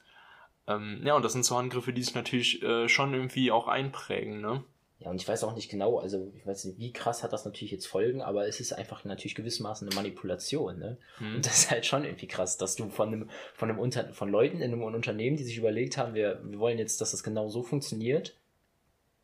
Ähm, 0.67 1.01
ja, 1.05 1.15
und 1.15 1.23
das 1.23 1.33
sind 1.33 1.45
so 1.45 1.55
Handgriffe, 1.55 1.93
die 1.93 2.01
sich 2.01 2.15
natürlich 2.15 2.63
äh, 2.63 2.89
schon 2.89 3.13
irgendwie 3.13 3.51
auch 3.51 3.67
einprägen, 3.67 4.41
ne? 4.41 4.63
Ja, 4.99 5.09
und 5.09 5.21
ich 5.21 5.27
weiß 5.27 5.43
auch 5.43 5.55
nicht 5.55 5.69
genau, 5.69 5.99
also 5.99 6.31
ich 6.35 6.47
weiß 6.47 6.65
nicht, 6.65 6.79
wie 6.79 6.93
krass 6.93 7.21
hat 7.21 7.33
das 7.33 7.43
natürlich 7.43 7.71
jetzt 7.71 7.85
Folgen, 7.85 8.21
aber 8.21 8.47
es 8.47 8.61
ist 8.61 8.71
einfach 8.71 9.03
natürlich 9.03 9.35
gewissermaßen 9.35 9.87
eine 9.87 9.95
Manipulation, 9.95 10.79
ne? 10.79 10.97
Mhm. 11.19 11.35
Und 11.35 11.45
das 11.45 11.59
ist 11.59 11.71
halt 11.71 11.85
schon 11.85 12.05
irgendwie 12.05 12.27
krass, 12.27 12.57
dass 12.57 12.75
du 12.75 12.89
von 12.89 13.09
einem, 13.09 13.29
von 13.53 13.69
einem 13.69 13.79
Unter 13.79 14.13
von 14.13 14.29
Leuten 14.29 14.61
in 14.61 14.71
einem 14.71 14.83
Unternehmen, 14.83 15.35
die 15.35 15.43
sich 15.43 15.57
überlegt 15.57 15.97
haben, 15.97 16.13
wir, 16.13 16.39
wir 16.43 16.59
wollen 16.59 16.77
jetzt, 16.77 17.01
dass 17.01 17.11
das 17.11 17.23
genau 17.23 17.49
so 17.49 17.61
funktioniert. 17.61 18.35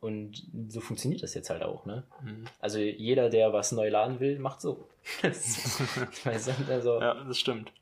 Und 0.00 0.42
so 0.68 0.80
funktioniert 0.80 1.22
das 1.22 1.32
jetzt 1.34 1.48
halt 1.48 1.62
auch, 1.62 1.86
ne? 1.86 2.02
Mhm. 2.22 2.44
Also 2.58 2.78
jeder, 2.78 3.30
der 3.30 3.52
was 3.52 3.70
neu 3.70 3.88
laden 3.88 4.18
will, 4.18 4.38
macht 4.40 4.60
so. 4.60 4.88
ich 5.22 6.26
weiß, 6.26 6.50
also, 6.68 7.00
ja, 7.00 7.22
das 7.24 7.38
stimmt. 7.38 7.72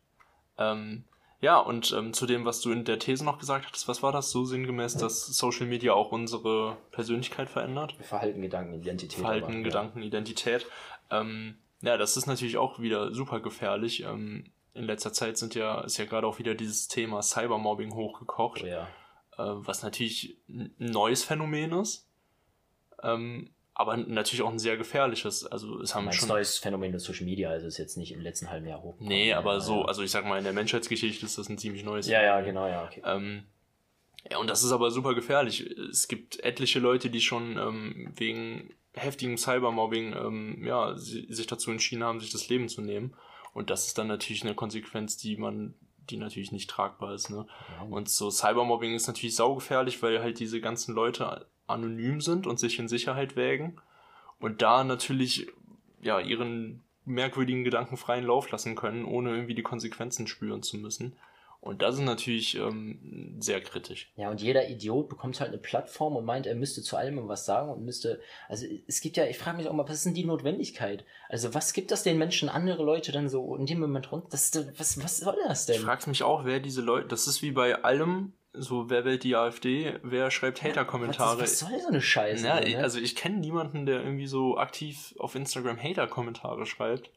Ähm, 0.59 1.05
ja, 1.41 1.59
und 1.59 1.93
ähm, 1.93 2.13
zu 2.13 2.27
dem, 2.27 2.45
was 2.45 2.61
du 2.61 2.71
in 2.71 2.85
der 2.85 2.99
These 2.99 3.25
noch 3.25 3.39
gesagt 3.39 3.67
hattest, 3.67 3.89
was 3.89 4.03
war 4.03 4.13
das? 4.13 4.31
So 4.31 4.45
sinngemäß, 4.45 4.97
dass 4.97 5.27
Social 5.27 5.67
Media 5.67 5.95
auch 5.95 6.13
unsere 6.13 6.77
Persönlichkeit 6.91 7.49
verändert? 7.49 7.95
Verhalten, 8.01 8.43
Gedanken, 8.43 8.75
Identität. 8.75 9.21
Verhalten, 9.21 9.53
aber, 9.53 9.63
Gedanken, 9.63 10.01
ja. 10.01 10.07
Identität. 10.07 10.67
Ähm, 11.11 11.57
ja, 11.81 11.97
das 11.97 12.19
ist 12.19 12.27
natürlich 12.27 12.59
auch 12.59 12.79
wieder 12.79 13.15
super 13.15 13.41
gefährlich. 13.41 14.03
Ähm, 14.03 14.53
in 14.75 14.85
letzter 14.85 15.15
Zeit 15.15 15.39
sind 15.39 15.55
ja, 15.55 15.81
ist 15.81 15.97
ja 15.97 16.05
gerade 16.05 16.27
auch 16.27 16.39
wieder 16.39 16.55
dieses 16.55 16.89
Thema 16.89 17.23
Cybermobbing 17.23 17.95
hochgekocht. 17.95 18.63
Oh 18.63 18.67
ja. 18.67 18.83
äh, 19.39 19.67
was 19.67 19.83
natürlich 19.83 20.37
ein 20.49 20.75
neues 20.79 21.25
Phänomen 21.25 21.73
ist. 21.73 22.07
Ähm, 23.03 23.51
aber 23.75 23.97
natürlich 23.97 24.43
auch 24.43 24.51
ein 24.51 24.59
sehr 24.59 24.77
gefährliches. 24.77 25.47
Also 25.47 25.81
es 25.81 25.95
haben 25.95 26.07
ein 26.07 26.13
schon 26.13 26.29
neues 26.29 26.59
Phänomen 26.59 26.93
des 26.93 27.05
Social 27.05 27.25
Media, 27.25 27.51
also 27.51 27.67
ist 27.67 27.79
jetzt 27.79 27.97
nicht 27.97 28.13
im 28.13 28.21
letzten 28.21 28.51
halben 28.51 28.67
Jahr 28.67 28.83
hoch. 28.83 28.97
Nee, 29.01 29.33
aber 29.33 29.55
ja, 29.55 29.61
so, 29.61 29.85
also 29.85 30.03
ich 30.03 30.11
sag 30.11 30.27
mal, 30.27 30.39
in 30.39 30.45
der 30.45 30.53
Menschheitsgeschichte 30.53 31.25
ist 31.25 31.39
das 31.39 31.49
ein 31.49 31.59
ziemlich 31.59 31.85
neues. 31.85 32.07
Ja, 32.07 32.23
ja, 32.23 32.41
genau, 32.41 32.67
ja, 32.67 32.85
okay. 32.85 33.03
Ähm, 33.05 33.45
ja, 34.31 34.39
und 34.39 34.51
das 34.51 34.63
ist 34.63 34.73
aber 34.73 34.91
super 34.91 35.15
gefährlich. 35.15 35.63
Es 35.63 36.09
gibt 36.09 36.41
etliche 36.45 36.79
Leute, 36.79 37.09
die 37.09 37.21
schon 37.21 37.57
ähm, 37.57 38.13
wegen 38.17 38.75
heftigem 38.93 39.39
Cybermobbing 39.39 40.15
ähm, 40.15 40.65
ja, 40.67 40.97
sich 40.97 41.47
dazu 41.47 41.71
entschieden 41.71 42.05
haben, 42.05 42.21
sich 42.21 42.33
das 42.33 42.49
Leben 42.49 42.69
zu 42.69 42.83
nehmen. 42.83 43.15
Und 43.53 43.71
das 43.71 43.87
ist 43.87 43.99
dann 43.99 44.09
natürlich 44.09 44.45
eine 44.45 44.55
Konsequenz, 44.55 45.17
die 45.17 45.37
man, 45.37 45.75
die 46.11 46.17
natürlich 46.17 46.53
nicht 46.53 46.69
tragbar 46.69 47.15
ist. 47.15 47.31
Ne? 47.31 47.47
Ja. 47.79 47.87
Und 47.87 48.09
so 48.09 48.31
Cybermobbing 48.31 48.95
ist 48.95 49.07
natürlich 49.07 49.37
saugefährlich, 49.37 50.03
weil 50.03 50.21
halt 50.21 50.39
diese 50.39 50.61
ganzen 50.61 50.95
Leute 50.95 51.47
anonym 51.71 52.21
sind 52.21 52.47
und 52.47 52.59
sich 52.59 52.79
in 52.79 52.89
Sicherheit 52.89 53.37
wägen 53.37 53.81
und 54.39 54.63
da 54.63 54.85
natürlich 54.85 55.49
ja 56.03 56.21
ihren 56.21 56.83
merkwürdigen 57.05 57.65
Gedanken 57.65 57.97
freien 57.97 58.25
Lauf 58.25 58.51
lassen 58.51 58.75
können, 58.75 59.05
ohne 59.05 59.31
irgendwie 59.31 59.55
die 59.55 59.63
Konsequenzen 59.63 60.27
spüren 60.27 60.63
zu 60.63 60.77
müssen. 60.77 61.17
Und 61.63 61.83
das 61.83 61.97
ist 61.97 62.01
natürlich 62.01 62.57
ähm, 62.57 63.37
sehr 63.39 63.61
kritisch. 63.61 64.11
Ja, 64.17 64.31
und 64.31 64.41
jeder 64.41 64.71
Idiot 64.71 65.11
bekommt 65.11 65.41
halt 65.41 65.51
eine 65.51 65.59
Plattform 65.59 66.17
und 66.17 66.25
meint, 66.25 66.47
er 66.47 66.55
müsste 66.55 66.81
zu 66.81 66.97
allem 66.97 67.29
was 67.29 67.45
sagen 67.45 67.71
und 67.71 67.85
müsste. 67.85 68.21
Also 68.49 68.65
es 68.87 69.03
gibt 69.03 69.19
ja, 69.19 69.27
ich 69.27 69.37
frage 69.37 69.59
mich 69.59 69.69
auch 69.69 69.75
mal, 69.75 69.87
was 69.87 69.97
ist 69.97 70.07
denn 70.07 70.15
die 70.15 70.25
Notwendigkeit? 70.25 71.05
Also 71.29 71.53
was 71.53 71.75
gibt 71.75 71.91
das 71.91 72.03
den 72.03 72.17
Menschen, 72.17 72.49
andere 72.49 72.83
Leute 72.83 73.13
dann 73.13 73.29
so 73.29 73.55
in 73.57 73.67
dem 73.67 73.79
Moment 73.79 74.11
rund? 74.11 74.33
Das, 74.33 74.53
was, 74.79 75.03
was 75.05 75.19
soll 75.19 75.37
das 75.47 75.67
denn? 75.67 75.77
Ich 75.77 75.83
frage 75.83 76.09
mich 76.09 76.23
auch, 76.23 76.47
wer 76.47 76.61
diese 76.61 76.81
Leute. 76.81 77.09
Das 77.09 77.27
ist 77.27 77.43
wie 77.43 77.53
bei 77.53 77.83
allem, 77.85 78.33
so, 78.53 78.91
wer 78.91 79.05
wählt 79.05 79.23
die 79.23 79.37
AfD? 79.37 79.95
Wer 80.03 80.31
schreibt 80.31 80.63
Hater-Kommentare? 80.63 81.41
Was, 81.41 81.63
was, 81.63 81.71
soll 81.71 81.81
so 81.81 81.89
eine 81.89 82.03
Scheiße? 82.03 82.47
Ja, 82.47 82.61
ne? 82.61 82.79
Also 82.79 82.99
ich 82.99 83.15
kenne 83.15 83.39
niemanden, 83.39 83.87
der 83.87 84.03
irgendwie 84.03 84.27
so 84.27 84.59
aktiv 84.59 85.15
auf 85.19 85.35
Instagram 85.35 85.81
Hater-Kommentare 85.81 86.67
schreibt. 86.67 87.11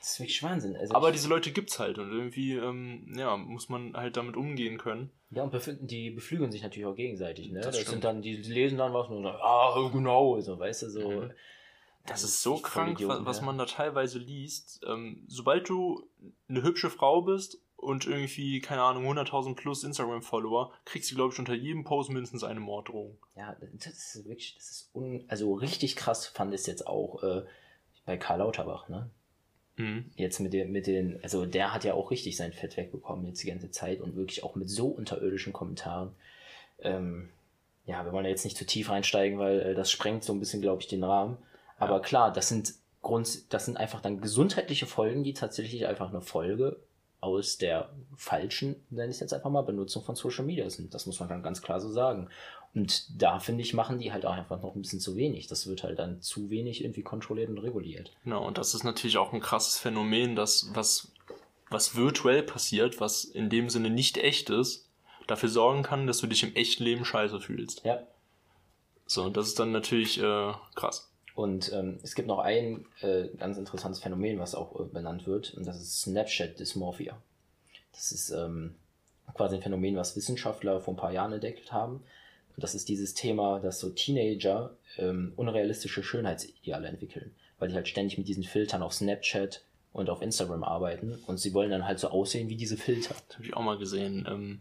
Das 0.00 0.12
ist 0.12 0.20
wirklich 0.20 0.42
Wahnsinn. 0.42 0.76
Also 0.76 0.94
Aber 0.94 1.12
diese 1.12 1.28
Leute 1.28 1.50
gibt's 1.50 1.78
halt 1.78 1.98
und 1.98 2.12
irgendwie, 2.12 2.52
ähm, 2.52 3.10
ja, 3.16 3.38
muss 3.38 3.70
man 3.70 3.96
halt 3.96 4.18
damit 4.18 4.36
umgehen 4.36 4.76
können. 4.76 5.10
Ja, 5.30 5.44
und 5.44 5.54
die 5.80 6.10
beflügeln 6.10 6.52
sich 6.52 6.62
natürlich 6.62 6.86
auch 6.86 6.94
gegenseitig, 6.94 7.50
ne? 7.50 7.60
Das, 7.60 7.78
das 7.78 7.86
sind 7.86 8.04
dann, 8.04 8.20
die 8.20 8.36
lesen 8.36 8.76
dann 8.76 8.92
was 8.92 9.08
und 9.08 9.22
sagen, 9.22 9.38
ah, 9.40 9.90
genau, 9.90 10.38
so, 10.40 10.58
weißt 10.58 10.82
du, 10.82 10.90
so. 10.90 11.08
Mhm. 11.08 11.32
Das, 12.04 12.20
das 12.20 12.24
ist 12.24 12.42
so 12.42 12.58
krank, 12.58 13.00
Idioten, 13.00 13.24
was, 13.24 13.38
was 13.38 13.42
man 13.42 13.56
da 13.56 13.64
teilweise 13.64 14.18
liest. 14.18 14.82
Ähm, 14.86 15.24
sobald 15.26 15.70
du 15.70 16.06
eine 16.50 16.62
hübsche 16.62 16.90
Frau 16.90 17.22
bist 17.22 17.63
und 17.76 18.06
irgendwie, 18.06 18.60
keine 18.60 18.82
Ahnung, 18.82 19.06
100.000 19.06 19.54
plus 19.54 19.84
Instagram-Follower, 19.84 20.72
kriegst 20.84 21.10
du, 21.10 21.14
glaube 21.14 21.32
ich, 21.32 21.38
unter 21.38 21.54
jedem 21.54 21.84
Post 21.84 22.10
mindestens 22.10 22.44
eine 22.44 22.60
Morddrohung. 22.60 23.18
Ja, 23.36 23.56
das 23.60 24.14
ist 24.14 24.24
wirklich, 24.26 24.54
das 24.56 24.70
ist 24.70 24.90
un, 24.94 25.24
also 25.28 25.54
richtig 25.54 25.96
krass 25.96 26.26
fand 26.26 26.54
ich 26.54 26.60
es 26.60 26.66
jetzt 26.66 26.86
auch 26.86 27.22
äh, 27.22 27.42
bei 28.06 28.16
Karl 28.16 28.38
Lauterbach, 28.38 28.88
ne? 28.88 29.10
Mhm. 29.76 30.10
Jetzt 30.14 30.38
mit 30.38 30.52
den, 30.52 30.70
mit 30.70 30.86
den, 30.86 31.18
also 31.22 31.46
der 31.46 31.74
hat 31.74 31.84
ja 31.84 31.94
auch 31.94 32.10
richtig 32.10 32.36
sein 32.36 32.52
Fett 32.52 32.76
wegbekommen 32.76 33.26
jetzt 33.26 33.42
die 33.42 33.48
ganze 33.48 33.70
Zeit 33.70 34.00
und 34.00 34.14
wirklich 34.14 34.44
auch 34.44 34.54
mit 34.54 34.70
so 34.70 34.86
unterirdischen 34.86 35.52
Kommentaren. 35.52 36.14
Ähm, 36.78 37.30
ja, 37.84 38.04
wir 38.04 38.12
wollen 38.12 38.24
ja 38.24 38.30
jetzt 38.30 38.44
nicht 38.44 38.56
zu 38.56 38.64
tief 38.64 38.88
reinsteigen, 38.88 39.38
weil 39.38 39.60
äh, 39.60 39.74
das 39.74 39.90
sprengt 39.90 40.24
so 40.24 40.32
ein 40.32 40.38
bisschen, 40.38 40.62
glaube 40.62 40.80
ich, 40.80 40.88
den 40.88 41.04
Rahmen. 41.04 41.38
Aber 41.76 41.96
ja. 41.96 42.00
klar, 42.00 42.32
das 42.32 42.48
sind 42.48 42.74
Grund, 43.02 43.52
das 43.52 43.66
sind 43.66 43.76
einfach 43.76 44.00
dann 44.00 44.20
gesundheitliche 44.20 44.86
Folgen, 44.86 45.24
die 45.24 45.34
tatsächlich 45.34 45.86
einfach 45.86 46.08
eine 46.08 46.22
Folge 46.22 46.80
aus 47.24 47.56
der 47.56 47.90
falschen, 48.16 48.76
nenne 48.90 49.08
ich 49.08 49.16
es 49.16 49.20
jetzt 49.20 49.32
einfach 49.32 49.50
mal, 49.50 49.62
Benutzung 49.62 50.04
von 50.04 50.14
Social 50.14 50.44
Media 50.44 50.68
sind. 50.68 50.94
Das 50.94 51.06
muss 51.06 51.18
man 51.18 51.28
dann 51.28 51.42
ganz 51.42 51.62
klar 51.62 51.80
so 51.80 51.90
sagen. 51.90 52.28
Und 52.74 53.22
da 53.22 53.38
finde 53.38 53.62
ich, 53.62 53.72
machen 53.72 53.98
die 53.98 54.12
halt 54.12 54.26
auch 54.26 54.32
einfach 54.32 54.60
noch 54.60 54.74
ein 54.74 54.82
bisschen 54.82 55.00
zu 55.00 55.16
wenig. 55.16 55.46
Das 55.46 55.66
wird 55.66 55.84
halt 55.84 55.98
dann 55.98 56.20
zu 56.20 56.50
wenig 56.50 56.82
irgendwie 56.82 57.02
kontrolliert 57.02 57.48
und 57.48 57.58
reguliert. 57.58 58.12
Genau, 58.24 58.46
und 58.46 58.58
das 58.58 58.74
ist 58.74 58.84
natürlich 58.84 59.16
auch 59.16 59.32
ein 59.32 59.40
krasses 59.40 59.78
Phänomen, 59.78 60.34
dass 60.36 60.70
was, 60.74 61.12
was 61.70 61.96
virtuell 61.96 62.42
passiert, 62.42 63.00
was 63.00 63.24
in 63.24 63.48
dem 63.48 63.70
Sinne 63.70 63.90
nicht 63.90 64.18
echt 64.18 64.50
ist, 64.50 64.88
dafür 65.26 65.48
sorgen 65.48 65.82
kann, 65.82 66.06
dass 66.06 66.18
du 66.18 66.26
dich 66.26 66.42
im 66.42 66.54
echten 66.54 66.84
Leben 66.84 67.04
scheiße 67.04 67.40
fühlst. 67.40 67.84
Ja. 67.84 68.02
So, 69.06 69.24
und 69.24 69.36
das 69.36 69.46
ist 69.46 69.58
dann 69.58 69.72
natürlich 69.72 70.20
äh, 70.20 70.52
krass. 70.74 71.13
Und 71.34 71.72
ähm, 71.72 71.98
es 72.02 72.14
gibt 72.14 72.28
noch 72.28 72.38
ein 72.38 72.86
äh, 73.00 73.28
ganz 73.36 73.58
interessantes 73.58 74.00
Phänomen, 74.00 74.38
was 74.38 74.54
auch 74.54 74.78
äh, 74.78 74.84
benannt 74.84 75.26
wird, 75.26 75.54
und 75.54 75.66
das 75.66 75.80
ist 75.80 76.02
Snapchat-Dysmorphia. 76.02 77.16
Das 77.92 78.12
ist 78.12 78.30
ähm, 78.30 78.76
quasi 79.34 79.56
ein 79.56 79.62
Phänomen, 79.62 79.96
was 79.96 80.16
Wissenschaftler 80.16 80.80
vor 80.80 80.94
ein 80.94 80.98
paar 80.98 81.12
Jahren 81.12 81.32
entdeckt 81.32 81.72
haben. 81.72 82.04
Und 82.56 82.62
das 82.62 82.74
ist 82.74 82.88
dieses 82.88 83.14
Thema, 83.14 83.58
dass 83.58 83.80
so 83.80 83.90
Teenager 83.90 84.76
ähm, 84.96 85.32
unrealistische 85.34 86.04
Schönheitsideale 86.04 86.86
entwickeln, 86.86 87.34
weil 87.58 87.68
die 87.68 87.74
halt 87.74 87.88
ständig 87.88 88.16
mit 88.16 88.28
diesen 88.28 88.44
Filtern 88.44 88.82
auf 88.82 88.94
Snapchat 88.94 89.64
und 89.92 90.10
auf 90.10 90.22
Instagram 90.22 90.62
arbeiten 90.62 91.18
und 91.26 91.38
sie 91.38 91.54
wollen 91.54 91.70
dann 91.70 91.86
halt 91.86 91.98
so 91.98 92.08
aussehen 92.08 92.48
wie 92.48 92.56
diese 92.56 92.76
Filter. 92.76 93.14
Das 93.28 93.36
habe 93.36 93.46
ich 93.46 93.54
auch 93.54 93.62
mal 93.62 93.78
gesehen. 93.78 94.26
Ähm, 94.28 94.60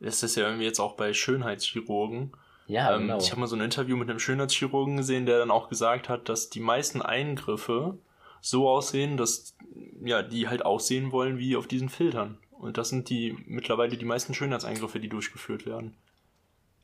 das 0.00 0.22
ist 0.22 0.36
ja 0.36 0.44
irgendwie 0.44 0.64
jetzt 0.64 0.80
auch 0.80 0.94
bei 0.94 1.14
Schönheitschirurgen 1.14 2.32
ja, 2.66 2.94
ähm, 2.94 3.02
genau. 3.02 3.18
Ich 3.18 3.30
habe 3.30 3.40
mal 3.40 3.46
so 3.46 3.56
ein 3.56 3.62
Interview 3.62 3.96
mit 3.96 4.08
einem 4.08 4.18
Schönheitschirurgen 4.18 4.96
gesehen, 4.96 5.26
der 5.26 5.38
dann 5.38 5.50
auch 5.50 5.68
gesagt 5.68 6.08
hat, 6.08 6.28
dass 6.28 6.50
die 6.50 6.60
meisten 6.60 7.02
Eingriffe 7.02 7.98
so 8.40 8.68
aussehen, 8.68 9.16
dass 9.16 9.54
ja, 10.04 10.22
die 10.22 10.48
halt 10.48 10.64
aussehen 10.64 11.12
wollen 11.12 11.38
wie 11.38 11.56
auf 11.56 11.66
diesen 11.66 11.88
Filtern. 11.88 12.38
Und 12.50 12.78
das 12.78 12.90
sind 12.90 13.08
die 13.08 13.36
mittlerweile 13.46 13.96
die 13.96 14.04
meisten 14.04 14.34
Schönheitseingriffe, 14.34 15.00
die 15.00 15.08
durchgeführt 15.08 15.66
werden. 15.66 15.94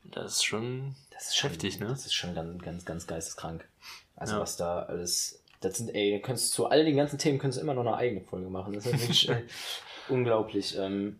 Das 0.03 0.37
ist 0.37 0.43
schon 0.45 0.95
das 1.11 1.29
ist 1.29 1.37
schon, 1.37 1.49
heftig, 1.49 1.79
ne? 1.79 1.87
Das 1.87 2.05
ist 2.05 2.13
schon 2.13 2.33
ganz, 2.33 2.61
ganz, 2.61 2.85
ganz 2.85 3.07
geisteskrank. 3.07 3.67
Also 4.15 4.35
ja. 4.35 4.41
was 4.41 4.57
da 4.57 4.83
alles. 4.83 5.43
Das 5.59 5.77
sind, 5.77 5.93
ey, 5.93 6.13
du 6.13 6.21
könntest 6.21 6.53
zu 6.53 6.67
all 6.67 6.85
den 6.85 6.95
ganzen 6.95 7.19
Themen 7.19 7.39
könntest 7.39 7.59
du 7.59 7.63
immer 7.63 7.73
noch 7.73 7.85
eine 7.85 7.97
eigene 7.97 8.21
Folge 8.21 8.49
machen. 8.49 8.73
Das 8.73 8.85
ist 8.85 8.93
wirklich 8.93 9.29
äh, 9.29 9.43
unglaublich. 10.09 10.77
Ähm, 10.77 11.19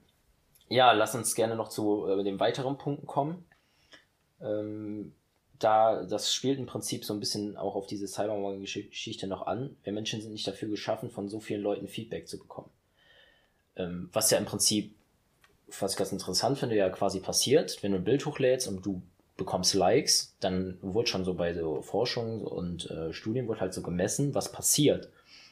ja, 0.69 0.93
lass 0.93 1.15
uns 1.15 1.35
gerne 1.35 1.57
noch 1.57 1.67
zu 1.67 2.07
äh, 2.07 2.23
den 2.23 2.39
weiteren 2.39 2.77
Punkten 2.77 3.05
kommen. 3.05 3.45
Ähm, 4.41 5.13
da, 5.59 6.03
das 6.03 6.33
spielt 6.33 6.57
im 6.57 6.65
Prinzip 6.65 7.03
so 7.03 7.13
ein 7.13 7.19
bisschen 7.19 7.57
auch 7.57 7.75
auf 7.75 7.85
diese 7.85 8.07
Cybermobbing-Geschichte 8.07 9.27
noch 9.27 9.45
an. 9.45 9.75
Wir 9.83 9.93
Menschen 9.93 10.21
sind 10.21 10.31
nicht 10.31 10.47
dafür 10.47 10.69
geschaffen, 10.69 11.09
von 11.09 11.27
so 11.27 11.39
vielen 11.39 11.61
Leuten 11.61 11.87
Feedback 11.87 12.27
zu 12.27 12.39
bekommen. 12.39 12.69
Ähm, 13.75 14.09
was 14.13 14.31
ja 14.31 14.37
im 14.37 14.45
Prinzip, 14.45 14.95
was 15.79 15.91
ich 15.91 15.97
ganz 15.97 16.11
interessant 16.11 16.57
finde, 16.57 16.75
ja 16.75 16.89
quasi 16.89 17.19
passiert, 17.19 17.83
wenn 17.83 17.91
du 17.91 17.97
ein 17.97 18.03
Bild 18.03 18.25
hochlädst 18.25 18.67
und 18.67 18.85
du 18.85 19.01
bekommst 19.35 19.73
Likes, 19.73 20.35
dann 20.39 20.77
wird 20.81 21.09
schon 21.09 21.25
so 21.25 21.33
bei 21.33 21.53
so 21.53 21.81
Forschung 21.81 22.43
und 22.43 22.89
äh, 22.89 23.13
Studien 23.13 23.47
wird 23.47 23.61
halt 23.61 23.73
so 23.73 23.81
gemessen, 23.81 24.33
was 24.33 24.51
passiert. 24.51 25.09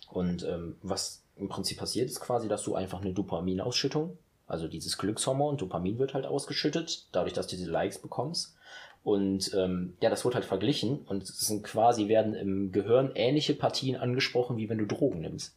Und 0.10 0.44
ähm, 0.44 0.78
was 0.82 1.24
im 1.36 1.50
Prinzip 1.50 1.78
passiert, 1.78 2.10
ist 2.10 2.20
quasi, 2.20 2.48
dass 2.48 2.64
du 2.64 2.76
einfach 2.76 3.02
eine 3.02 3.14
Dopaminausschüttung, 3.14 4.18
also 4.48 4.68
dieses 4.68 4.98
Glückshormon, 4.98 5.58
Dopamin 5.58 6.00
wird 6.00 6.14
halt 6.14 6.26
ausgeschüttet, 6.26 7.08
dadurch, 7.12 7.34
dass 7.34 7.48
du 7.48 7.56
diese 7.56 7.70
Likes 7.70 8.00
bekommst. 8.00 8.56
Und 9.04 9.54
ähm, 9.54 9.96
ja, 10.02 10.10
das 10.10 10.26
wird 10.26 10.36
halt 10.36 10.46
verglichen 10.46 11.00
und 11.06 11.24
es 11.24 11.40
sind 11.40 11.64
quasi, 11.64 12.08
werden 12.08 12.34
im 12.34 12.72
Gehirn 12.72 13.12
ähnliche 13.16 13.54
Partien 13.54 13.96
angesprochen, 13.96 14.58
wie 14.58 14.70
wenn 14.70 14.80
du 14.80 14.86
Drogen 14.86 15.22
nimmst. 15.22 15.56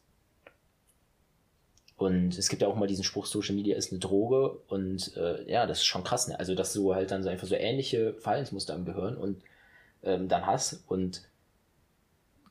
Und 2.01 2.35
es 2.37 2.49
gibt 2.49 2.63
ja 2.63 2.67
auch 2.67 2.75
mal 2.75 2.87
diesen 2.87 3.03
Spruch, 3.03 3.27
Social 3.27 3.53
Media 3.53 3.77
ist 3.77 3.91
eine 3.91 3.99
Droge. 3.99 4.57
Und 4.67 5.15
äh, 5.17 5.47
ja, 5.49 5.67
das 5.67 5.79
ist 5.79 5.85
schon 5.85 6.03
krass. 6.03 6.27
Ne? 6.27 6.39
Also, 6.39 6.55
dass 6.55 6.73
du 6.73 6.95
halt 6.95 7.11
dann 7.11 7.21
so 7.21 7.29
einfach 7.29 7.45
so 7.45 7.53
ähnliche 7.53 8.15
Verhaltensmuster 8.15 8.73
im 8.73 8.85
Gehirn 8.85 9.17
und 9.17 9.43
ähm, 10.01 10.27
dann 10.27 10.47
hast. 10.47 10.83
Und 10.87 11.21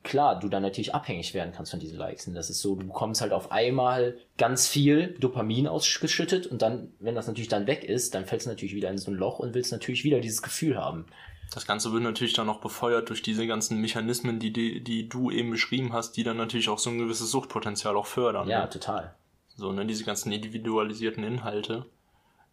klar, 0.02 0.38
du 0.38 0.48
dann 0.48 0.62
natürlich 0.62 0.94
abhängig 0.94 1.34
werden 1.34 1.52
kannst 1.54 1.70
von 1.70 1.80
diesen 1.80 1.98
Likes. 1.98 2.26
Und 2.26 2.34
das 2.34 2.50
ist 2.50 2.60
so, 2.60 2.74
du 2.74 2.86
bekommst 2.86 3.20
halt 3.20 3.32
auf 3.32 3.52
einmal 3.52 4.18
ganz 4.38 4.66
viel 4.66 5.14
Dopamin 5.18 5.66
ausgeschüttet 5.66 6.46
und 6.46 6.62
dann, 6.62 6.92
wenn 6.98 7.14
das 7.14 7.26
natürlich 7.26 7.48
dann 7.48 7.66
weg 7.66 7.84
ist, 7.84 8.14
dann 8.14 8.26
fällst 8.26 8.46
du 8.46 8.50
natürlich 8.50 8.74
wieder 8.74 8.90
in 8.90 8.98
so 8.98 9.10
ein 9.10 9.16
Loch 9.16 9.38
und 9.38 9.54
willst 9.54 9.72
natürlich 9.72 10.04
wieder 10.04 10.20
dieses 10.20 10.42
Gefühl 10.42 10.78
haben. 10.78 11.06
Das 11.52 11.66
Ganze 11.66 11.92
wird 11.92 12.02
natürlich 12.02 12.32
dann 12.32 12.46
noch 12.46 12.60
befeuert 12.60 13.08
durch 13.08 13.22
diese 13.22 13.46
ganzen 13.46 13.80
Mechanismen, 13.80 14.38
die, 14.38 14.52
die, 14.52 14.82
die 14.82 15.08
du 15.08 15.30
eben 15.30 15.50
beschrieben 15.50 15.92
hast, 15.92 16.12
die 16.12 16.22
dann 16.22 16.36
natürlich 16.36 16.68
auch 16.68 16.78
so 16.78 16.90
ein 16.90 16.98
gewisses 16.98 17.30
Suchtpotenzial 17.30 17.96
auch 17.96 18.06
fördern. 18.06 18.48
Ja, 18.48 18.62
ne? 18.62 18.70
total. 18.70 19.14
So, 19.56 19.72
ne, 19.72 19.84
diese 19.84 20.04
ganzen 20.04 20.30
individualisierten 20.30 21.24
Inhalte, 21.24 21.86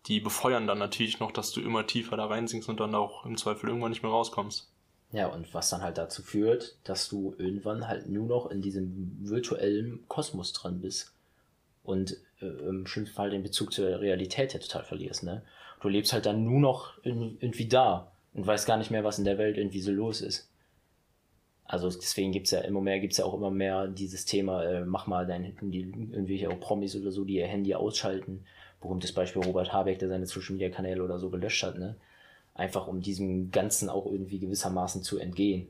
die 0.08 0.20
befeuern 0.20 0.66
dann 0.68 0.80
natürlich 0.80 1.20
noch, 1.20 1.32
dass 1.32 1.52
du 1.52 1.62
immer 1.62 1.86
tiefer 1.86 2.18
da 2.18 2.26
reinsinkst 2.26 2.68
und 2.68 2.80
dann 2.80 2.96
auch 2.96 3.26
im 3.26 3.38
Zweifel 3.38 3.70
irgendwann 3.70 3.92
nicht 3.92 4.02
mehr 4.02 4.12
rauskommst. 4.12 4.72
Ja, 5.12 5.28
und 5.28 5.54
was 5.54 5.70
dann 5.70 5.82
halt 5.82 5.98
dazu 5.98 6.22
führt, 6.22 6.76
dass 6.84 7.08
du 7.08 7.34
irgendwann 7.38 7.88
halt 7.88 8.10
nur 8.10 8.28
noch 8.28 8.52
in 8.52 8.62
diesem 8.62 9.18
virtuellen 9.22 10.06
Kosmos 10.10 10.52
drin 10.52 10.82
bist 10.82 11.14
und 11.84 12.18
äh, 12.42 12.46
im 12.46 12.86
schlimmsten 12.86 13.16
Fall 13.16 13.30
den 13.30 13.44
Bezug 13.44 13.72
zur 13.72 14.02
Realität 14.02 14.54
ja 14.54 14.60
total 14.60 14.84
verlierst, 14.84 15.24
ne? 15.24 15.44
Du 15.80 15.90
lebst 15.90 16.12
halt 16.12 16.26
dann 16.26 16.44
nur 16.44 16.60
noch 16.60 16.98
in, 17.04 17.38
irgendwie 17.40 17.68
da 17.68 18.12
und 18.34 18.46
weißt 18.46 18.68
gar 18.68 18.78
nicht 18.78 18.92
mehr, 18.92 19.04
was 19.04 19.20
in 19.20 19.26
der 19.26 19.38
Welt 19.38 19.58
irgendwie 19.58 19.80
so 19.80 19.92
los 19.92 20.22
ist. 20.22 20.50
Also 21.66 21.90
deswegen 21.90 22.32
gibt's 22.32 22.52
ja 22.52 22.60
immer 22.62 22.82
mehr, 22.82 23.00
gibt's 23.00 23.18
ja 23.18 23.26
auch 23.26 23.34
immer 23.34 23.52
mehr 23.52 23.88
dieses 23.88 24.26
Thema, 24.26 24.64
äh, 24.64 24.86
mach 24.86 25.08
mal 25.08 25.26
dein 25.26 25.44
Handy, 25.44 25.82
irgendwelche 25.82 26.50
auch 26.50 26.60
Promis 26.60 26.96
oder 26.96 27.12
so, 27.12 27.26
die 27.26 27.36
ihr 27.36 27.48
Handy 27.48 27.76
ausschalten. 27.76 28.46
Berühmtes 28.82 29.14
Beispiel 29.14 29.44
Robert 29.44 29.74
Habeck, 29.74 30.00
der 30.00 30.10
seine 30.10 30.26
Social 30.26 30.54
Media 30.54 30.70
Kanäle 30.70 31.04
oder 31.04 31.20
so 31.20 31.30
gelöscht 31.30 31.64
hat, 31.64 31.78
ne? 31.78 31.96
Einfach 32.58 32.88
um 32.88 33.02
diesem 33.02 33.52
Ganzen 33.52 33.90
auch 33.90 34.06
irgendwie 34.06 34.40
gewissermaßen 34.40 35.04
zu 35.04 35.20
entgehen. 35.20 35.68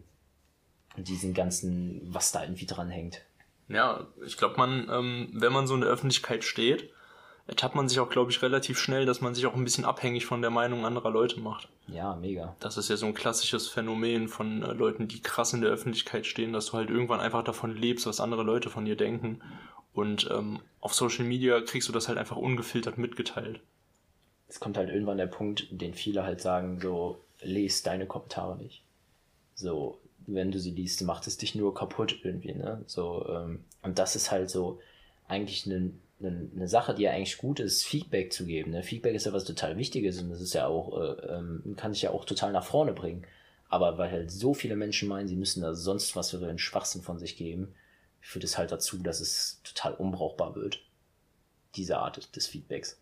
Und 0.96 1.08
diesem 1.08 1.34
Ganzen, 1.34 2.02
was 2.06 2.32
da 2.32 2.42
irgendwie 2.42 2.66
dran 2.66 2.90
hängt. 2.90 3.22
Ja, 3.68 4.08
ich 4.26 4.38
glaube, 4.38 4.58
man, 4.58 4.90
ähm, 4.90 5.30
wenn 5.34 5.54
man 5.54 5.68
so 5.68 5.76
in 5.76 5.82
der 5.82 5.90
Öffentlichkeit 5.90 6.44
steht, 6.44 6.90
ertappt 7.46 7.76
man 7.76 7.88
sich 7.88 8.00
auch, 8.00 8.10
glaube 8.10 8.32
ich, 8.32 8.42
relativ 8.42 8.80
schnell, 8.80 9.06
dass 9.06 9.22
man 9.22 9.36
sich 9.36 9.46
auch 9.46 9.54
ein 9.54 9.64
bisschen 9.64 9.86
abhängig 9.86 10.26
von 10.26 10.42
der 10.42 10.50
Meinung 10.50 10.86
anderer 10.86 11.12
Leute 11.12 11.40
macht. 11.40 11.68
Ja, 11.88 12.16
mega. 12.16 12.56
Das 12.60 12.78
ist 12.78 12.90
ja 12.90 12.98
so 12.98 13.06
ein 13.06 13.14
klassisches 13.14 13.68
Phänomen 13.68 14.28
von 14.28 14.64
äh, 14.64 14.74
Leuten, 14.74 15.08
die 15.08 15.22
krass 15.22 15.54
in 15.54 15.62
der 15.62 15.70
Öffentlichkeit 15.70 16.26
stehen, 16.26 16.54
dass 16.54 16.68
du 16.68 16.74
halt 16.74 16.90
irgendwann 16.90 17.20
einfach 17.20 17.44
davon 17.44 17.76
lebst, 17.76 18.08
was 18.08 18.20
andere 18.20 18.44
Leute 18.44 18.70
von 18.70 18.86
dir 18.86 18.96
denken. 18.96 19.42
Und 19.94 20.30
ähm, 20.32 20.62
auf 20.80 20.94
Social 20.94 21.26
Media 21.26 21.62
kriegst 21.62 21.88
du 21.90 21.94
das 21.94 22.08
halt 22.08 22.18
einfach 22.18 22.38
ungefiltert 22.38 22.98
mitgeteilt 22.98 23.60
es 24.48 24.60
kommt 24.60 24.78
halt 24.78 24.90
irgendwann 24.90 25.18
der 25.18 25.28
Punkt, 25.28 25.68
den 25.72 25.94
viele 25.94 26.24
halt 26.24 26.42
sagen, 26.42 26.80
so, 26.82 27.20
lest 27.42 27.86
deine 27.88 28.06
Kommentare 28.06 28.58
nicht. 28.58 28.84
So, 29.56 30.00
wenn 30.26 30.52
du 30.52 30.60
sie 30.60 30.72
liest, 30.72 31.02
macht 31.04 31.28
es 31.28 31.38
dich 31.38 31.56
nur 31.56 31.74
kaputt 31.74 32.20
irgendwie, 32.24 32.54
ne? 32.54 32.84
So, 32.88 33.28
ähm, 33.30 33.64
und 33.82 34.00
das 34.00 34.16
ist 34.16 34.32
halt 34.32 34.50
so 34.50 34.80
eigentlich 35.28 35.66
eine, 35.66 35.92
eine, 36.20 36.50
eine 36.56 36.68
Sache, 36.68 36.96
die 36.96 37.04
ja 37.04 37.12
eigentlich 37.12 37.38
gut 37.38 37.60
ist, 37.60 37.86
Feedback 37.86 38.34
zu 38.34 38.46
geben. 38.46 38.72
Ne? 38.72 38.84
Feedback 38.84 39.16
ist 39.16 39.26
ja 39.26 39.34
was 39.34 39.46
total 39.46 39.78
Wichtiges 39.78 40.22
und 40.22 40.30
das 40.30 40.42
ist 40.42 40.54
ja 40.54 40.68
auch, 40.68 41.00
äh, 41.00 41.36
ähm, 41.36 41.76
kann 41.78 41.94
sich 41.94 42.04
ja 42.04 42.12
auch 42.12 42.26
total 42.26 42.52
nach 42.52 42.66
vorne 42.66 42.94
bringen. 42.94 43.26
Aber 43.70 43.98
weil 43.98 44.12
halt 44.12 44.32
so 44.32 44.54
viele 44.54 44.76
Menschen 44.76 45.10
meinen, 45.10 45.28
sie 45.28 45.36
müssen 45.36 45.62
da 45.62 45.74
sonst 45.74 46.16
was 46.16 46.32
für 46.32 46.38
einen 46.48 46.60
Schwachsinn 46.60 47.02
von 47.02 47.20
sich 47.20 47.36
geben, 47.36 47.74
führt 48.22 48.46
es 48.46 48.58
halt 48.58 48.72
dazu, 48.72 48.98
dass 48.98 49.20
es 49.20 49.62
total 49.64 49.94
unbrauchbar 49.94 50.56
wird. 50.56 50.82
Diese 51.76 51.98
Art 51.98 52.36
des 52.36 52.48
Feedbacks. 52.48 53.00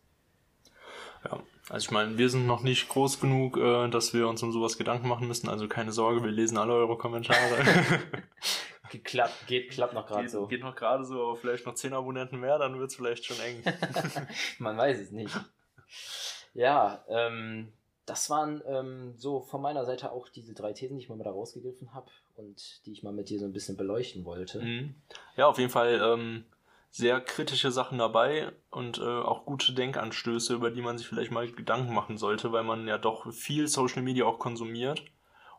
Ja, 1.25 1.39
also 1.69 1.85
ich 1.85 1.91
meine, 1.91 2.17
wir 2.17 2.29
sind 2.29 2.45
noch 2.45 2.61
nicht 2.61 2.87
groß 2.87 3.19
genug, 3.19 3.57
äh, 3.57 3.89
dass 3.89 4.13
wir 4.13 4.27
uns 4.27 4.43
um 4.43 4.51
sowas 4.51 4.77
Gedanken 4.77 5.07
machen 5.07 5.27
müssen. 5.27 5.49
Also 5.49 5.67
keine 5.67 5.91
Sorge, 5.91 6.23
wir 6.23 6.31
lesen 6.31 6.57
alle 6.57 6.73
eure 6.73 6.97
Kommentare. 6.97 7.39
Geklappt, 8.91 9.47
geht, 9.47 9.71
klappt 9.71 9.93
noch 9.93 10.05
gerade 10.05 10.29
so. 10.29 10.45
Geht 10.45 10.61
noch 10.61 10.75
gerade 10.75 11.03
so, 11.03 11.23
aber 11.23 11.35
vielleicht 11.35 11.65
noch 11.65 11.73
10 11.73 11.93
Abonnenten 11.93 12.39
mehr, 12.39 12.59
dann 12.59 12.79
wird 12.79 12.91
es 12.91 12.95
vielleicht 12.95 13.25
schon 13.25 13.39
eng. 13.39 13.63
Man 14.59 14.77
weiß 14.77 14.99
es 14.99 15.11
nicht. 15.11 15.35
Ja, 16.53 17.03
ähm, 17.09 17.73
das 18.05 18.29
waren 18.29 18.61
ähm, 18.67 19.15
so 19.17 19.41
von 19.41 19.61
meiner 19.61 19.85
Seite 19.85 20.11
auch 20.11 20.29
diese 20.29 20.53
drei 20.53 20.73
Thesen, 20.73 20.97
die 20.97 21.03
ich 21.03 21.09
mal 21.09 21.17
da 21.17 21.31
rausgegriffen 21.31 21.93
habe 21.93 22.11
und 22.35 22.85
die 22.85 22.91
ich 22.91 23.01
mal 23.01 23.11
mit 23.11 23.29
dir 23.29 23.39
so 23.39 23.45
ein 23.45 23.53
bisschen 23.53 23.75
beleuchten 23.75 24.23
wollte. 24.23 24.61
Mhm. 24.61 24.95
Ja, 25.35 25.47
auf 25.47 25.57
jeden 25.57 25.71
Fall 25.71 25.99
ähm, 26.01 26.45
sehr 26.95 27.19
kritische 27.19 27.71
Sachen 27.71 27.97
dabei 27.97 28.53
und 28.71 28.99
äh, 28.99 29.01
auch 29.01 29.45
gute 29.45 29.73
Denkanstöße, 29.73 30.53
über 30.53 30.71
die 30.71 30.81
man 30.81 30.97
sich 30.97 31.05
vielleicht 31.05 31.29
mal 31.29 31.51
Gedanken 31.51 31.93
machen 31.93 32.17
sollte, 32.17 32.53
weil 32.53 32.63
man 32.63 32.87
ja 32.87 32.97
doch 32.97 33.33
viel 33.33 33.67
Social 33.67 34.01
Media 34.01 34.23
auch 34.23 34.39
konsumiert 34.39 35.03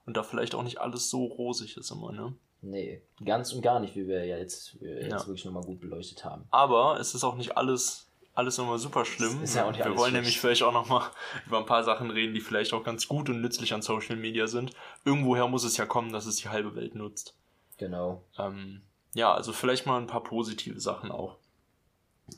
und 0.07 0.17
da 0.17 0.23
vielleicht 0.23 0.55
auch 0.55 0.63
nicht 0.63 0.81
alles 0.81 1.11
so 1.11 1.27
rosig 1.27 1.77
ist 1.77 1.91
immer, 1.91 2.11
ne? 2.11 2.35
Nee, 2.63 3.03
ganz 3.23 3.53
und 3.53 3.61
gar 3.61 3.81
nicht, 3.81 3.95
wie 3.97 4.09
wir 4.09 4.25
ja 4.25 4.39
jetzt, 4.39 4.81
wir 4.81 4.95
jetzt 4.95 5.11
ja. 5.11 5.27
wirklich 5.27 5.45
nochmal 5.45 5.65
gut 5.65 5.79
beleuchtet 5.79 6.25
haben. 6.25 6.47
Aber 6.51 6.99
es 6.99 7.15
ist 7.15 7.23
auch 7.23 7.37
nicht 7.37 7.59
alles, 7.59 8.11
alles 8.33 8.59
immer 8.59 8.79
super 8.79 9.05
schlimm. 9.05 9.43
Ist 9.43 9.57
ja 9.57 9.67
auch 9.67 9.73
nicht 9.73 9.81
wir 9.81 9.91
wollen 9.91 9.97
schlecht. 9.97 10.15
nämlich 10.15 10.41
vielleicht 10.41 10.63
auch 10.63 10.73
nochmal 10.73 11.11
über 11.47 11.59
ein 11.59 11.67
paar 11.67 11.85
Sachen 11.85 12.11
reden, 12.11 12.33
die 12.33 12.41
vielleicht 12.41 12.73
auch 12.73 12.83
ganz 12.83 13.09
gut 13.09 13.29
und 13.29 13.43
nützlich 13.43 13.75
an 13.75 13.83
Social 13.83 14.17
Media 14.17 14.47
sind. 14.47 14.71
Irgendwoher 15.05 15.49
muss 15.49 15.65
es 15.65 15.77
ja 15.77 15.85
kommen, 15.85 16.15
dass 16.15 16.25
es 16.25 16.37
die 16.37 16.49
halbe 16.49 16.75
Welt 16.77 16.95
nutzt. 16.95 17.37
Genau. 17.77 18.25
Ähm, 18.39 18.81
ja, 19.17 19.33
also 19.35 19.53
vielleicht 19.53 19.87
mal 19.87 19.99
ein 19.99 20.07
paar 20.07 20.23
positive 20.23 20.79
Sachen 20.79 21.11
auch. 21.11 21.39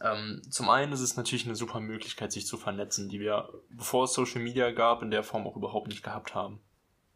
Ähm, 0.03 0.43
zum 0.49 0.71
einen 0.71 0.93
ist 0.93 1.01
es 1.01 1.17
natürlich 1.17 1.45
eine 1.45 1.57
super 1.57 1.81
Möglichkeit, 1.81 2.31
sich 2.31 2.47
zu 2.47 2.57
vernetzen, 2.57 3.09
die 3.09 3.19
wir, 3.21 3.49
bevor 3.71 4.05
es 4.05 4.13
Social 4.13 4.41
Media 4.41 4.71
gab, 4.71 5.03
in 5.03 5.11
der 5.11 5.25
Form 5.25 5.47
auch 5.47 5.57
überhaupt 5.57 5.89
nicht 5.89 6.05
gehabt 6.05 6.35
haben. 6.35 6.61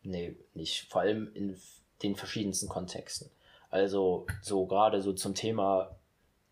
Nee, 0.03 0.37
nicht. 0.55 0.89
Vor 0.91 1.03
allem 1.03 1.31
in 1.35 1.57
den 2.03 2.17
verschiedensten 2.17 2.69
Kontexten. 2.69 3.31
Also 3.71 4.27
so 4.41 4.67
gerade 4.67 5.01
so 5.01 5.13
zum 5.13 5.35
Thema 5.35 5.97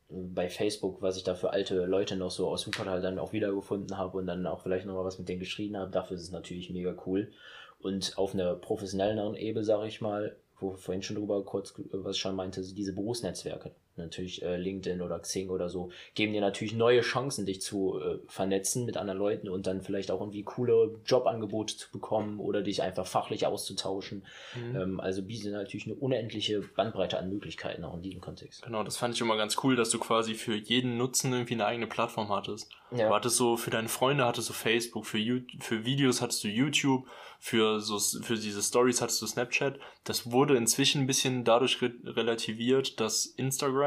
äh, 0.08 0.14
bei 0.14 0.48
Facebook, 0.48 1.02
was 1.02 1.16
ich 1.16 1.24
da 1.24 1.34
für 1.34 1.50
alte 1.50 1.84
Leute 1.86 2.16
noch 2.16 2.30
so 2.30 2.48
aus 2.48 2.66
Wuppertal 2.66 3.02
dann 3.02 3.18
auch 3.18 3.32
wiedergefunden 3.32 3.98
habe 3.98 4.18
und 4.18 4.28
dann 4.28 4.46
auch 4.46 4.62
vielleicht 4.62 4.86
nochmal 4.86 5.04
was 5.04 5.18
mit 5.18 5.28
denen 5.28 5.40
geschrieben 5.40 5.76
habe, 5.76 5.90
dafür 5.90 6.16
ist 6.16 6.22
es 6.22 6.30
natürlich 6.30 6.70
mega 6.70 6.94
cool. 7.06 7.32
Und 7.80 8.16
auf 8.18 8.34
einer 8.34 8.54
professionelleren 8.54 9.34
Ebene, 9.34 9.64
sage 9.64 9.88
ich 9.88 10.00
mal, 10.00 10.36
wo 10.60 10.76
vorhin 10.76 11.02
schon 11.02 11.16
drüber 11.16 11.44
kurz, 11.44 11.74
was 11.92 12.16
ich 12.16 12.22
schon 12.22 12.36
meinte, 12.36 12.62
diese 12.62 12.92
Berufsnetzwerke 12.92 13.74
natürlich 13.96 14.42
äh, 14.42 14.56
LinkedIn 14.56 15.02
oder 15.02 15.18
Xing 15.18 15.50
oder 15.50 15.68
so, 15.68 15.90
geben 16.14 16.32
dir 16.32 16.40
natürlich 16.40 16.74
neue 16.74 17.00
Chancen, 17.00 17.46
dich 17.46 17.60
zu 17.60 18.00
äh, 18.00 18.18
vernetzen 18.26 18.84
mit 18.86 18.96
anderen 18.96 19.18
Leuten 19.18 19.48
und 19.48 19.66
dann 19.66 19.82
vielleicht 19.82 20.10
auch 20.10 20.20
irgendwie 20.20 20.42
coole 20.42 21.00
Jobangebote 21.04 21.76
zu 21.76 21.90
bekommen 21.90 22.40
oder 22.40 22.62
dich 22.62 22.82
einfach 22.82 23.06
fachlich 23.06 23.46
auszutauschen. 23.46 24.24
Mhm. 24.54 24.76
Ähm, 24.76 25.00
also 25.00 25.22
bieten 25.22 25.52
natürlich 25.52 25.86
eine 25.86 25.96
unendliche 25.96 26.60
Bandbreite 26.60 27.18
an 27.18 27.30
Möglichkeiten 27.30 27.84
auch 27.84 27.94
in 27.94 28.02
diesem 28.02 28.20
Kontext. 28.20 28.62
Genau, 28.62 28.82
das 28.82 28.96
fand 28.96 29.14
ich 29.14 29.20
immer 29.20 29.36
ganz 29.36 29.56
cool, 29.62 29.76
dass 29.76 29.90
du 29.90 29.98
quasi 29.98 30.34
für 30.34 30.54
jeden 30.54 30.96
Nutzen 30.96 31.32
irgendwie 31.32 31.54
eine 31.54 31.66
eigene 31.66 31.86
Plattform 31.86 32.28
hattest. 32.28 32.70
Ja. 32.90 33.08
Du 33.08 33.14
hattest 33.14 33.36
so, 33.36 33.56
für 33.56 33.70
deine 33.70 33.88
Freunde 33.88 34.24
hattest 34.24 34.48
du 34.48 34.52
Facebook, 34.52 35.06
für, 35.06 35.18
für 35.60 35.84
Videos 35.84 36.20
hattest 36.20 36.42
du 36.42 36.48
YouTube, 36.48 37.06
für 37.38 37.80
so, 37.80 37.98
für 37.98 38.34
diese 38.34 38.62
Stories 38.62 39.00
hattest 39.00 39.22
du 39.22 39.26
Snapchat. 39.26 39.78
Das 40.04 40.30
wurde 40.32 40.56
inzwischen 40.56 41.02
ein 41.02 41.06
bisschen 41.06 41.44
dadurch 41.44 41.80
re 41.80 41.92
relativiert, 42.04 43.00
dass 43.00 43.26
Instagram 43.26 43.79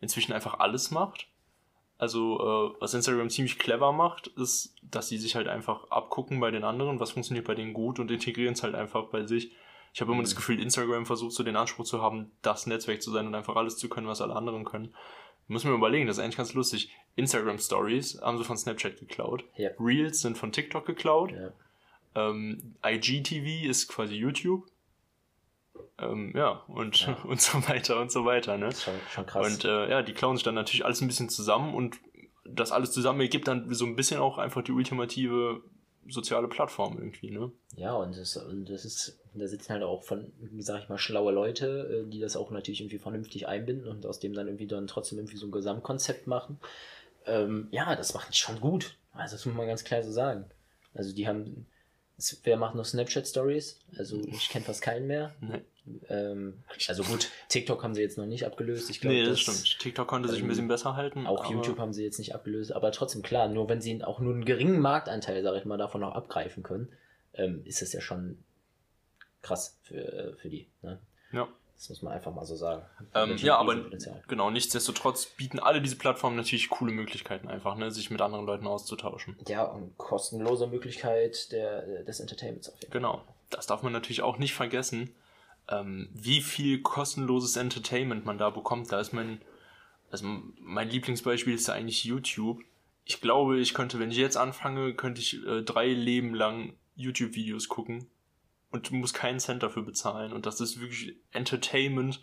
inzwischen 0.00 0.32
einfach 0.32 0.58
alles 0.58 0.90
macht. 0.90 1.28
Also, 1.98 2.38
äh, 2.40 2.80
was 2.80 2.94
Instagram 2.94 3.28
ziemlich 3.28 3.58
clever 3.58 3.92
macht, 3.92 4.28
ist, 4.28 4.74
dass 4.82 5.08
sie 5.08 5.18
sich 5.18 5.34
halt 5.36 5.48
einfach 5.48 5.90
abgucken 5.90 6.40
bei 6.40 6.50
den 6.50 6.64
anderen, 6.64 6.98
was 6.98 7.10
funktioniert 7.10 7.46
bei 7.46 7.54
denen 7.54 7.74
gut 7.74 7.98
und 7.98 8.10
integrieren 8.10 8.54
es 8.54 8.62
halt 8.62 8.74
einfach 8.74 9.08
bei 9.08 9.26
sich. 9.26 9.52
Ich 9.92 10.00
habe 10.00 10.12
immer 10.12 10.20
mhm. 10.20 10.24
das 10.24 10.36
Gefühl, 10.36 10.62
Instagram 10.62 11.04
versucht 11.04 11.32
so 11.32 11.42
den 11.42 11.56
Anspruch 11.56 11.84
zu 11.84 12.00
haben, 12.00 12.30
das 12.42 12.66
Netzwerk 12.66 13.02
zu 13.02 13.10
sein 13.10 13.26
und 13.26 13.34
einfach 13.34 13.56
alles 13.56 13.76
zu 13.76 13.88
können, 13.88 14.06
was 14.06 14.22
alle 14.22 14.34
anderen 14.34 14.64
können. 14.64 14.94
Muss 15.46 15.64
mir 15.64 15.72
überlegen, 15.72 16.06
das 16.06 16.16
ist 16.16 16.22
eigentlich 16.22 16.36
ganz 16.36 16.54
lustig. 16.54 16.94
Instagram 17.16 17.58
Stories 17.58 18.20
haben 18.22 18.38
sie 18.38 18.44
von 18.44 18.56
Snapchat 18.56 19.00
geklaut. 19.00 19.44
Ja. 19.56 19.70
Reels 19.80 20.20
sind 20.20 20.38
von 20.38 20.52
TikTok 20.52 20.86
geklaut. 20.86 21.32
Ja. 21.32 21.50
Ähm, 22.14 22.76
IGTV 22.86 23.68
ist 23.68 23.88
quasi 23.88 24.14
YouTube. 24.14 24.64
Ähm, 25.98 26.32
ja, 26.36 26.62
und, 26.68 27.06
ja. 27.06 27.16
und 27.24 27.40
so 27.40 27.58
weiter 27.68 28.00
und 28.00 28.10
so 28.10 28.24
weiter. 28.24 28.56
Ne? 28.56 28.72
Schon, 28.72 28.94
schon 29.10 29.26
krass. 29.26 29.46
Und 29.46 29.64
äh, 29.64 29.90
ja, 29.90 30.02
die 30.02 30.12
klauen 30.12 30.36
sich 30.36 30.44
dann 30.44 30.54
natürlich 30.54 30.84
alles 30.84 31.00
ein 31.00 31.06
bisschen 31.06 31.28
zusammen 31.28 31.74
und 31.74 31.98
das 32.44 32.72
alles 32.72 32.92
zusammen 32.92 33.20
ergibt 33.20 33.48
dann 33.48 33.72
so 33.72 33.86
ein 33.86 33.96
bisschen 33.96 34.20
auch 34.20 34.38
einfach 34.38 34.62
die 34.62 34.72
ultimative 34.72 35.62
soziale 36.08 36.48
Plattform 36.48 36.98
irgendwie, 36.98 37.30
ne? 37.30 37.52
Ja, 37.76 37.94
und 37.94 38.16
das, 38.16 38.36
und 38.36 38.68
das 38.68 38.84
ist, 38.84 39.20
da 39.34 39.46
sitzen 39.46 39.72
halt 39.72 39.82
auch 39.82 40.02
von, 40.02 40.32
sag 40.58 40.82
ich 40.82 40.88
mal, 40.88 40.98
schlaue 40.98 41.32
Leute, 41.32 42.04
äh, 42.06 42.10
die 42.10 42.20
das 42.20 42.36
auch 42.36 42.50
natürlich 42.50 42.80
irgendwie 42.80 42.98
vernünftig 42.98 43.46
einbinden 43.48 43.88
und 43.88 44.06
aus 44.06 44.18
dem 44.18 44.32
dann 44.32 44.48
irgendwie 44.48 44.66
dann 44.66 44.86
trotzdem 44.86 45.18
irgendwie 45.18 45.36
so 45.36 45.46
ein 45.46 45.52
Gesamtkonzept 45.52 46.26
machen. 46.26 46.58
Ähm, 47.26 47.68
ja, 47.70 47.94
das 47.94 48.14
macht 48.14 48.36
schon 48.36 48.60
gut. 48.60 48.96
Also 49.12 49.36
das 49.36 49.46
muss 49.46 49.54
man 49.54 49.66
ganz 49.66 49.84
klar 49.84 50.02
so 50.02 50.10
sagen. 50.10 50.46
Also 50.94 51.14
die 51.14 51.28
haben, 51.28 51.66
wer 52.42 52.56
macht 52.56 52.74
noch 52.74 52.84
Snapchat 52.84 53.26
Stories? 53.26 53.78
Also 53.96 54.20
ich 54.24 54.48
kenne 54.48 54.64
fast 54.64 54.82
keinen 54.82 55.06
mehr. 55.06 55.34
Nee. 55.40 55.62
Ähm, 56.08 56.62
also 56.88 57.02
gut, 57.04 57.30
TikTok 57.48 57.82
haben 57.82 57.94
sie 57.94 58.02
jetzt 58.02 58.18
noch 58.18 58.26
nicht 58.26 58.46
abgelöst. 58.46 58.90
Ich 58.90 59.00
glaube, 59.00 59.16
nee, 59.16 59.24
das, 59.24 59.44
das, 59.44 59.66
stimmt. 59.66 59.80
TikTok 59.80 60.08
konnte 60.08 60.28
ähm, 60.28 60.34
sich 60.34 60.42
ein 60.42 60.48
bisschen 60.48 60.68
besser 60.68 60.96
halten. 60.96 61.26
Auch 61.26 61.50
YouTube 61.50 61.78
haben 61.78 61.92
sie 61.92 62.04
jetzt 62.04 62.18
nicht 62.18 62.34
abgelöst, 62.34 62.72
aber 62.72 62.92
trotzdem 62.92 63.22
klar, 63.22 63.48
nur 63.48 63.68
wenn 63.68 63.80
sie 63.80 64.02
auch 64.04 64.20
nur 64.20 64.34
einen 64.34 64.44
geringen 64.44 64.80
Marktanteil, 64.80 65.42
sage 65.42 65.58
ich 65.58 65.64
mal, 65.64 65.78
davon 65.78 66.00
noch 66.02 66.14
abgreifen 66.14 66.62
können, 66.62 66.92
ähm, 67.34 67.62
ist 67.64 67.82
es 67.82 67.92
ja 67.92 68.00
schon 68.00 68.38
krass 69.42 69.78
für, 69.82 70.36
für 70.40 70.48
die. 70.48 70.68
Ne? 70.82 70.98
Ja. 71.32 71.48
Das 71.80 71.88
muss 71.88 72.02
man 72.02 72.12
einfach 72.12 72.34
mal 72.34 72.44
so 72.44 72.56
sagen. 72.56 72.82
Ähm, 73.14 73.38
ja, 73.38 73.56
aber 73.56 73.74
genau, 74.28 74.50
nichtsdestotrotz 74.50 75.24
bieten 75.24 75.58
alle 75.58 75.80
diese 75.80 75.96
Plattformen 75.96 76.36
natürlich 76.36 76.68
coole 76.68 76.92
Möglichkeiten 76.92 77.48
einfach, 77.48 77.74
ne, 77.74 77.90
sich 77.90 78.10
mit 78.10 78.20
anderen 78.20 78.44
Leuten 78.44 78.66
auszutauschen. 78.66 79.38
Ja, 79.48 79.62
und 79.62 79.96
kostenlose 79.96 80.66
Möglichkeit 80.66 81.50
der, 81.52 82.02
des 82.02 82.20
Entertainments 82.20 82.68
auf 82.68 82.74
jeden 82.82 82.92
Fall. 82.92 83.00
Genau, 83.00 83.22
das 83.48 83.66
darf 83.66 83.82
man 83.82 83.94
natürlich 83.94 84.20
auch 84.20 84.36
nicht 84.36 84.52
vergessen, 84.52 85.14
ähm, 85.70 86.08
wie 86.12 86.40
viel 86.40 86.82
kostenloses 86.82 87.56
Entertainment 87.56 88.26
man 88.26 88.38
da 88.38 88.50
bekommt. 88.50 88.92
Da 88.92 89.00
ist 89.00 89.12
mein, 89.12 89.40
also 90.10 90.26
mein 90.60 90.90
Lieblingsbeispiel 90.90 91.54
ist 91.54 91.68
ja 91.68 91.74
eigentlich 91.74 92.04
YouTube. 92.04 92.60
Ich 93.04 93.20
glaube, 93.20 93.58
ich 93.58 93.74
könnte, 93.74 93.98
wenn 93.98 94.10
ich 94.10 94.16
jetzt 94.16 94.36
anfange, 94.36 94.94
könnte 94.94 95.20
ich 95.20 95.44
äh, 95.46 95.62
drei 95.62 95.88
Leben 95.88 96.34
lang 96.34 96.74
YouTube-Videos 96.96 97.68
gucken 97.68 98.06
und 98.70 98.90
du 98.90 98.94
musst 98.94 99.14
keinen 99.14 99.40
Cent 99.40 99.62
dafür 99.62 99.82
bezahlen. 99.82 100.32
Und 100.32 100.46
das 100.46 100.60
ist 100.60 100.80
wirklich 100.80 101.16
Entertainment, 101.32 102.20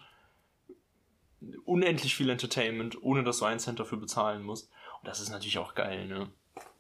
unendlich 1.66 2.16
viel 2.16 2.30
Entertainment, 2.30 3.02
ohne 3.02 3.24
dass 3.24 3.40
du 3.40 3.46
einen 3.46 3.60
Cent 3.60 3.80
dafür 3.80 3.98
bezahlen 3.98 4.44
musst. 4.44 4.70
Und 5.02 5.08
das 5.08 5.20
ist 5.20 5.30
natürlich 5.30 5.58
auch 5.58 5.74
geil, 5.74 6.08
ne? 6.08 6.30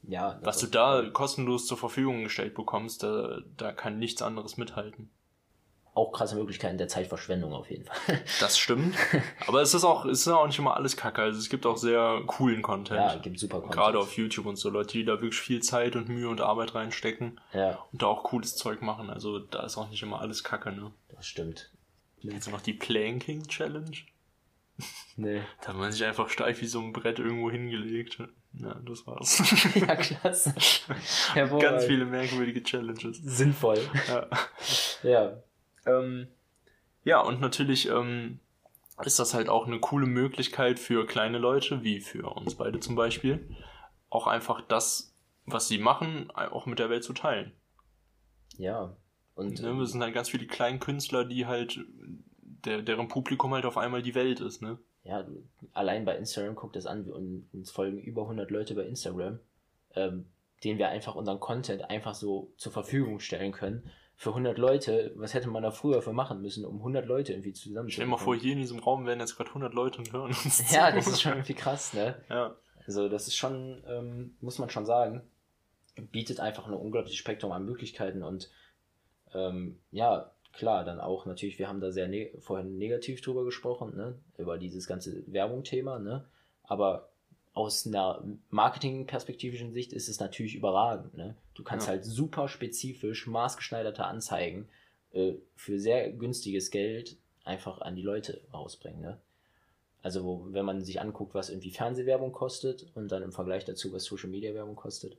Ja. 0.03 0.39
Was 0.41 0.59
du 0.59 0.68
da 0.68 1.07
kostenlos 1.11 1.68
zur 1.68 1.78
Verfügung 1.78 2.24
gestellt 2.24 2.55
bekommst, 2.55 3.03
da, 3.03 3.41
da 3.57 3.72
kann 3.74 3.99
nichts 3.99 4.22
anderes 4.22 4.57
mithalten 4.57 5.11
auch 5.98 6.12
krasse 6.12 6.36
Möglichkeiten 6.36 6.78
der 6.78 6.88
Zeitverschwendung 6.88 7.54
auf 7.54 7.70
jeden 7.70 7.86
Fall. 7.86 7.98
Das 8.39 8.58
stimmt. 8.58 8.95
Aber 9.48 9.62
es 9.62 9.74
ist 9.74 9.84
auch, 9.84 10.06
es 10.06 10.22
ist 10.22 10.28
auch 10.28 10.45
nicht 10.45 10.60
immer 10.60 10.76
alles 10.76 10.95
Kacke. 10.95 11.22
Also 11.22 11.39
es 11.39 11.50
gibt 11.50 11.66
auch 11.66 11.78
sehr 11.78 12.22
coolen 12.28 12.62
Content. 12.62 13.00
Ja, 13.00 13.16
gibt 13.16 13.39
super 13.39 13.60
Content. 13.60 13.74
Gerade 13.76 14.00
auf 14.00 14.16
YouTube 14.16 14.45
und 14.45 14.58
so 14.58 14.70
Leute, 14.70 14.93
die 14.93 15.06
da 15.06 15.14
wirklich 15.14 15.39
viel 15.39 15.62
Zeit 15.62 15.95
und 15.95 16.08
Mühe 16.08 16.30
und 16.30 16.41
Arbeit 16.41 16.76
reinstecken. 16.76 17.39
Ja. 17.54 17.80
Und 17.91 18.02
da 18.02 18.08
auch 18.08 18.24
cooles 18.24 18.56
Zeug 18.56 18.82
machen. 18.82 19.10
Also 19.10 19.39
da 19.39 19.64
ist 19.64 19.78
auch 19.78 19.89
nicht 19.89 20.04
immer 20.04 20.22
alles 20.22 20.43
Kacke, 20.43 20.72
ne? 20.72 20.91
Das 21.16 21.26
stimmt. 21.26 21.72
Jetzt 22.20 22.50
noch 22.50 22.62
die 22.62 22.74
Planking 22.74 23.48
Challenge. 23.48 23.98
Nee. 25.20 25.41
Da 25.62 25.70
hat 25.70 25.76
man 25.76 25.91
sich 25.91 26.06
einfach 26.06 26.30
steif 26.30 26.62
wie 26.62 26.68
so 26.68 26.80
ein 26.80 26.93
Brett 26.93 27.18
irgendwo 27.18 27.50
hingelegt. 27.50 28.20
Ja, 28.54 28.76
das 28.86 29.08
war's. 29.08 29.41
ja, 29.76 29.95
klasse. 29.95 30.54
Ganz 31.34 31.86
viele 31.86 32.06
merkwürdige 32.06 32.62
Challenges. 32.62 33.18
Sinnvoll. 33.24 33.80
Ja. 34.08 34.28
ja. 35.02 35.43
Ähm, 35.88 36.27
ja, 37.03 37.21
und 37.21 37.39
natürlich 37.39 37.88
ähm, 37.89 38.39
ist 39.03 39.19
das 39.19 39.33
halt 39.33 39.49
auch 39.49 39.65
eine 39.65 39.79
coole 39.79 40.07
Möglichkeit 40.07 40.79
für 40.79 41.05
kleine 41.05 41.38
Leute, 41.38 41.83
wie 41.83 42.01
für 42.01 42.29
uns 42.35 42.55
beide 42.55 42.79
zum 42.79 42.95
Beispiel, 42.95 43.49
auch 44.09 44.27
einfach 44.27 44.61
das, 44.61 45.15
was 45.45 45.67
sie 45.67 45.77
machen, 45.77 46.29
auch 46.31 46.65
mit 46.65 46.79
der 46.79 46.89
Welt 46.89 47.03
zu 47.03 47.13
teilen. 47.13 47.53
Ja. 48.57 48.95
Und 49.35 49.61
ne, 49.61 49.73
wir 49.73 49.85
sind 49.85 50.01
halt 50.01 50.13
ganz 50.13 50.29
viele 50.29 50.47
kleine 50.47 50.79
Künstler, 50.79 51.23
die 51.23 51.45
halt, 51.45 51.79
der, 52.65 52.81
deren 52.81 53.07
Publikum 53.07 53.53
halt 53.53 53.65
auf 53.65 53.77
einmal 53.77 54.01
die 54.01 54.15
Welt 54.15 54.39
ist, 54.39 54.61
ne? 54.61 54.79
Ja, 55.03 55.25
allein 55.71 56.03
bei 56.03 56.17
Instagram 56.17 56.55
guckt 56.55 56.75
das 56.75 56.85
an, 56.85 57.09
und 57.09 57.47
uns 57.53 57.71
folgen 57.71 57.99
über 57.99 58.23
100 58.23 58.51
Leute 58.51 58.75
bei 58.75 58.83
Instagram, 58.83 59.39
ähm, 59.95 60.25
denen 60.63 60.79
wir 60.79 60.89
einfach 60.89 61.15
unseren 61.15 61.39
Content 61.39 61.89
einfach 61.89 62.15
so 62.15 62.51
zur 62.57 62.73
Verfügung 62.73 63.19
stellen 63.19 63.53
können 63.53 63.89
für 64.20 64.30
100 64.30 64.57
Leute, 64.57 65.13
was 65.15 65.36
hätte 65.36 65.47
man 65.47 65.61
da 65.61 65.70
früher 65.70 66.01
für 66.01 66.11
machen 66.11 66.41
müssen, 66.41 66.65
um 66.65 66.78
100 66.78 67.05
Leute 67.05 67.34
irgendwie 67.34 67.53
zusammen 67.53 67.89
Stell 67.91 68.05
dir 68.05 68.11
mal 68.11 68.18
vor, 68.18 68.36
hier 68.36 68.53
in 68.53 68.57
diesem 68.57 68.80
Raum 68.80 69.05
wären 69.05 69.20
jetzt 69.20 69.38
gerade 69.38 69.49
100 69.49 69.76
Leute 69.76 69.99
und 69.99 70.11
hören 70.11 70.32
uns 70.32 70.74
Ja, 70.74 70.91
das 70.91 71.07
ist 71.07 71.22
schon 71.22 71.34
irgendwie 71.34 71.53
krass, 71.53 71.93
ne? 71.93 72.15
Ja. 72.28 72.55
Also 72.88 73.09
das 73.09 73.28
ist 73.28 73.36
schon, 73.36 73.84
ähm, 73.88 74.36
muss 74.41 74.57
man 74.57 74.72
schon 74.72 74.88
sagen, 74.88 75.22
bietet 76.11 76.39
einfach 76.39 76.65
ein 76.65 76.74
unglaubliches 76.74 77.18
Spektrum 77.18 77.51
an 77.51 77.65
Möglichkeiten 77.65 78.24
und 78.24 78.49
ähm, 79.36 79.80
ja, 79.91 80.32
klar, 80.51 80.84
dann 80.84 80.99
auch 80.99 81.28
natürlich, 81.28 81.59
wir 81.59 81.68
haben 81.68 81.82
da 81.82 81.91
sehr 81.91 82.07
ne 82.07 82.32
vorhin 82.39 82.80
negativ 82.80 83.22
drüber 83.22 83.45
gesprochen, 83.45 83.95
ne? 83.95 84.18
über 84.39 84.57
dieses 84.57 84.88
ganze 84.88 85.32
Werbung-Thema, 85.32 85.99
ne? 85.99 86.26
aber 86.63 87.09
aus 87.58 87.88
einer 87.88 88.24
marketingperspektivischen 88.51 89.74
Sicht 89.74 89.91
ist 89.91 90.10
es 90.10 90.20
natürlich 90.20 90.53
überragend. 90.53 91.18
Ne? 91.18 91.36
Du 91.55 91.64
kannst 91.64 91.88
ja. 91.88 91.93
halt 91.93 92.05
super 92.05 92.47
spezifisch 92.47 93.26
maßgeschneiderte 93.26 94.05
Anzeigen 94.05 94.70
äh, 95.12 95.34
für 95.55 95.80
sehr 95.80 96.12
günstiges 96.12 96.70
Geld 96.70 97.18
einfach 97.43 97.82
an 97.82 97.95
die 97.95 98.03
Leute 98.03 98.41
rausbringen. 98.53 99.01
Ne? 99.01 99.20
Also 100.03 100.45
wenn 100.51 100.66
man 100.66 100.84
sich 100.84 101.01
anguckt, 101.01 101.34
was 101.34 101.49
irgendwie 101.49 101.72
Fernsehwerbung 101.72 102.32
kostet 102.32 102.91
und 102.93 103.12
dann 103.12 103.24
im 103.24 103.32
Vergleich 103.32 103.66
dazu, 103.66 103.91
was 103.91 104.03
Social 104.03 104.30
Media 104.30 104.53
Werbung 104.53 104.76
kostet, 104.76 105.18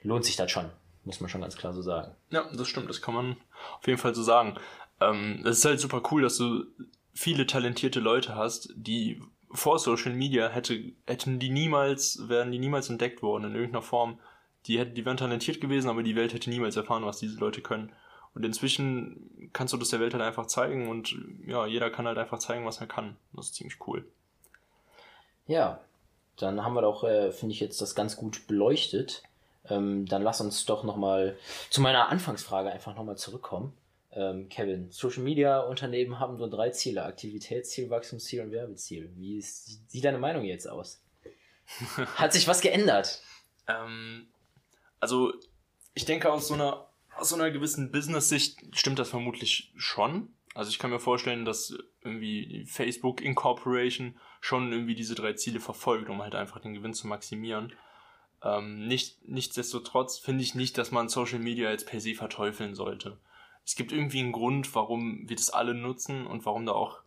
lohnt 0.00 0.24
sich 0.24 0.36
das 0.36 0.50
schon, 0.50 0.70
muss 1.04 1.20
man 1.20 1.28
schon 1.28 1.42
ganz 1.42 1.56
klar 1.56 1.74
so 1.74 1.82
sagen. 1.82 2.16
Ja, 2.30 2.50
das 2.56 2.66
stimmt, 2.66 2.88
das 2.88 3.02
kann 3.02 3.14
man 3.14 3.36
auf 3.78 3.86
jeden 3.86 3.98
Fall 3.98 4.14
so 4.14 4.22
sagen. 4.22 4.56
Ähm, 5.02 5.42
es 5.44 5.58
ist 5.58 5.64
halt 5.66 5.80
super 5.80 6.02
cool, 6.10 6.22
dass 6.22 6.38
du 6.38 6.64
viele 7.12 7.46
talentierte 7.46 8.00
Leute 8.00 8.34
hast, 8.34 8.72
die 8.74 9.20
vor 9.54 9.78
Social 9.78 10.12
Media 10.12 10.48
hätte, 10.48 10.92
hätten 11.06 11.38
die 11.38 11.50
niemals, 11.50 12.28
wären 12.28 12.50
die 12.52 12.58
niemals 12.58 12.90
entdeckt 12.90 13.22
worden 13.22 13.44
in 13.44 13.54
irgendeiner 13.54 13.82
Form. 13.82 14.18
Die 14.66 14.78
hätten, 14.78 14.94
die 14.94 15.04
wären 15.04 15.16
talentiert 15.16 15.60
gewesen, 15.60 15.88
aber 15.88 16.02
die 16.02 16.16
Welt 16.16 16.34
hätte 16.34 16.50
niemals 16.50 16.76
erfahren, 16.76 17.04
was 17.04 17.18
diese 17.18 17.38
Leute 17.38 17.62
können. 17.62 17.92
Und 18.34 18.44
inzwischen 18.44 19.50
kannst 19.52 19.72
du 19.72 19.76
das 19.76 19.90
der 19.90 20.00
Welt 20.00 20.12
halt 20.12 20.22
einfach 20.22 20.46
zeigen 20.46 20.88
und 20.88 21.16
ja, 21.46 21.66
jeder 21.66 21.90
kann 21.90 22.06
halt 22.06 22.18
einfach 22.18 22.38
zeigen, 22.38 22.66
was 22.66 22.80
er 22.80 22.88
kann. 22.88 23.16
Das 23.32 23.46
ist 23.46 23.54
ziemlich 23.54 23.78
cool. 23.86 24.04
Ja, 25.46 25.80
dann 26.36 26.64
haben 26.64 26.74
wir 26.74 26.82
doch, 26.82 27.04
äh, 27.04 27.30
finde 27.30 27.52
ich, 27.54 27.60
jetzt 27.60 27.80
das 27.80 27.94
ganz 27.94 28.16
gut 28.16 28.46
beleuchtet. 28.48 29.22
Ähm, 29.68 30.06
dann 30.06 30.22
lass 30.22 30.40
uns 30.40 30.64
doch 30.64 30.82
nochmal 30.82 31.36
zu 31.70 31.80
meiner 31.80 32.08
Anfangsfrage 32.08 32.72
einfach 32.72 32.96
nochmal 32.96 33.16
zurückkommen. 33.16 33.72
Ähm, 34.14 34.48
Kevin, 34.48 34.90
Social 34.90 35.22
Media 35.22 35.60
Unternehmen 35.60 36.20
haben 36.20 36.38
so 36.38 36.46
drei 36.46 36.70
Ziele: 36.70 37.04
Aktivitätsziel, 37.04 37.90
Wachstumsziel 37.90 38.42
und 38.42 38.52
Werbeziel. 38.52 39.12
Wie 39.16 39.38
ist, 39.38 39.90
sieht 39.90 40.04
deine 40.04 40.18
Meinung 40.18 40.44
jetzt 40.44 40.68
aus? 40.68 41.02
Hat 42.16 42.32
sich 42.32 42.46
was 42.46 42.60
geändert? 42.60 43.22
Ähm, 43.66 44.28
also, 45.00 45.32
ich 45.94 46.04
denke, 46.04 46.30
aus 46.30 46.48
so 46.48 46.54
einer, 46.54 46.86
aus 47.16 47.30
so 47.30 47.34
einer 47.34 47.50
gewissen 47.50 47.90
Business-Sicht 47.90 48.60
stimmt 48.72 48.98
das 48.98 49.10
vermutlich 49.10 49.72
schon. 49.76 50.28
Also, 50.54 50.70
ich 50.70 50.78
kann 50.78 50.90
mir 50.90 51.00
vorstellen, 51.00 51.44
dass 51.44 51.76
irgendwie 52.02 52.66
Facebook 52.66 53.20
Incorporation 53.20 54.16
schon 54.40 54.70
irgendwie 54.70 54.94
diese 54.94 55.16
drei 55.16 55.32
Ziele 55.32 55.58
verfolgt, 55.58 56.08
um 56.08 56.22
halt 56.22 56.36
einfach 56.36 56.60
den 56.60 56.74
Gewinn 56.74 56.94
zu 56.94 57.08
maximieren. 57.08 57.72
Ähm, 58.44 58.86
nicht, 58.86 59.26
nichtsdestotrotz 59.26 60.18
finde 60.18 60.44
ich 60.44 60.54
nicht, 60.54 60.78
dass 60.78 60.92
man 60.92 61.08
Social 61.08 61.40
Media 61.40 61.70
jetzt 61.70 61.86
per 61.86 61.98
se 61.98 62.14
verteufeln 62.14 62.74
sollte. 62.76 63.18
Es 63.64 63.76
gibt 63.76 63.92
irgendwie 63.92 64.20
einen 64.20 64.32
Grund, 64.32 64.74
warum 64.74 65.28
wir 65.28 65.36
das 65.36 65.50
alle 65.50 65.74
nutzen 65.74 66.26
und 66.26 66.44
warum 66.44 66.66
da 66.66 66.72
auch, 66.72 67.00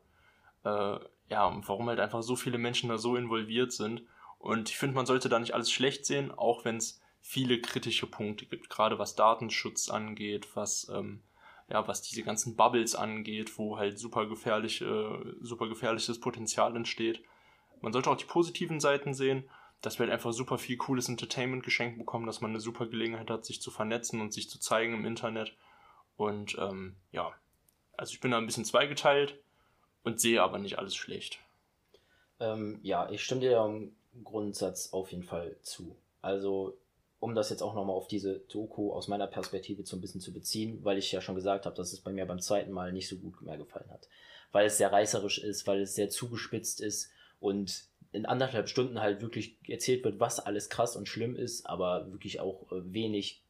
äh, 0.64 1.00
ja, 1.30 1.62
warum 1.68 1.88
halt 1.88 2.00
einfach 2.00 2.24
so 2.24 2.36
viele 2.36 2.58
Menschen 2.58 2.90
da 2.90 2.98
so 2.98 3.16
involviert 3.16 3.72
sind. 3.72 4.04
Und 4.40 4.70
ich 4.70 4.78
finde, 4.78 4.96
man 4.96 5.06
sollte 5.06 5.30
da 5.30 5.40
nicht 5.40 5.54
alles 5.54 5.72
schlecht 5.72 6.06
sehen, 6.06 6.32
auch 6.32 6.66
wenn 6.66 6.78
es 6.78 7.02
viele 7.22 7.60
kritische 7.60 8.08
Punkte 8.08 8.46
gibt, 8.46 8.70
gerade 8.70 9.00
was 9.00 9.16
Datenschutz 9.16 9.90
angeht, 9.90 10.56
was, 10.56 10.88
ähm, 10.90 11.22
ja, 11.70 11.86
was 11.88 12.02
diese 12.02 12.24
ganzen 12.24 12.56
Bubbles 12.56 12.96
angeht, 12.96 13.58
wo 13.58 13.78
halt 13.78 14.00
super 14.00 14.26
gefährlich, 14.28 14.82
äh, 14.82 15.20
super 15.42 15.68
gefährliches 15.68 16.20
Potenzial 16.20 16.76
entsteht. 16.76 17.22
Man 17.82 17.92
sollte 17.92 18.10
auch 18.10 18.18
die 18.18 18.26
positiven 18.26 18.80
Seiten 18.80 19.14
sehen, 19.14 19.50
dass 19.82 20.00
wir 20.00 20.06
halt 20.06 20.14
einfach 20.14 20.32
super 20.32 20.58
viel 20.58 20.78
cooles 20.78 21.10
Entertainment 21.10 21.64
geschenkt 21.64 21.98
bekommen, 22.00 22.26
dass 22.26 22.42
man 22.42 22.52
eine 22.52 22.60
super 22.60 22.88
Gelegenheit 22.88 23.30
hat, 23.30 23.46
sich 23.46 23.62
zu 23.62 23.70
vernetzen 23.70 24.22
und 24.22 24.34
sich 24.34 24.50
zu 24.50 24.60
zeigen 24.60 24.94
im 24.94 25.06
Internet. 25.06 25.56
Und 26.18 26.58
ähm, 26.60 26.96
ja, 27.12 27.32
also 27.96 28.14
ich 28.14 28.20
bin 28.20 28.32
da 28.32 28.38
ein 28.38 28.46
bisschen 28.46 28.66
zweigeteilt 28.66 29.38
und 30.04 30.20
sehe 30.20 30.42
aber 30.42 30.58
nicht 30.58 30.80
alles 30.80 30.96
schlecht. 30.96 31.40
Ähm, 32.40 32.80
ja, 32.84 33.10
ich 33.10 33.24
stimme 33.24 33.42
dir 33.42 33.64
im 33.64 33.96
Grundsatz 34.24 34.94
auf 34.94 35.12
jeden 35.12 35.24
Fall 35.24 35.56
zu. 35.62 35.96
Also, 36.22 36.78
um 37.20 37.36
das 37.36 37.50
jetzt 37.50 37.62
auch 37.62 37.74
nochmal 37.74 37.96
auf 37.96 38.08
diese 38.08 38.40
Doku 38.40 38.92
aus 38.92 39.08
meiner 39.08 39.28
Perspektive 39.28 39.86
so 39.86 39.96
ein 39.96 40.02
bisschen 40.02 40.22
zu 40.22 40.34
beziehen, 40.34 40.84
weil 40.84 40.98
ich 40.98 41.12
ja 41.12 41.22
schon 41.22 41.36
gesagt 41.36 41.66
habe, 41.66 41.76
dass 41.76 41.94
es 41.94 42.02
bei 42.02 42.12
mir 42.12 42.26
beim 42.26 42.40
zweiten 42.40 42.72
Mal 42.72 42.92
nicht 42.92 43.08
so 43.08 43.18
gut 43.18 43.42
mehr 43.42 43.58
gefallen 43.58 43.90
hat. 43.90 44.08
Weil 44.52 44.68
es 44.68 44.78
sehr 44.78 44.92
reißerisch 44.92 45.40
ist, 45.40 45.68
weil 45.68 45.82
es 45.82 45.96
sehr 45.96 46.10
zugespitzt 46.10 46.82
ist 46.82 47.10
und 47.40 47.86
in 48.12 48.26
anderthalb 48.26 48.70
Stunden 48.70 49.02
halt 49.02 49.22
wirklich 49.22 49.58
erzählt 49.68 50.04
wird, 50.04 50.20
was 50.20 50.40
alles 50.40 50.70
krass 50.70 50.96
und 50.96 51.08
schlimm 51.08 51.36
ist, 51.36 51.66
aber 51.66 52.12
wirklich 52.12 52.40
auch 52.40 52.72
äh, 52.72 52.94
wenig 52.94 53.44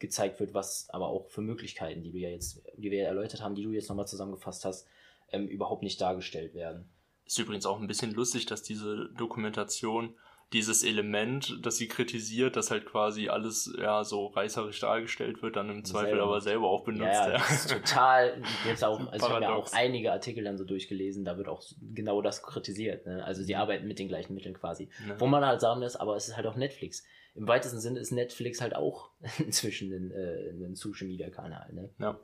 gezeigt 0.00 0.40
wird, 0.40 0.54
was 0.54 0.88
aber 0.90 1.08
auch 1.08 1.28
für 1.28 1.42
Möglichkeiten, 1.42 2.02
die 2.02 2.12
wir 2.12 2.28
ja 2.28 2.30
jetzt, 2.30 2.62
die 2.76 2.90
wir 2.90 3.04
erläutert 3.04 3.42
haben, 3.42 3.54
die 3.54 3.62
du 3.62 3.70
jetzt 3.70 3.88
nochmal 3.88 4.08
zusammengefasst 4.08 4.64
hast, 4.64 4.88
ähm, 5.30 5.46
überhaupt 5.46 5.82
nicht 5.82 6.00
dargestellt 6.00 6.54
werden. 6.54 6.90
Ist 7.24 7.38
übrigens 7.38 7.66
auch 7.66 7.80
ein 7.80 7.86
bisschen 7.86 8.12
lustig, 8.12 8.46
dass 8.46 8.62
diese 8.62 9.10
Dokumentation 9.16 10.16
dieses 10.52 10.82
Element, 10.82 11.58
das 11.62 11.76
sie 11.76 11.86
kritisiert, 11.86 12.56
dass 12.56 12.72
halt 12.72 12.84
quasi 12.84 13.28
alles 13.28 13.72
ja 13.78 14.02
so 14.02 14.26
reißerisch 14.26 14.80
dargestellt 14.80 15.42
wird, 15.42 15.54
dann 15.54 15.70
im 15.70 15.84
Zweifel 15.84 16.08
selber. 16.10 16.24
aber 16.24 16.40
selber 16.40 16.68
auch 16.68 16.82
benutzt. 16.82 17.04
Ja, 17.04 17.30
ja. 17.30 17.38
Das 17.38 17.50
ist 17.52 17.70
total, 17.70 18.42
jetzt 18.66 18.82
auch, 18.82 18.98
also 18.98 19.26
ich 19.26 19.32
habe 19.32 19.44
ja 19.44 19.54
auch 19.54 19.72
einige 19.72 20.10
Artikel 20.10 20.42
dann 20.42 20.58
so 20.58 20.64
durchgelesen, 20.64 21.24
da 21.24 21.36
wird 21.38 21.46
auch 21.46 21.62
genau 21.94 22.20
das 22.20 22.42
kritisiert. 22.42 23.06
Ne? 23.06 23.24
Also 23.24 23.44
sie 23.44 23.54
arbeiten 23.54 23.86
mit 23.86 24.00
den 24.00 24.08
gleichen 24.08 24.34
Mitteln 24.34 24.54
quasi. 24.54 24.88
Ne. 25.06 25.14
Wo 25.20 25.28
man 25.28 25.46
halt 25.46 25.60
sagen 25.60 25.80
muss, 25.80 25.94
aber 25.94 26.16
es 26.16 26.26
ist 26.26 26.36
halt 26.36 26.46
auch 26.46 26.56
Netflix. 26.56 27.04
Im 27.34 27.46
weitesten 27.46 27.80
Sinne 27.80 28.00
ist 28.00 28.10
Netflix 28.10 28.60
halt 28.60 28.74
auch 28.74 29.10
inzwischen 29.38 29.92
ein, 29.92 30.10
äh, 30.10 30.50
ein 30.50 30.74
Social 30.74 31.06
Media 31.06 31.30
Kanal. 31.30 31.72
Ne? 31.72 31.88
Ja. 31.98 32.18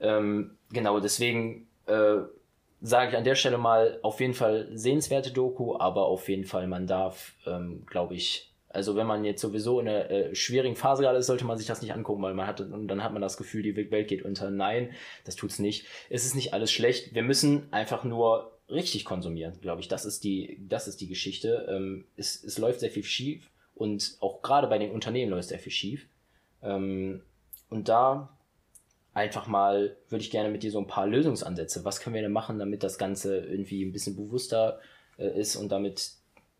Ähm, 0.00 0.56
genau, 0.70 1.00
deswegen 1.00 1.68
äh, 1.86 2.18
sage 2.80 3.10
ich 3.10 3.16
an 3.16 3.24
der 3.24 3.34
Stelle 3.34 3.58
mal, 3.58 3.98
auf 4.02 4.20
jeden 4.20 4.34
Fall 4.34 4.68
sehenswerte 4.72 5.32
Doku, 5.32 5.76
aber 5.78 6.06
auf 6.06 6.28
jeden 6.28 6.44
Fall, 6.44 6.66
man 6.66 6.86
darf, 6.86 7.34
ähm, 7.46 7.84
glaube 7.86 8.14
ich, 8.14 8.54
also 8.68 8.96
wenn 8.96 9.06
man 9.06 9.24
jetzt 9.24 9.40
sowieso 9.40 9.80
in 9.80 9.88
einer 9.88 10.10
äh, 10.10 10.34
schwierigen 10.34 10.76
Phase 10.76 11.02
gerade 11.02 11.18
ist, 11.18 11.26
sollte 11.26 11.46
man 11.46 11.56
sich 11.56 11.66
das 11.66 11.80
nicht 11.80 11.94
angucken, 11.94 12.22
weil 12.22 12.34
man 12.34 12.46
hat 12.46 12.60
und 12.60 12.86
dann 12.86 13.02
hat 13.02 13.12
man 13.12 13.22
das 13.22 13.38
Gefühl, 13.38 13.62
die 13.62 13.74
Welt 13.74 14.08
geht 14.08 14.22
unter. 14.22 14.50
Nein, 14.50 14.90
das 15.24 15.36
tut's 15.36 15.58
nicht. 15.58 15.86
Es 16.10 16.26
ist 16.26 16.34
nicht 16.34 16.52
alles 16.52 16.70
schlecht. 16.70 17.14
Wir 17.14 17.22
müssen 17.22 17.72
einfach 17.72 18.04
nur 18.04 18.58
richtig 18.68 19.06
konsumieren, 19.06 19.58
glaube 19.62 19.80
ich. 19.80 19.88
Das 19.88 20.04
ist 20.04 20.22
die, 20.22 20.60
das 20.68 20.86
ist 20.86 21.00
die 21.00 21.08
Geschichte. 21.08 21.66
Ähm, 21.70 22.04
es, 22.16 22.44
es 22.44 22.58
läuft 22.58 22.80
sehr 22.80 22.90
viel 22.90 23.04
schief 23.04 23.50
und 23.78 24.16
auch 24.20 24.42
gerade 24.42 24.66
bei 24.66 24.78
den 24.78 24.90
Unternehmen 24.90 25.30
läuft 25.30 25.48
sehr 25.48 25.58
viel 25.58 25.72
schief. 25.72 26.08
Ähm, 26.62 27.22
und 27.70 27.88
da 27.88 28.36
einfach 29.14 29.46
mal, 29.46 29.96
würde 30.08 30.22
ich 30.22 30.30
gerne 30.30 30.48
mit 30.48 30.62
dir 30.62 30.70
so 30.70 30.78
ein 30.78 30.86
paar 30.86 31.06
Lösungsansätze. 31.06 31.84
Was 31.84 32.00
können 32.00 32.14
wir 32.14 32.22
denn 32.22 32.32
machen, 32.32 32.58
damit 32.58 32.82
das 32.82 32.98
Ganze 32.98 33.38
irgendwie 33.38 33.84
ein 33.84 33.92
bisschen 33.92 34.16
bewusster 34.16 34.80
äh, 35.16 35.38
ist 35.38 35.56
und 35.56 35.70
damit 35.70 36.12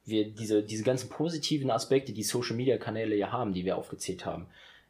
wir 0.05 0.31
diese, 0.31 0.63
diese 0.63 0.85
ganzen 0.85 1.09
positiven 1.09 1.71
Aspekte, 1.71 2.13
die 2.13 2.23
Social 2.23 2.57
Media 2.57 2.79
Kanäle 2.79 3.17
ja 3.17 3.33
haben, 3.33 3.53
die 3.53 3.65
wir 3.65 3.77
aufgezählt 3.77 4.25
haben, 4.25 4.47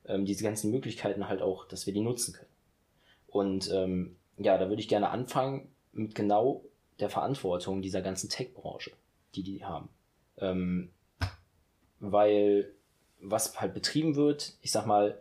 ähm, 0.07 0.25
diese 0.25 0.45
ganzen 0.45 0.71
Möglichkeiten 0.71 1.29
halt 1.29 1.43
auch, 1.43 1.67
dass 1.67 1.87
wir 1.87 1.95
die 1.95 2.01
nutzen 2.01 2.35
können. 2.35 2.51
Und 3.27 3.71
ähm, 3.73 4.17
ja, 4.37 4.57
da 4.59 4.69
würde 4.69 4.81
ich 4.81 4.89
gerne 4.89 5.11
anfangen 5.11 5.69
mit 5.93 6.15
genau 6.15 6.65
der 7.01 7.11
Verantwortung 7.11 7.83
dieser 7.83 8.03
ganzen 8.03 8.29
Tech-Branche, 8.29 8.93
die 9.35 9.43
die 9.43 9.65
haben. 9.65 9.89
Ähm, 10.39 10.91
weil 12.01 12.71
was 13.21 13.61
halt 13.61 13.75
betrieben 13.75 14.17
wird, 14.17 14.55
ich 14.63 14.71
sag 14.71 14.87
mal, 14.87 15.19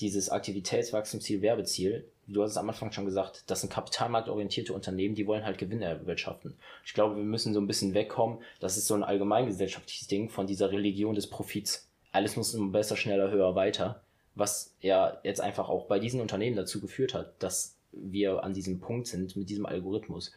dieses 0.00 0.30
Aktivitätswachstumsziel, 0.30 1.42
Werbeziel, 1.42 2.06
du 2.26 2.42
hast 2.42 2.52
es 2.52 2.56
am 2.56 2.68
Anfang 2.68 2.92
schon 2.92 3.04
gesagt, 3.04 3.44
das 3.46 3.60
sind 3.60 3.72
kapitalmarktorientierte 3.72 4.72
Unternehmen, 4.72 5.14
die 5.14 5.26
wollen 5.26 5.44
halt 5.44 5.58
Gewinne 5.58 5.86
erwirtschaften. 5.86 6.54
Ich 6.84 6.92
glaube, 6.92 7.16
wir 7.16 7.24
müssen 7.24 7.54
so 7.54 7.60
ein 7.60 7.66
bisschen 7.66 7.94
wegkommen, 7.94 8.38
das 8.60 8.76
ist 8.76 8.86
so 8.86 8.94
ein 8.94 9.04
allgemeingesellschaftliches 9.04 10.08
Ding 10.08 10.28
von 10.28 10.46
dieser 10.46 10.70
Religion 10.70 11.14
des 11.14 11.28
Profits. 11.28 11.88
Alles 12.12 12.36
muss 12.36 12.54
immer 12.54 12.72
besser, 12.72 12.96
schneller, 12.96 13.30
höher, 13.30 13.54
weiter. 13.54 14.02
Was 14.34 14.74
ja 14.80 15.18
jetzt 15.22 15.40
einfach 15.40 15.68
auch 15.68 15.86
bei 15.86 15.98
diesen 15.98 16.20
Unternehmen 16.20 16.56
dazu 16.56 16.80
geführt 16.80 17.14
hat, 17.14 17.42
dass 17.42 17.76
wir 17.92 18.42
an 18.44 18.52
diesem 18.52 18.80
Punkt 18.80 19.06
sind 19.06 19.36
mit 19.36 19.48
diesem 19.48 19.64
Algorithmus, 19.64 20.32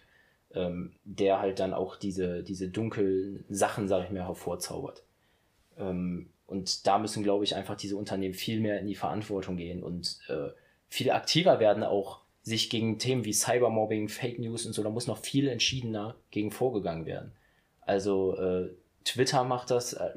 ähm, 0.53 0.93
der 1.03 1.39
halt 1.39 1.59
dann 1.59 1.73
auch 1.73 1.97
diese, 1.97 2.43
diese 2.43 2.69
dunklen 2.69 3.43
Sachen, 3.49 3.87
sag 3.87 4.05
ich 4.05 4.11
mal, 4.11 4.25
hervorzaubert. 4.25 5.03
Ähm, 5.79 6.29
und 6.45 6.87
da 6.87 6.97
müssen, 6.97 7.23
glaube 7.23 7.43
ich, 7.43 7.55
einfach 7.55 7.75
diese 7.75 7.95
Unternehmen 7.95 8.33
viel 8.33 8.59
mehr 8.59 8.79
in 8.79 8.87
die 8.87 8.95
Verantwortung 8.95 9.57
gehen 9.57 9.83
und 9.83 10.19
äh, 10.29 10.49
viel 10.87 11.11
aktiver 11.11 11.59
werden, 11.59 11.83
auch 11.83 12.21
sich 12.41 12.69
gegen 12.69 12.97
Themen 12.97 13.25
wie 13.25 13.33
Cybermobbing, 13.33 14.09
Fake 14.09 14.39
News 14.39 14.65
und 14.65 14.73
so, 14.73 14.83
da 14.83 14.89
muss 14.89 15.07
noch 15.07 15.19
viel 15.19 15.47
entschiedener 15.47 16.15
gegen 16.31 16.51
vorgegangen 16.51 17.05
werden. 17.05 17.33
Also 17.81 18.35
äh, 18.37 18.69
Twitter 19.05 19.43
macht 19.43 19.69
das, 19.69 19.93
äh, 19.93 20.09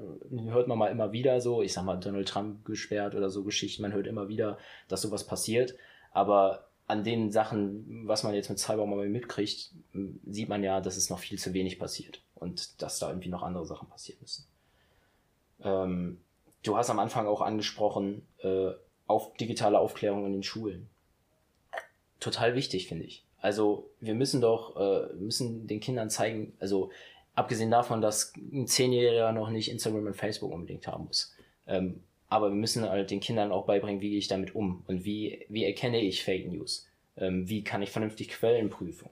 hört 0.47 0.69
man 0.69 0.79
mal 0.79 0.89
immer 0.89 1.13
wieder 1.13 1.41
so, 1.41 1.63
ich 1.63 1.73
sag 1.73 1.85
mal, 1.85 1.97
Donald 1.97 2.29
Trump 2.29 2.65
gesperrt 2.65 3.15
oder 3.15 3.29
so 3.29 3.45
Geschichten, 3.45 3.83
man 3.83 3.93
hört 3.93 4.07
immer 4.07 4.29
wieder, 4.29 4.59
dass 4.89 5.03
sowas 5.03 5.27
passiert, 5.27 5.75
aber 6.13 6.69
an 6.87 7.05
den 7.05 7.31
Sachen, 7.31 8.07
was 8.07 8.23
man 8.23 8.35
jetzt 8.35 8.51
mit 8.51 8.59
Cybermobbing 8.59 9.13
mitkriegt, 9.13 9.73
sieht 10.27 10.49
man 10.49 10.63
ja, 10.63 10.81
dass 10.81 10.97
es 10.97 11.11
noch 11.11 11.19
viel 11.19 11.39
zu 11.39 11.55
wenig 11.55 11.79
passiert 11.79 12.23
und 12.35 12.83
dass 12.83 12.99
da 12.99 13.09
irgendwie 13.09 13.29
noch 13.29 13.43
andere 13.43 13.67
Sachen 13.67 13.89
passieren 13.89 14.21
müssen. 14.21 14.47
Ähm, 15.65 16.21
du 16.63 16.77
hast 16.77 16.91
am 16.91 16.99
Anfang 16.99 17.27
auch 17.27 17.41
angesprochen, 17.41 18.27
äh, 18.43 18.71
auf 19.07 19.35
digitale 19.35 19.79
Aufklärung 19.79 20.27
in 20.27 20.33
den 20.33 20.43
Schulen. 20.43 20.89
Total 22.21 22.55
wichtig, 22.55 22.89
finde 22.89 23.05
ich. 23.05 23.25
Also 23.39 23.91
wir 24.01 24.15
müssen 24.15 24.41
doch, 24.41 24.77
äh, 24.77 25.13
müssen 25.15 25.67
den 25.67 25.81
Kindern 25.81 26.09
zeigen, 26.09 26.53
also 26.61 26.91
abgesehen 27.35 27.71
davon, 27.71 28.01
dass 28.01 28.33
ein 28.37 28.67
Zehnjähriger 28.67 29.33
noch 29.33 29.51
nicht 29.51 29.71
Instagram 29.71 30.07
und 30.07 30.17
Facebook 30.17 30.53
unbedingt 30.53 30.87
haben 30.87 31.07
muss. 31.07 31.35
Ähm, 31.67 32.03
aber 32.29 32.49
wir 32.49 32.57
müssen 32.57 32.89
halt 32.89 33.11
den 33.11 33.21
Kindern 33.21 33.53
auch 33.53 33.67
beibringen, 33.67 34.01
wie 34.01 34.11
gehe 34.11 34.19
ich 34.19 34.29
damit 34.29 34.55
um 34.55 34.85
und 34.87 35.05
wie, 35.05 35.45
wie 35.49 35.65
erkenne 35.65 36.01
ich 36.01 36.23
Fake 36.23 36.51
News? 36.51 36.89
Ähm, 37.17 37.49
wie 37.49 37.63
kann 37.63 37.83
ich 37.83 37.91
vernünftig 37.91 38.29
Quellen 38.29 38.71
prüfen? 38.71 39.11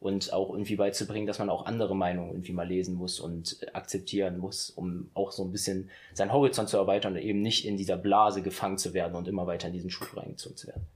Und 0.00 0.32
auch 0.32 0.50
irgendwie 0.50 0.76
beizubringen, 0.76 1.26
dass 1.26 1.38
man 1.38 1.50
auch 1.50 1.66
andere 1.66 1.96
Meinungen 1.96 2.30
irgendwie 2.30 2.52
mal 2.52 2.66
lesen 2.66 2.94
muss 2.94 3.18
und 3.18 3.66
akzeptieren 3.74 4.38
muss, 4.38 4.70
um 4.70 5.10
auch 5.14 5.32
so 5.32 5.42
ein 5.42 5.50
bisschen 5.50 5.90
seinen 6.14 6.32
Horizont 6.32 6.68
zu 6.68 6.76
erweitern 6.76 7.14
und 7.14 7.18
eben 7.20 7.42
nicht 7.42 7.66
in 7.66 7.76
dieser 7.76 7.96
Blase 7.96 8.42
gefangen 8.42 8.78
zu 8.78 8.94
werden 8.94 9.16
und 9.16 9.26
immer 9.26 9.46
weiter 9.46 9.66
in 9.66 9.72
diesen 9.72 9.90
Schub 9.90 10.16
reingezogen 10.16 10.56
zu 10.56 10.68
werden. 10.68 10.86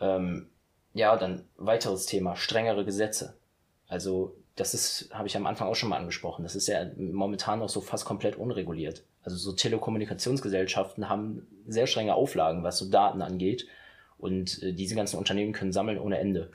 Ähm, 0.00 0.48
ja, 0.92 1.16
dann 1.16 1.44
weiteres 1.56 2.06
Thema, 2.06 2.36
strengere 2.36 2.84
Gesetze. 2.84 3.36
Also 3.86 4.36
das 4.54 4.74
ist, 4.74 5.08
habe 5.12 5.28
ich 5.28 5.36
am 5.36 5.46
Anfang 5.46 5.68
auch 5.68 5.76
schon 5.76 5.88
mal 5.88 5.96
angesprochen, 5.96 6.42
das 6.42 6.56
ist 6.56 6.66
ja 6.66 6.90
momentan 6.96 7.60
noch 7.60 7.68
so 7.68 7.80
fast 7.80 8.04
komplett 8.04 8.36
unreguliert. 8.36 9.04
Also 9.22 9.36
so 9.36 9.52
Telekommunikationsgesellschaften 9.52 11.08
haben 11.08 11.46
sehr 11.66 11.86
strenge 11.86 12.14
Auflagen, 12.14 12.64
was 12.64 12.78
so 12.78 12.90
Daten 12.90 13.22
angeht 13.22 13.66
Und 14.18 14.62
äh, 14.62 14.72
diese 14.72 14.96
ganzen 14.96 15.16
Unternehmen 15.16 15.52
können 15.52 15.72
sammeln 15.72 15.98
ohne 15.98 16.18
Ende. 16.18 16.50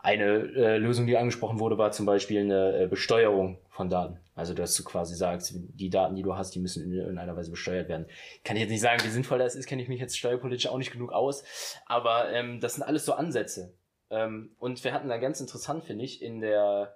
Eine 0.00 0.24
äh, 0.24 0.78
Lösung, 0.78 1.06
die 1.06 1.16
angesprochen 1.16 1.58
wurde, 1.58 1.76
war 1.76 1.90
zum 1.90 2.06
Beispiel 2.06 2.40
eine 2.40 2.82
äh, 2.82 2.86
Besteuerung 2.86 3.58
von 3.70 3.90
Daten. 3.90 4.18
Also, 4.34 4.54
dass 4.54 4.74
du 4.76 4.84
quasi 4.84 5.16
sagst, 5.16 5.52
die 5.54 5.90
Daten, 5.90 6.14
die 6.14 6.22
du 6.22 6.36
hast, 6.36 6.54
die 6.54 6.60
müssen 6.60 6.84
in 6.84 6.92
irgendeiner 6.92 7.36
Weise 7.36 7.50
besteuert 7.50 7.88
werden. 7.88 8.06
Kann 8.44 8.56
ich 8.56 8.62
jetzt 8.62 8.70
nicht 8.70 8.80
sagen, 8.80 9.02
wie 9.04 9.08
sinnvoll 9.08 9.38
das 9.38 9.56
ist, 9.56 9.66
kenne 9.66 9.82
ich 9.82 9.88
mich 9.88 10.00
jetzt 10.00 10.16
steuerpolitisch 10.16 10.68
auch 10.68 10.78
nicht 10.78 10.92
genug 10.92 11.12
aus. 11.12 11.42
Aber 11.86 12.30
ähm, 12.30 12.60
das 12.60 12.74
sind 12.74 12.84
alles 12.84 13.04
so 13.04 13.14
Ansätze. 13.14 13.74
Ähm, 14.10 14.52
und 14.58 14.82
wir 14.84 14.92
hatten 14.92 15.08
da 15.08 15.18
ganz 15.18 15.40
interessant, 15.40 15.84
finde 15.84 16.04
ich, 16.04 16.22
in 16.22 16.40
der 16.40 16.94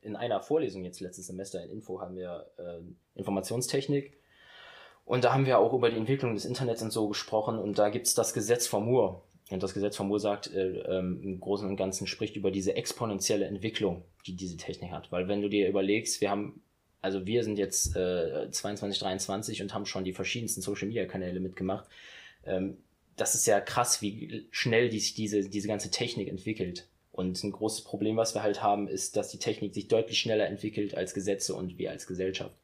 in 0.00 0.16
einer 0.16 0.40
Vorlesung 0.40 0.84
jetzt 0.84 1.00
letztes 1.00 1.26
Semester 1.26 1.62
in 1.62 1.70
Info 1.70 2.00
haben 2.00 2.16
wir 2.16 2.50
äh, 2.58 2.80
Informationstechnik 3.14 4.18
und 5.04 5.24
da 5.24 5.32
haben 5.32 5.46
wir 5.46 5.58
auch 5.58 5.72
über 5.72 5.90
die 5.90 5.96
Entwicklung 5.96 6.34
des 6.34 6.44
Internets 6.44 6.82
und 6.82 6.92
so 6.92 7.08
gesprochen 7.08 7.58
und 7.58 7.78
da 7.78 7.88
gibt's 7.90 8.14
das 8.14 8.34
Gesetz 8.34 8.66
von 8.66 8.84
Moore. 8.84 9.22
Und 9.50 9.62
das 9.62 9.74
Gesetz 9.74 9.96
von 9.96 10.08
Moore 10.08 10.20
sagt, 10.20 10.52
äh, 10.52 10.80
ähm, 10.80 11.20
im 11.22 11.40
Großen 11.40 11.68
und 11.68 11.76
Ganzen 11.76 12.06
spricht 12.06 12.36
über 12.36 12.50
diese 12.50 12.74
exponentielle 12.74 13.46
Entwicklung, 13.46 14.04
die 14.26 14.34
diese 14.34 14.56
Technik 14.56 14.90
hat. 14.90 15.12
Weil 15.12 15.28
wenn 15.28 15.40
du 15.40 15.48
dir 15.48 15.68
überlegst, 15.68 16.20
wir 16.20 16.30
haben, 16.30 16.62
also 17.00 17.26
wir 17.26 17.44
sind 17.44 17.56
jetzt 17.56 17.94
äh, 17.94 18.50
22, 18.50 18.98
23 18.98 19.62
und 19.62 19.72
haben 19.72 19.86
schon 19.86 20.04
die 20.04 20.12
verschiedensten 20.12 20.62
Social-Media-Kanäle 20.62 21.38
mitgemacht. 21.38 21.86
Ähm, 22.44 22.78
das 23.14 23.34
ist 23.34 23.46
ja 23.46 23.60
krass, 23.60 24.02
wie 24.02 24.46
schnell 24.50 24.88
die 24.88 24.98
sich 24.98 25.14
diese, 25.14 25.48
diese 25.48 25.68
ganze 25.68 25.90
Technik 25.90 26.28
entwickelt. 26.28 26.88
Und 27.12 27.42
ein 27.42 27.52
großes 27.52 27.82
Problem, 27.84 28.16
was 28.16 28.34
wir 28.34 28.42
halt 28.42 28.62
haben, 28.62 28.88
ist, 28.88 29.16
dass 29.16 29.30
die 29.30 29.38
Technik 29.38 29.72
sich 29.72 29.88
deutlich 29.88 30.18
schneller 30.18 30.48
entwickelt 30.48 30.94
als 30.94 31.14
Gesetze 31.14 31.54
und 31.54 31.78
wir 31.78 31.90
als 31.90 32.06
Gesellschaft. 32.06 32.54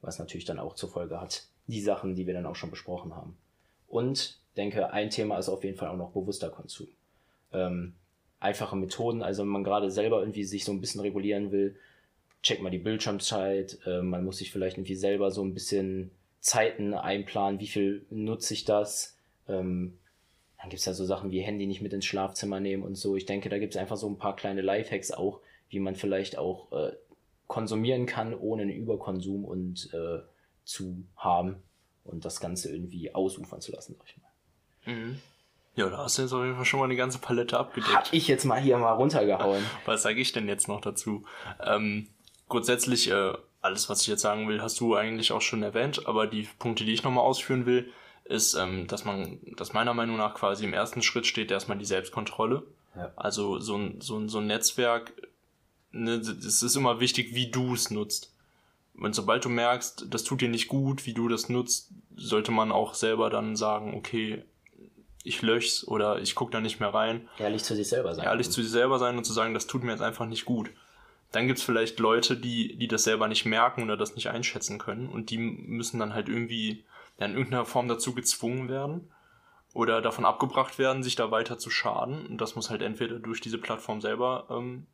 Was 0.00 0.18
natürlich 0.18 0.46
dann 0.46 0.58
auch 0.58 0.74
zur 0.74 0.88
Folge 0.88 1.20
hat, 1.20 1.48
die 1.66 1.82
Sachen, 1.82 2.14
die 2.14 2.26
wir 2.26 2.32
dann 2.32 2.46
auch 2.46 2.56
schon 2.56 2.70
besprochen 2.70 3.14
haben. 3.14 3.36
Und 3.88 4.39
denke, 4.56 4.92
ein 4.92 5.10
Thema 5.10 5.38
ist 5.38 5.48
auf 5.48 5.64
jeden 5.64 5.76
Fall 5.76 5.88
auch 5.88 5.96
noch 5.96 6.12
bewusster 6.12 6.50
Konsum. 6.50 6.88
Ähm, 7.52 7.94
einfache 8.38 8.76
Methoden, 8.76 9.22
also 9.22 9.42
wenn 9.42 9.48
man 9.50 9.64
gerade 9.64 9.90
selber 9.90 10.20
irgendwie 10.20 10.44
sich 10.44 10.64
so 10.64 10.72
ein 10.72 10.80
bisschen 10.80 11.00
regulieren 11.00 11.52
will, 11.52 11.76
check 12.42 12.62
mal 12.62 12.70
die 12.70 12.78
Bildschirmzeit, 12.78 13.78
äh, 13.86 14.02
man 14.02 14.24
muss 14.24 14.38
sich 14.38 14.50
vielleicht 14.50 14.78
irgendwie 14.78 14.94
selber 14.94 15.30
so 15.30 15.42
ein 15.44 15.54
bisschen 15.54 16.10
Zeiten 16.40 16.94
einplanen, 16.94 17.60
wie 17.60 17.66
viel 17.66 18.06
nutze 18.10 18.54
ich 18.54 18.64
das, 18.64 19.16
ähm, 19.46 19.98
dann 20.58 20.70
gibt's 20.70 20.84
ja 20.84 20.94
so 20.94 21.04
Sachen 21.04 21.30
wie 21.30 21.40
Handy 21.40 21.66
nicht 21.66 21.80
mit 21.80 21.92
ins 21.92 22.04
Schlafzimmer 22.04 22.60
nehmen 22.60 22.82
und 22.82 22.94
so. 22.94 23.16
Ich 23.16 23.24
denke, 23.24 23.48
da 23.48 23.58
gibt's 23.58 23.76
einfach 23.76 23.96
so 23.96 24.08
ein 24.08 24.18
paar 24.18 24.36
kleine 24.36 24.60
Lifehacks 24.60 25.10
auch, 25.10 25.40
wie 25.70 25.80
man 25.80 25.96
vielleicht 25.96 26.36
auch 26.36 26.70
äh, 26.72 26.92
konsumieren 27.46 28.06
kann, 28.06 28.34
ohne 28.34 28.62
einen 28.62 28.70
Überkonsum 28.70 29.44
und 29.44 29.92
äh, 29.94 30.20
zu 30.64 31.04
haben 31.16 31.62
und 32.04 32.24
das 32.24 32.40
Ganze 32.40 32.72
irgendwie 32.72 33.14
ausufern 33.14 33.60
zu 33.60 33.72
lassen, 33.72 33.96
sag 33.98 34.06
ich 34.06 34.18
mal. 34.18 34.29
Mhm. 34.86 35.20
Ja, 35.76 35.88
da 35.88 35.98
hast 35.98 36.18
du 36.18 36.22
jetzt 36.22 36.32
auf 36.32 36.42
jeden 36.42 36.56
Fall 36.56 36.64
schon 36.64 36.80
mal 36.80 36.86
eine 36.86 36.96
ganze 36.96 37.18
Palette 37.18 37.58
abgedeckt. 37.58 37.94
Hab 37.94 38.12
ich 38.12 38.28
jetzt 38.28 38.44
mal 38.44 38.60
hier 38.60 38.76
mal 38.78 38.92
runtergehauen. 38.92 39.64
Was 39.86 40.02
sage 40.02 40.20
ich 40.20 40.32
denn 40.32 40.48
jetzt 40.48 40.68
noch 40.68 40.80
dazu? 40.80 41.24
Ähm, 41.64 42.08
grundsätzlich, 42.48 43.10
äh, 43.10 43.32
alles, 43.62 43.90
was 43.90 44.00
ich 44.00 44.06
jetzt 44.06 44.22
sagen 44.22 44.48
will, 44.48 44.62
hast 44.62 44.80
du 44.80 44.96
eigentlich 44.96 45.32
auch 45.32 45.42
schon 45.42 45.62
erwähnt, 45.62 46.06
aber 46.06 46.26
die 46.26 46.48
Punkte, 46.58 46.84
die 46.84 46.94
ich 46.94 47.02
nochmal 47.02 47.24
ausführen 47.24 47.66
will, 47.66 47.92
ist, 48.24 48.54
ähm, 48.54 48.86
dass 48.86 49.04
man, 49.04 49.38
dass 49.56 49.74
meiner 49.74 49.92
Meinung 49.92 50.16
nach 50.16 50.34
quasi 50.34 50.64
im 50.64 50.72
ersten 50.72 51.02
Schritt 51.02 51.26
steht 51.26 51.50
erstmal 51.50 51.76
die 51.76 51.84
Selbstkontrolle. 51.84 52.62
Ja. 52.96 53.12
Also 53.16 53.58
so 53.58 53.76
ein, 53.76 54.00
so 54.00 54.18
ein, 54.18 54.28
so 54.28 54.38
ein 54.38 54.46
Netzwerk, 54.46 55.12
ne, 55.92 56.14
es 56.14 56.62
ist 56.62 56.76
immer 56.76 57.00
wichtig, 57.00 57.34
wie 57.34 57.50
du 57.50 57.74
es 57.74 57.90
nutzt. 57.90 58.32
Und 58.94 59.14
sobald 59.14 59.44
du 59.44 59.48
merkst, 59.48 60.06
das 60.10 60.24
tut 60.24 60.40
dir 60.40 60.48
nicht 60.48 60.68
gut, 60.68 61.06
wie 61.06 61.14
du 61.14 61.28
das 61.28 61.48
nutzt, 61.48 61.90
sollte 62.16 62.52
man 62.52 62.72
auch 62.72 62.94
selber 62.94 63.30
dann 63.30 63.56
sagen, 63.56 63.94
okay, 63.94 64.42
ich 65.22 65.42
lösch's 65.42 65.86
oder 65.86 66.20
ich 66.20 66.34
guck 66.34 66.50
da 66.50 66.60
nicht 66.60 66.80
mehr 66.80 66.94
rein. 66.94 67.28
Ehrlich 67.38 67.64
zu 67.64 67.74
sich 67.74 67.88
selber 67.88 68.14
sein. 68.14 68.24
Ehrlich 68.24 68.50
zu 68.50 68.62
sich 68.62 68.70
selber 68.70 68.98
sein 68.98 69.16
und 69.16 69.24
zu 69.24 69.32
sagen, 69.32 69.54
das 69.54 69.66
tut 69.66 69.82
mir 69.82 69.92
jetzt 69.92 70.02
einfach 70.02 70.26
nicht 70.26 70.44
gut. 70.44 70.70
Dann 71.32 71.46
gibt's 71.46 71.62
vielleicht 71.62 72.00
Leute, 72.00 72.36
die, 72.36 72.76
die 72.76 72.88
das 72.88 73.04
selber 73.04 73.28
nicht 73.28 73.44
merken 73.44 73.82
oder 73.82 73.96
das 73.96 74.16
nicht 74.16 74.28
einschätzen 74.28 74.78
können 74.78 75.08
und 75.08 75.30
die 75.30 75.38
müssen 75.38 76.00
dann 76.00 76.14
halt 76.14 76.28
irgendwie 76.28 76.84
in 77.18 77.32
irgendeiner 77.32 77.66
Form 77.66 77.86
dazu 77.86 78.14
gezwungen 78.14 78.68
werden 78.68 79.10
oder 79.74 80.00
davon 80.02 80.24
abgebracht 80.24 80.78
werden, 80.78 81.02
sich 81.02 81.16
da 81.16 81.30
weiter 81.30 81.58
zu 81.58 81.70
schaden. 81.70 82.26
Und 82.26 82.40
das 82.40 82.56
muss 82.56 82.70
halt 82.70 82.82
entweder 82.82 83.18
durch 83.18 83.40
diese 83.40 83.58
Plattform 83.58 84.00
selber 84.00 84.46
ähm, 84.50 84.86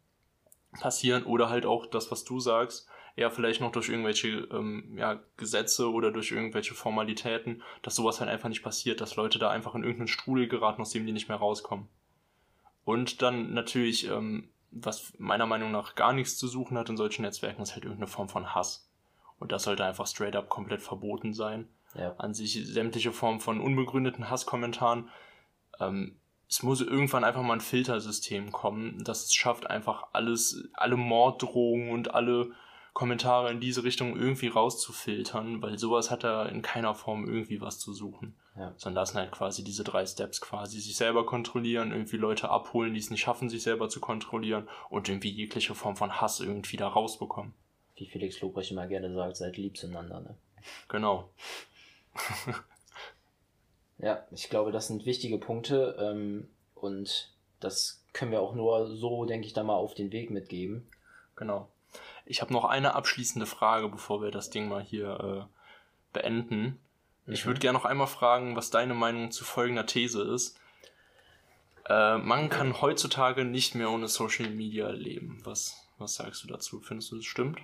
passieren 0.72 1.22
oder 1.22 1.48
halt 1.48 1.64
auch 1.64 1.86
das, 1.86 2.10
was 2.10 2.24
du 2.24 2.40
sagst, 2.40 2.88
eher 3.16 3.30
vielleicht 3.30 3.60
noch 3.60 3.72
durch 3.72 3.88
irgendwelche 3.88 4.28
ähm, 4.28 4.96
ja, 4.96 5.20
Gesetze 5.36 5.90
oder 5.90 6.12
durch 6.12 6.30
irgendwelche 6.30 6.74
Formalitäten, 6.74 7.62
dass 7.82 7.96
sowas 7.96 8.20
halt 8.20 8.30
einfach 8.30 8.50
nicht 8.50 8.62
passiert, 8.62 9.00
dass 9.00 9.16
Leute 9.16 9.38
da 9.38 9.50
einfach 9.50 9.74
in 9.74 9.82
irgendeinen 9.82 10.08
Strudel 10.08 10.48
geraten, 10.48 10.82
aus 10.82 10.90
dem 10.90 11.06
die 11.06 11.12
nicht 11.12 11.28
mehr 11.28 11.38
rauskommen. 11.38 11.88
Und 12.84 13.22
dann 13.22 13.54
natürlich, 13.54 14.08
ähm, 14.08 14.50
was 14.70 15.14
meiner 15.18 15.46
Meinung 15.46 15.72
nach 15.72 15.94
gar 15.94 16.12
nichts 16.12 16.36
zu 16.36 16.46
suchen 16.46 16.76
hat 16.76 16.90
in 16.90 16.96
solchen 16.96 17.22
Netzwerken, 17.22 17.62
ist 17.62 17.72
halt 17.72 17.84
irgendeine 17.84 18.06
Form 18.06 18.28
von 18.28 18.54
Hass. 18.54 18.88
Und 19.38 19.50
das 19.50 19.64
sollte 19.64 19.84
einfach 19.84 20.06
straight 20.06 20.36
up 20.36 20.48
komplett 20.48 20.82
verboten 20.82 21.32
sein 21.32 21.68
ja. 21.98 22.14
an 22.18 22.34
sich 22.34 22.66
sämtliche 22.66 23.12
Formen 23.12 23.40
von 23.40 23.60
unbegründeten 23.60 24.30
Hasskommentaren. 24.30 25.08
Ähm, 25.80 26.16
es 26.48 26.62
muss 26.62 26.80
irgendwann 26.80 27.24
einfach 27.24 27.42
mal 27.42 27.54
ein 27.54 27.60
Filtersystem 27.60 28.52
kommen, 28.52 29.02
das 29.02 29.24
es 29.24 29.34
schafft, 29.34 29.68
einfach 29.68 30.08
alles, 30.12 30.68
alle 30.74 30.96
Morddrohungen 30.96 31.90
und 31.90 32.14
alle 32.14 32.52
Kommentare 32.97 33.51
in 33.51 33.61
diese 33.61 33.84
Richtung 33.84 34.18
irgendwie 34.18 34.49
rauszufiltern, 34.49 35.61
weil 35.61 35.78
sowas 35.78 36.11
hat 36.11 36.24
da 36.24 36.47
in 36.47 36.62
keiner 36.62 36.94
Form 36.94 37.28
irgendwie 37.28 37.61
was 37.61 37.78
zu 37.78 37.92
suchen. 37.92 38.34
Ja. 38.57 38.72
Sondern 38.78 39.03
das 39.03 39.11
sind 39.11 39.18
halt 39.18 39.32
quasi 39.32 39.62
diese 39.62 39.84
drei 39.84 40.07
Steps 40.07 40.40
quasi. 40.40 40.80
Sich 40.80 40.97
selber 40.97 41.26
kontrollieren, 41.26 41.92
irgendwie 41.92 42.16
Leute 42.16 42.49
abholen, 42.49 42.94
die 42.94 43.01
es 43.01 43.11
nicht 43.11 43.20
schaffen, 43.20 43.51
sich 43.51 43.62
selber 43.62 43.90
zu 43.90 44.01
kontrollieren 44.01 44.66
und 44.88 45.11
irgendwie 45.11 45.28
jegliche 45.28 45.74
Form 45.74 45.94
von 45.94 46.22
Hass 46.22 46.40
irgendwie 46.40 46.78
da 46.78 46.88
rausbekommen. 46.88 47.53
Wie 47.97 48.07
Felix 48.07 48.40
Lobrecht 48.40 48.70
immer 48.70 48.86
gerne 48.86 49.12
sagt, 49.12 49.36
seid 49.36 49.59
lieb 49.59 49.76
zueinander, 49.76 50.20
ne? 50.20 50.34
Genau. 50.88 51.28
ja, 53.99 54.26
ich 54.30 54.49
glaube, 54.49 54.72
das 54.72 54.86
sind 54.86 55.05
wichtige 55.05 55.36
Punkte 55.36 55.99
ähm, 56.01 56.49
und 56.74 57.30
das 57.61 58.07
können 58.14 58.32
wir 58.32 58.40
auch 58.40 58.55
nur 58.55 58.86
so, 58.86 59.26
denke 59.26 59.47
ich, 59.47 59.53
da 59.53 59.64
mal 59.64 59.74
auf 59.74 59.92
den 59.92 60.12
Weg 60.12 60.30
mitgeben. 60.30 60.88
Genau. 61.36 61.68
Ich 62.26 62.42
habe 62.42 62.52
noch 62.52 62.64
eine 62.64 62.94
abschließende 62.96 63.46
Frage, 63.46 63.88
bevor 63.88 64.20
wir 64.20 64.32
das 64.32 64.50
Ding 64.50 64.68
mal 64.68 64.82
hier 64.82 65.48
äh, 65.48 65.56
beenden. 66.12 66.80
Mhm. 67.24 67.32
Ich 67.32 67.46
würde 67.46 67.60
gerne 67.60 67.78
noch 67.78 67.84
einmal 67.84 68.08
fragen, 68.08 68.56
was 68.56 68.70
deine 68.70 68.94
Meinung 68.94 69.30
zu 69.30 69.44
folgender 69.44 69.86
These 69.86 70.22
ist. 70.22 70.58
Äh, 71.88 72.18
man 72.18 72.48
kann 72.48 72.80
heutzutage 72.80 73.44
nicht 73.44 73.76
mehr 73.76 73.90
ohne 73.90 74.08
Social 74.08 74.50
Media 74.50 74.90
leben. 74.90 75.40
Was, 75.44 75.88
was 75.98 76.16
sagst 76.16 76.42
du 76.42 76.48
dazu? 76.48 76.80
Findest 76.80 77.12
du, 77.12 77.16
das 77.16 77.24
stimmt? 77.24 77.60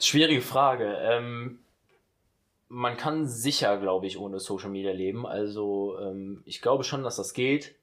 Schwierige 0.00 0.42
Frage. 0.42 0.98
Ähm, 1.02 1.58
man 2.68 2.96
kann 2.96 3.26
sicher, 3.26 3.76
glaube 3.78 4.06
ich, 4.06 4.18
ohne 4.18 4.38
Social 4.38 4.70
Media 4.70 4.92
leben. 4.92 5.26
Also 5.26 5.98
ähm, 6.00 6.42
ich 6.44 6.62
glaube 6.62 6.84
schon, 6.84 7.02
dass 7.02 7.16
das 7.16 7.34
geht. 7.34 7.74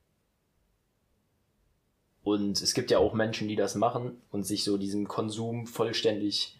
Und 2.25 2.59
es 2.59 2.73
gibt 2.73 2.89
ja 2.89 2.97
auch 2.97 3.13
Menschen, 3.13 3.47
die 3.47 3.55
das 3.55 3.75
machen 3.75 4.19
und 4.31 4.47
sich 4.47 4.63
so 4.63 4.77
diesem 4.77 5.07
Konsum 5.07 5.67
vollständig 5.67 6.57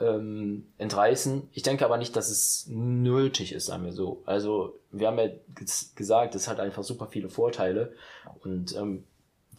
ähm, 0.00 0.66
entreißen. 0.76 1.48
Ich 1.52 1.62
denke 1.62 1.84
aber 1.84 1.98
nicht, 1.98 2.16
dass 2.16 2.28
es 2.28 2.66
nötig 2.68 3.52
ist, 3.52 3.66
sagen 3.66 3.84
wir 3.84 3.92
so. 3.92 4.24
Also 4.26 4.74
wir 4.90 5.06
haben 5.06 5.20
ja 5.20 5.28
gesagt, 5.94 6.34
es 6.34 6.48
hat 6.48 6.58
einfach 6.58 6.82
super 6.82 7.06
viele 7.06 7.28
Vorteile 7.28 7.92
und 8.42 8.74
ähm, 8.74 9.04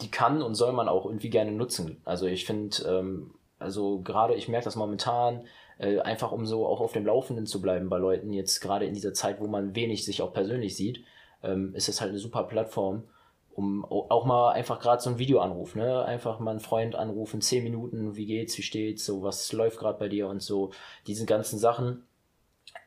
die 0.01 0.11
kann 0.11 0.41
und 0.41 0.55
soll 0.55 0.73
man 0.73 0.89
auch 0.89 1.05
irgendwie 1.05 1.29
gerne 1.29 1.53
nutzen. 1.53 2.01
Also 2.03 2.25
ich 2.25 2.45
finde, 2.45 2.75
ähm, 2.85 3.33
also 3.59 4.01
gerade, 4.01 4.35
ich 4.35 4.49
merke 4.49 4.65
das 4.65 4.75
momentan, 4.75 5.45
äh, 5.77 5.99
einfach 5.99 6.33
um 6.33 6.45
so 6.45 6.67
auch 6.67 6.81
auf 6.81 6.91
dem 6.91 7.05
Laufenden 7.05 7.45
zu 7.45 7.61
bleiben 7.61 7.87
bei 7.87 7.97
Leuten, 7.97 8.33
jetzt 8.33 8.59
gerade 8.59 8.85
in 8.85 8.93
dieser 8.93 9.13
Zeit, 9.13 9.39
wo 9.39 9.47
man 9.47 9.73
wenig 9.73 10.03
sich 10.03 10.21
auch 10.21 10.33
persönlich 10.33 10.75
sieht, 10.75 11.05
ähm, 11.43 11.73
ist 11.75 11.87
es 11.87 12.01
halt 12.01 12.09
eine 12.09 12.19
super 12.19 12.43
Plattform, 12.43 13.03
um 13.57 13.83
auch 13.85 14.23
mal 14.25 14.51
einfach 14.51 14.79
gerade 14.79 15.01
so 15.01 15.09
ein 15.09 15.17
Videoanruf, 15.17 15.73
ne? 15.73 16.05
Einfach 16.05 16.39
mal 16.39 16.51
einen 16.51 16.59
Freund 16.59 16.93
anrufen, 16.93 17.41
zehn 17.41 17.63
Minuten, 17.63 18.15
wie 18.15 18.27
geht's, 18.27 18.55
wie 18.59 18.61
steht's, 18.61 19.03
so 19.03 19.23
was 19.23 19.51
läuft 19.51 19.79
gerade 19.79 19.97
bei 19.97 20.07
dir 20.09 20.27
und 20.27 20.43
so, 20.43 20.69
diese 21.07 21.25
ganzen 21.25 21.57
Sachen. 21.57 22.03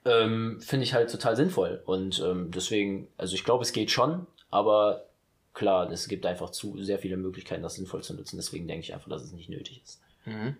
Ähm, 0.04 0.60
finde 0.60 0.84
ich 0.84 0.94
halt 0.94 1.10
total 1.10 1.34
sinnvoll. 1.34 1.82
Und 1.86 2.22
ähm, 2.24 2.52
deswegen, 2.52 3.08
also 3.16 3.34
ich 3.34 3.42
glaube, 3.42 3.64
es 3.64 3.72
geht 3.72 3.90
schon, 3.90 4.28
aber 4.52 5.06
klar, 5.54 5.90
es 5.90 6.06
gibt 6.06 6.24
einfach 6.24 6.50
zu 6.50 6.80
sehr 6.80 7.00
viele 7.00 7.16
Möglichkeiten, 7.16 7.64
das 7.64 7.74
sinnvoll 7.74 8.04
zu 8.04 8.14
nutzen. 8.14 8.36
Deswegen 8.36 8.68
denke 8.68 8.84
ich 8.84 8.94
einfach, 8.94 9.10
dass 9.10 9.24
es 9.24 9.32
nicht 9.32 9.48
nötig 9.48 9.82
ist. 9.82 10.00
Mhm. 10.24 10.56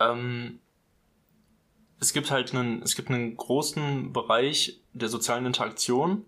Ähm, 0.00 0.58
es 2.00 2.12
gibt 2.12 2.32
halt 2.32 2.52
einen, 2.52 2.82
es 2.82 2.96
gibt 2.96 3.10
einen 3.10 3.36
großen 3.36 4.12
Bereich 4.12 4.80
der 4.92 5.08
sozialen 5.08 5.46
Interaktion, 5.46 6.24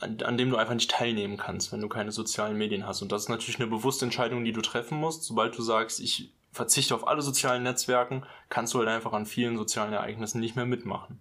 an, 0.00 0.18
an, 0.22 0.36
dem 0.36 0.50
du 0.50 0.56
einfach 0.56 0.74
nicht 0.74 0.90
teilnehmen 0.90 1.36
kannst, 1.36 1.72
wenn 1.72 1.80
du 1.80 1.88
keine 1.88 2.12
sozialen 2.12 2.56
Medien 2.56 2.86
hast. 2.86 3.02
Und 3.02 3.12
das 3.12 3.22
ist 3.22 3.28
natürlich 3.28 3.60
eine 3.60 3.68
bewusste 3.68 4.04
Entscheidung, 4.04 4.44
die 4.44 4.52
du 4.52 4.60
treffen 4.60 4.98
musst. 4.98 5.24
Sobald 5.24 5.56
du 5.56 5.62
sagst, 5.62 6.00
ich 6.00 6.32
verzichte 6.52 6.94
auf 6.94 7.06
alle 7.06 7.22
sozialen 7.22 7.62
Netzwerken, 7.62 8.24
kannst 8.48 8.74
du 8.74 8.78
halt 8.78 8.88
einfach 8.88 9.12
an 9.12 9.26
vielen 9.26 9.56
sozialen 9.56 9.92
Ereignissen 9.92 10.40
nicht 10.40 10.56
mehr 10.56 10.66
mitmachen. 10.66 11.20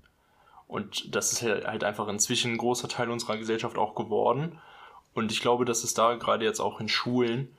Und 0.68 1.16
das 1.16 1.32
ist 1.32 1.42
halt 1.44 1.84
einfach 1.84 2.08
inzwischen 2.08 2.54
ein 2.54 2.58
großer 2.58 2.90
Teil 2.90 3.10
unserer 3.10 3.38
Gesellschaft 3.38 3.78
auch 3.78 3.96
geworden. 3.96 4.60
Und 5.14 5.32
ich 5.32 5.42
glaube, 5.42 5.66
dass 5.66 5.84
es 5.84 5.94
da 5.94 6.16
gerade 6.16 6.46
jetzt 6.46 6.60
auch 6.60 6.80
in 6.80 6.90
Schulen, 6.90 7.56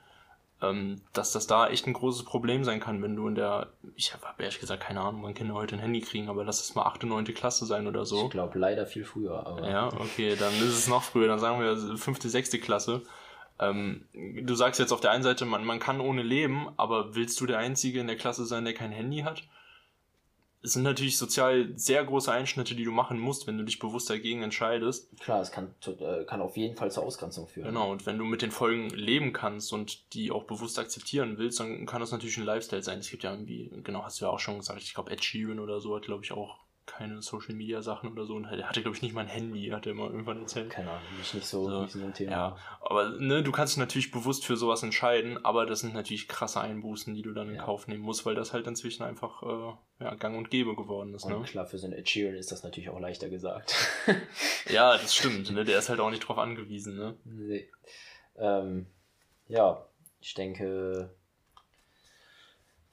ähm, 0.61 1.01
dass 1.13 1.33
das 1.33 1.47
da 1.47 1.69
echt 1.69 1.87
ein 1.87 1.93
großes 1.93 2.25
Problem 2.25 2.65
sein 2.65 2.81
kann, 2.81 3.03
wenn 3.03 3.15
du 3.15 3.29
in 3.29 3.35
der, 3.35 3.69
ich 3.95 4.13
habe 4.13 4.25
ehrlich 4.39 4.59
gesagt 4.59 4.83
keine 4.83 5.01
Ahnung, 5.01 5.23
wann 5.23 5.35
Kinder 5.35 5.55
heute 5.55 5.77
ein 5.77 5.81
Handy 5.81 6.01
kriegen, 6.01 6.29
aber 6.29 6.45
lass 6.45 6.61
es 6.61 6.75
mal 6.75 6.83
8., 6.83 7.05
9. 7.05 7.25
Klasse 7.27 7.65
sein 7.65 7.87
oder 7.87 8.05
so. 8.05 8.25
Ich 8.25 8.31
glaube 8.31 8.59
leider 8.59 8.87
viel 8.87 9.05
früher. 9.05 9.47
Aber 9.47 9.69
ja, 9.69 9.87
okay, 9.87 10.35
dann 10.37 10.53
ist 10.55 10.77
es 10.77 10.89
noch 10.89 11.03
früher, 11.03 11.29
dann 11.29 11.39
sagen 11.39 11.61
wir 11.61 11.97
5., 11.97 12.23
6. 12.23 12.51
Klasse. 12.61 13.03
Ähm, 13.61 14.05
du 14.13 14.55
sagst 14.55 14.81
jetzt 14.81 14.93
auf 14.93 15.01
der 15.01 15.11
einen 15.11 15.23
Seite, 15.23 15.45
man, 15.45 15.65
man 15.65 15.79
kann 15.79 16.01
ohne 16.01 16.23
leben, 16.23 16.69
aber 16.77 17.15
willst 17.15 17.41
du 17.41 17.47
der 17.47 17.59
Einzige 17.59 18.01
in 18.01 18.07
der 18.07 18.17
Klasse 18.17 18.45
sein, 18.45 18.65
der 18.65 18.75
kein 18.75 18.93
Handy 18.93 19.21
hat? 19.21 19.43
Es 20.63 20.73
sind 20.73 20.83
natürlich 20.83 21.17
sozial 21.19 21.73
sehr 21.77 22.05
große 22.05 22.33
Einschnitte, 22.33 22.75
die 22.75 22.85
du 22.85 22.91
machen 22.91 23.19
musst, 23.19 23.47
wenn 23.47 23.59
du 23.59 23.65
dich 23.65 23.79
bewusst 23.79 24.11
dagegen 24.11 24.43
entscheidest. 24.43 25.09
Klar, 25.21 25.41
es 25.41 25.53
kann, 25.53 25.75
äh, 25.87 26.25
kann 26.25 26.41
auf 26.41 26.57
jeden 26.57 26.77
Fall 26.77 26.91
zur 26.91 27.05
Ausgrenzung 27.05 27.47
führen. 27.47 27.69
Genau, 27.69 27.93
und 27.93 28.07
wenn 28.07 28.19
du 28.19 28.25
mit 28.25 28.43
den 28.43 28.51
Folgen 28.51 28.91
leben 28.91 29.33
kannst 29.33 29.73
und 29.73 30.15
die 30.15 30.31
auch 30.31 30.45
bewusst 30.45 30.79
akzeptieren 30.79 31.39
willst, 31.39 31.61
dann 31.61 31.87
kann 31.87 32.01
das 32.01 32.11
natürlich 32.11 32.37
ein 32.39 32.45
Lifestyle 32.45 32.83
sein. 32.83 32.99
Es 32.99 33.11
gibt 33.11 33.23
ja 33.23 33.33
irgendwie, 33.33 33.71
genau, 33.85 34.03
hast 34.03 34.21
du 34.21 34.25
ja 34.25 34.31
auch 34.31 34.41
schon 34.41 34.59
gesagt, 34.59 34.83
ich 34.83 34.95
glaube, 34.95 35.13
Ed 35.13 35.25
Sheeran 35.25 35.61
oder 35.61 35.81
so 35.81 35.95
hat, 35.95 36.03
glaube 36.03 36.25
ich, 36.25 36.33
auch 36.33 36.59
keine 36.89 37.22
Social 37.22 37.55
Media 37.55 37.82
Sachen 37.82 38.11
oder 38.11 38.24
so 38.26 38.34
und 38.34 38.45
er 38.45 38.68
hatte 38.68 38.82
glaube 38.82 38.97
ich 38.97 39.03
nicht 39.03 39.14
mal 39.14 39.22
ein 39.22 39.28
Handy, 39.28 39.68
hat 39.68 39.86
er 39.86 39.93
immer 39.93 40.07
irgendwann 40.07 40.41
erzählt. 40.41 40.70
Keine 40.70 40.91
Ahnung, 40.91 41.03
mich 41.16 41.34
nicht 41.34 41.47
so, 41.47 41.68
so 41.68 41.82
nicht 41.82 41.93
so 41.93 42.03
ein 42.03 42.14
Thema. 42.14 42.30
Ja, 42.30 42.57
aber 42.80 43.11
ne, 43.11 43.43
du 43.43 43.53
kannst 43.53 43.74
dich 43.74 43.78
natürlich 43.78 44.11
bewusst 44.11 44.45
für 44.45 44.57
sowas 44.57 44.82
entscheiden, 44.82 45.45
aber 45.45 45.66
das 45.66 45.80
sind 45.80 45.95
natürlich 45.95 46.28
krasse 46.28 46.61
Einbußen, 46.61 47.14
die 47.14 47.22
du 47.22 47.32
dann 47.32 47.49
in 47.49 47.57
ja. 47.57 47.64
Kauf 47.64 47.86
nehmen 47.86 48.03
musst, 48.03 48.26
weil 48.26 48.34
das 48.34 48.53
halt 48.53 48.66
inzwischen 48.66 49.03
einfach 49.03 49.43
äh, 49.43 50.05
ja, 50.05 50.14
gang 50.14 50.36
und 50.36 50.51
gäbe 50.51 50.74
geworden 50.74 51.14
ist. 51.14 51.24
Und 51.24 51.39
ne? 51.39 51.43
klar, 51.45 51.66
für 51.66 51.78
so 51.78 51.86
einen 51.86 51.95
Ed 51.95 52.09
Sheeran 52.09 52.36
ist 52.36 52.53
das 52.53 52.62
natürlich 52.62 52.91
auch 52.91 53.01
leichter 53.01 53.28
gesagt. 53.28 53.74
ja, 54.70 54.93
das 54.93 55.14
stimmt, 55.14 55.51
ne? 55.51 55.64
der 55.64 55.78
ist 55.78 55.89
halt 55.89 56.01
auch 56.01 56.11
nicht 56.11 56.26
drauf 56.26 56.39
angewiesen. 56.39 56.97
Ne? 56.97 57.16
Nee. 57.24 57.68
Ähm, 58.36 58.86
ja, 59.49 59.84
ich 60.20 60.34
denke, 60.34 61.11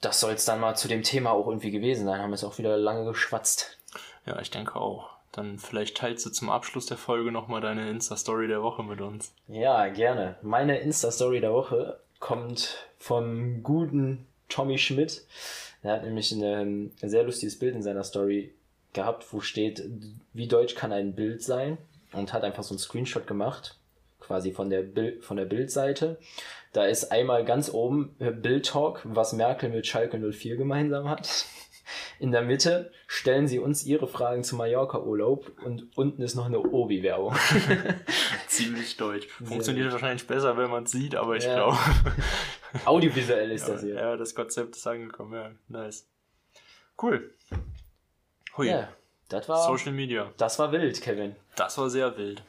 das 0.00 0.20
soll 0.20 0.34
es 0.34 0.44
dann 0.44 0.60
mal 0.60 0.74
zu 0.74 0.88
dem 0.88 1.02
Thema 1.02 1.30
auch 1.30 1.46
irgendwie 1.46 1.70
gewesen 1.70 2.06
sein. 2.06 2.20
Haben 2.20 2.30
wir 2.30 2.34
es 2.34 2.44
auch 2.44 2.58
wieder 2.58 2.76
lange 2.76 3.04
geschwatzt. 3.04 3.78
Ja, 4.26 4.40
ich 4.40 4.50
denke 4.50 4.76
auch. 4.76 5.10
Dann 5.32 5.58
vielleicht 5.58 5.96
teilst 5.96 6.24
du 6.26 6.30
zum 6.30 6.50
Abschluss 6.50 6.86
der 6.86 6.96
Folge 6.96 7.30
nochmal 7.30 7.60
deine 7.60 7.90
Insta-Story 7.90 8.48
der 8.48 8.62
Woche 8.62 8.82
mit 8.82 9.00
uns. 9.00 9.32
Ja, 9.48 9.86
gerne. 9.88 10.36
Meine 10.42 10.78
Insta-Story 10.78 11.40
der 11.40 11.52
Woche 11.52 12.00
kommt 12.20 12.86
vom 12.98 13.62
guten 13.62 14.26
Tommy 14.48 14.78
Schmidt. 14.78 15.26
Er 15.82 15.92
hat 15.92 16.04
nämlich 16.04 16.32
ein 16.32 16.92
sehr 17.02 17.22
lustiges 17.24 17.58
Bild 17.58 17.74
in 17.74 17.82
seiner 17.82 18.02
Story 18.02 18.54
gehabt, 18.94 19.32
wo 19.32 19.40
steht, 19.40 19.84
wie 20.32 20.48
deutsch 20.48 20.74
kann 20.74 20.92
ein 20.92 21.14
Bild 21.14 21.42
sein? 21.42 21.76
Und 22.12 22.32
hat 22.32 22.44
einfach 22.44 22.62
so 22.62 22.72
einen 22.72 22.78
Screenshot 22.78 23.26
gemacht, 23.26 23.76
quasi 24.20 24.52
von 24.52 24.70
der, 24.70 24.82
Bild, 24.82 25.22
von 25.22 25.36
der 25.36 25.44
Bildseite. 25.44 26.18
Da 26.72 26.86
ist 26.86 27.12
einmal 27.12 27.44
ganz 27.44 27.68
oben 27.72 28.16
Bild 28.18 28.66
Talk, 28.66 29.02
was 29.04 29.34
Merkel 29.34 29.68
mit 29.68 29.86
Schalke 29.86 30.18
04 30.18 30.56
gemeinsam 30.56 31.10
hat. 31.10 31.44
In 32.18 32.32
der 32.32 32.42
Mitte 32.42 32.90
stellen 33.06 33.46
sie 33.46 33.58
uns 33.58 33.84
ihre 33.84 34.08
Fragen 34.08 34.42
zum 34.44 34.58
Mallorca-Urlaub 34.58 35.52
und 35.64 35.96
unten 35.96 36.22
ist 36.22 36.34
noch 36.34 36.46
eine 36.46 36.60
Obi-Werbung. 36.60 37.34
Ziemlich 38.48 38.96
deutsch. 38.96 39.26
Funktioniert 39.26 39.92
wahrscheinlich 39.92 40.26
besser, 40.26 40.56
wenn 40.56 40.70
man 40.70 40.84
es 40.84 40.92
sieht, 40.92 41.14
aber 41.14 41.36
ich 41.36 41.44
ja. 41.44 41.54
glaube. 41.54 41.78
Audiovisuell 42.84 43.50
ist 43.52 43.68
ja, 43.68 43.74
das 43.74 43.82
hier. 43.82 43.94
Ja, 43.94 44.16
das 44.16 44.34
Konzept 44.34 44.76
ist 44.76 44.86
angekommen, 44.86 45.34
ja. 45.34 45.50
Nice. 45.68 46.08
Cool. 47.00 47.32
Hui. 48.56 48.68
Ja, 48.68 48.88
das 49.28 49.48
war. 49.48 49.66
Social 49.66 49.92
Media. 49.92 50.32
Das 50.36 50.58
war 50.58 50.72
wild, 50.72 51.00
Kevin. 51.00 51.36
Das 51.56 51.76
war 51.78 51.90
sehr 51.90 52.16
wild. 52.16 52.42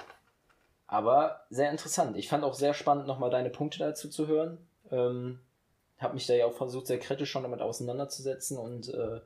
Aber 0.88 1.42
sehr 1.50 1.70
interessant. 1.70 2.16
Ich 2.16 2.30
fand 2.30 2.44
auch 2.44 2.54
sehr 2.54 2.74
spannend, 2.74 3.08
nochmal 3.08 3.30
deine 3.30 3.50
Punkte 3.50 3.80
dazu 3.80 4.10
zu 4.10 4.28
hören. 4.28 4.58
Ähm, 4.90 5.40
habe 6.00 6.14
mich 6.14 6.28
da 6.28 6.34
ja 6.34 6.46
auch 6.46 6.54
versucht, 6.54 6.88
sehr 6.88 7.00
kritisch 7.00 7.32
schon 7.32 7.44
damit 7.44 7.62
auseinanderzusetzen 7.62 8.58
und 8.58 8.94
äh, 8.94 9.20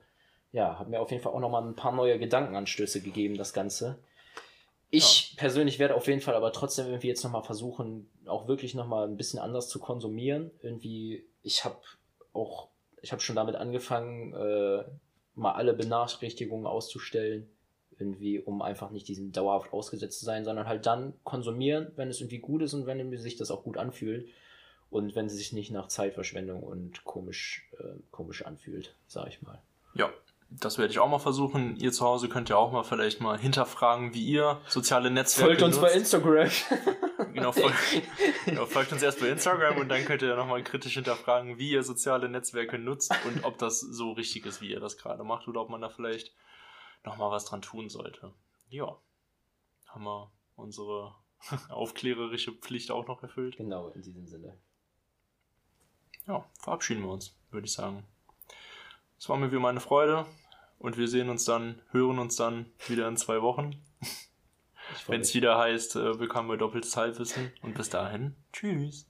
ja, 0.51 0.79
hat 0.79 0.89
mir 0.89 0.99
auf 0.99 1.11
jeden 1.11 1.23
Fall 1.23 1.33
auch 1.33 1.39
nochmal 1.39 1.63
ein 1.63 1.75
paar 1.75 1.93
neue 1.93 2.19
Gedankenanstöße 2.19 3.01
gegeben, 3.01 3.37
das 3.37 3.53
Ganze. 3.53 3.99
Ich 4.89 5.31
ja. 5.31 5.37
persönlich 5.37 5.79
werde 5.79 5.95
auf 5.95 6.07
jeden 6.07 6.21
Fall 6.21 6.35
aber 6.35 6.51
trotzdem 6.51 6.87
irgendwie 6.87 7.07
jetzt 7.07 7.23
nochmal 7.23 7.43
versuchen, 7.43 8.09
auch 8.25 8.47
wirklich 8.47 8.73
nochmal 8.73 9.07
ein 9.07 9.15
bisschen 9.15 9.39
anders 9.39 9.69
zu 9.69 9.79
konsumieren. 9.79 10.51
Irgendwie, 10.61 11.25
ich 11.43 11.63
habe 11.63 11.77
auch, 12.33 12.67
ich 13.01 13.13
habe 13.13 13.21
schon 13.21 13.37
damit 13.37 13.55
angefangen, 13.55 14.33
äh, 14.33 14.83
mal 15.35 15.53
alle 15.53 15.73
Benachrichtigungen 15.73 16.67
auszustellen, 16.67 17.49
irgendwie, 17.97 18.39
um 18.39 18.61
einfach 18.61 18.91
nicht 18.91 19.07
diesem 19.07 19.31
dauerhaft 19.31 19.71
ausgesetzt 19.71 20.19
zu 20.19 20.25
sein, 20.25 20.43
sondern 20.43 20.67
halt 20.67 20.85
dann 20.85 21.13
konsumieren, 21.23 21.93
wenn 21.95 22.09
es 22.09 22.19
irgendwie 22.19 22.39
gut 22.39 22.61
ist 22.61 22.73
und 22.73 22.85
wenn 22.85 23.17
sich 23.17 23.37
das 23.37 23.51
auch 23.51 23.63
gut 23.63 23.77
anfühlt 23.77 24.27
und 24.91 25.15
wenn 25.15 25.29
sie 25.29 25.37
sich 25.37 25.53
nicht 25.53 25.71
nach 25.71 25.87
Zeitverschwendung 25.87 26.61
und 26.61 27.05
komisch, 27.05 27.65
äh, 27.79 27.97
komisch 28.11 28.45
anfühlt, 28.45 28.93
sag 29.07 29.29
ich 29.29 29.41
mal. 29.41 29.61
Ja, 29.93 30.11
das 30.49 30.77
werde 30.77 30.91
ich 30.91 30.99
auch 30.99 31.07
mal 31.07 31.17
versuchen. 31.17 31.77
Ihr 31.77 31.93
zu 31.93 32.05
Hause 32.05 32.27
könnt 32.27 32.49
ja 32.49 32.57
auch 32.57 32.73
mal 32.73 32.83
vielleicht 32.83 33.21
mal 33.21 33.39
hinterfragen, 33.39 34.13
wie 34.13 34.25
ihr 34.25 34.59
soziale 34.67 35.09
Netzwerke 35.09 35.51
Folgt 35.51 35.63
uns 35.63 35.77
nutzt. 35.77 35.87
bei 35.87 35.97
Instagram. 35.97 36.49
genau, 37.33 37.53
folgt, 37.53 37.77
genau, 38.45 38.65
folgt 38.65 38.91
uns 38.91 39.01
erst 39.01 39.21
bei 39.21 39.29
Instagram 39.29 39.77
und 39.77 39.87
dann 39.87 40.03
könnt 40.03 40.23
ihr 40.23 40.27
ja 40.27 40.35
nochmal 40.35 40.61
kritisch 40.61 40.95
hinterfragen, 40.95 41.57
wie 41.57 41.71
ihr 41.71 41.83
soziale 41.83 42.27
Netzwerke 42.27 42.77
nutzt 42.77 43.13
und 43.25 43.45
ob 43.45 43.57
das 43.59 43.79
so 43.79 44.11
richtig 44.11 44.45
ist, 44.45 44.59
wie 44.59 44.71
ihr 44.71 44.81
das 44.81 44.97
gerade 44.97 45.23
macht 45.23 45.47
oder 45.47 45.61
ob 45.61 45.69
man 45.69 45.79
da 45.79 45.87
vielleicht 45.87 46.33
nochmal 47.05 47.31
was 47.31 47.45
dran 47.45 47.61
tun 47.61 47.87
sollte. 47.87 48.33
Ja, 48.67 48.97
haben 49.87 50.03
wir 50.03 50.31
unsere 50.57 51.15
aufklärerische 51.69 52.51
Pflicht 52.51 52.91
auch 52.91 53.07
noch 53.07 53.23
erfüllt. 53.23 53.55
Genau, 53.55 53.87
in 53.91 54.01
diesem 54.01 54.27
Sinne 54.27 54.57
ja, 56.27 56.45
verabschieden 56.59 57.03
wir 57.03 57.11
uns, 57.11 57.35
würde 57.51 57.65
ich 57.65 57.73
sagen. 57.73 58.03
Es 59.19 59.29
war 59.29 59.37
mir 59.37 59.51
wie 59.51 59.59
meine 59.59 59.79
Freude 59.79 60.25
und 60.79 60.97
wir 60.97 61.07
sehen 61.07 61.29
uns 61.29 61.45
dann, 61.45 61.81
hören 61.91 62.19
uns 62.19 62.35
dann 62.35 62.65
wieder 62.87 63.07
in 63.07 63.17
zwei 63.17 63.41
Wochen. 63.41 63.81
Wenn 65.07 65.21
es 65.21 65.33
wieder 65.33 65.57
heißt, 65.57 65.95
äh, 65.95 66.19
willkommen 66.19 66.49
bei 66.49 66.57
Doppeltes 66.57 66.97
Halbwissen 66.97 67.51
und 67.61 67.75
bis 67.75 67.89
dahin, 67.89 68.35
tschüss. 68.51 69.05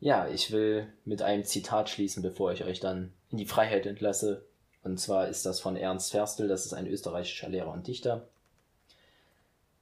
Ja, 0.00 0.26
ich 0.28 0.50
will 0.50 0.92
mit 1.04 1.22
einem 1.22 1.44
Zitat 1.44 1.88
schließen, 1.88 2.22
bevor 2.22 2.52
ich 2.52 2.64
euch 2.64 2.80
dann 2.80 3.12
in 3.30 3.38
die 3.38 3.46
Freiheit 3.46 3.86
entlasse. 3.86 4.44
Und 4.82 4.98
zwar 4.98 5.28
ist 5.28 5.46
das 5.46 5.60
von 5.60 5.76
Ernst 5.76 6.12
Ferstel, 6.12 6.48
das 6.48 6.66
ist 6.66 6.72
ein 6.72 6.86
österreichischer 6.86 7.48
Lehrer 7.48 7.72
und 7.72 7.86
Dichter, 7.86 8.28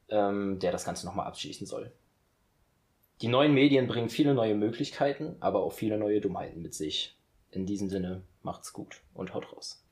ähm, 0.09 0.59
der 0.61 0.72
das 0.72 0.84
Ganze 0.84 1.07
nochmal 1.07 1.26
abschließen 1.26 1.66
soll. 1.66 1.92
Die 3.25 3.31
neuen 3.31 3.55
Medien 3.55 3.87
bringen 3.87 4.11
viele 4.11 4.35
neue 4.35 4.55
Möglichkeiten, 4.55 5.37
aber 5.41 5.62
auch 5.62 5.72
viele 5.72 5.97
neue 5.97 6.20
Dummheiten 6.20 6.61
mit 6.61 6.75
sich. 6.75 7.16
In 7.53 7.64
diesem 7.64 7.89
Sinne, 7.89 8.20
macht's 8.43 8.75
gut 8.75 9.01
und 9.14 9.33
haut 9.33 9.51
raus. 9.51 9.84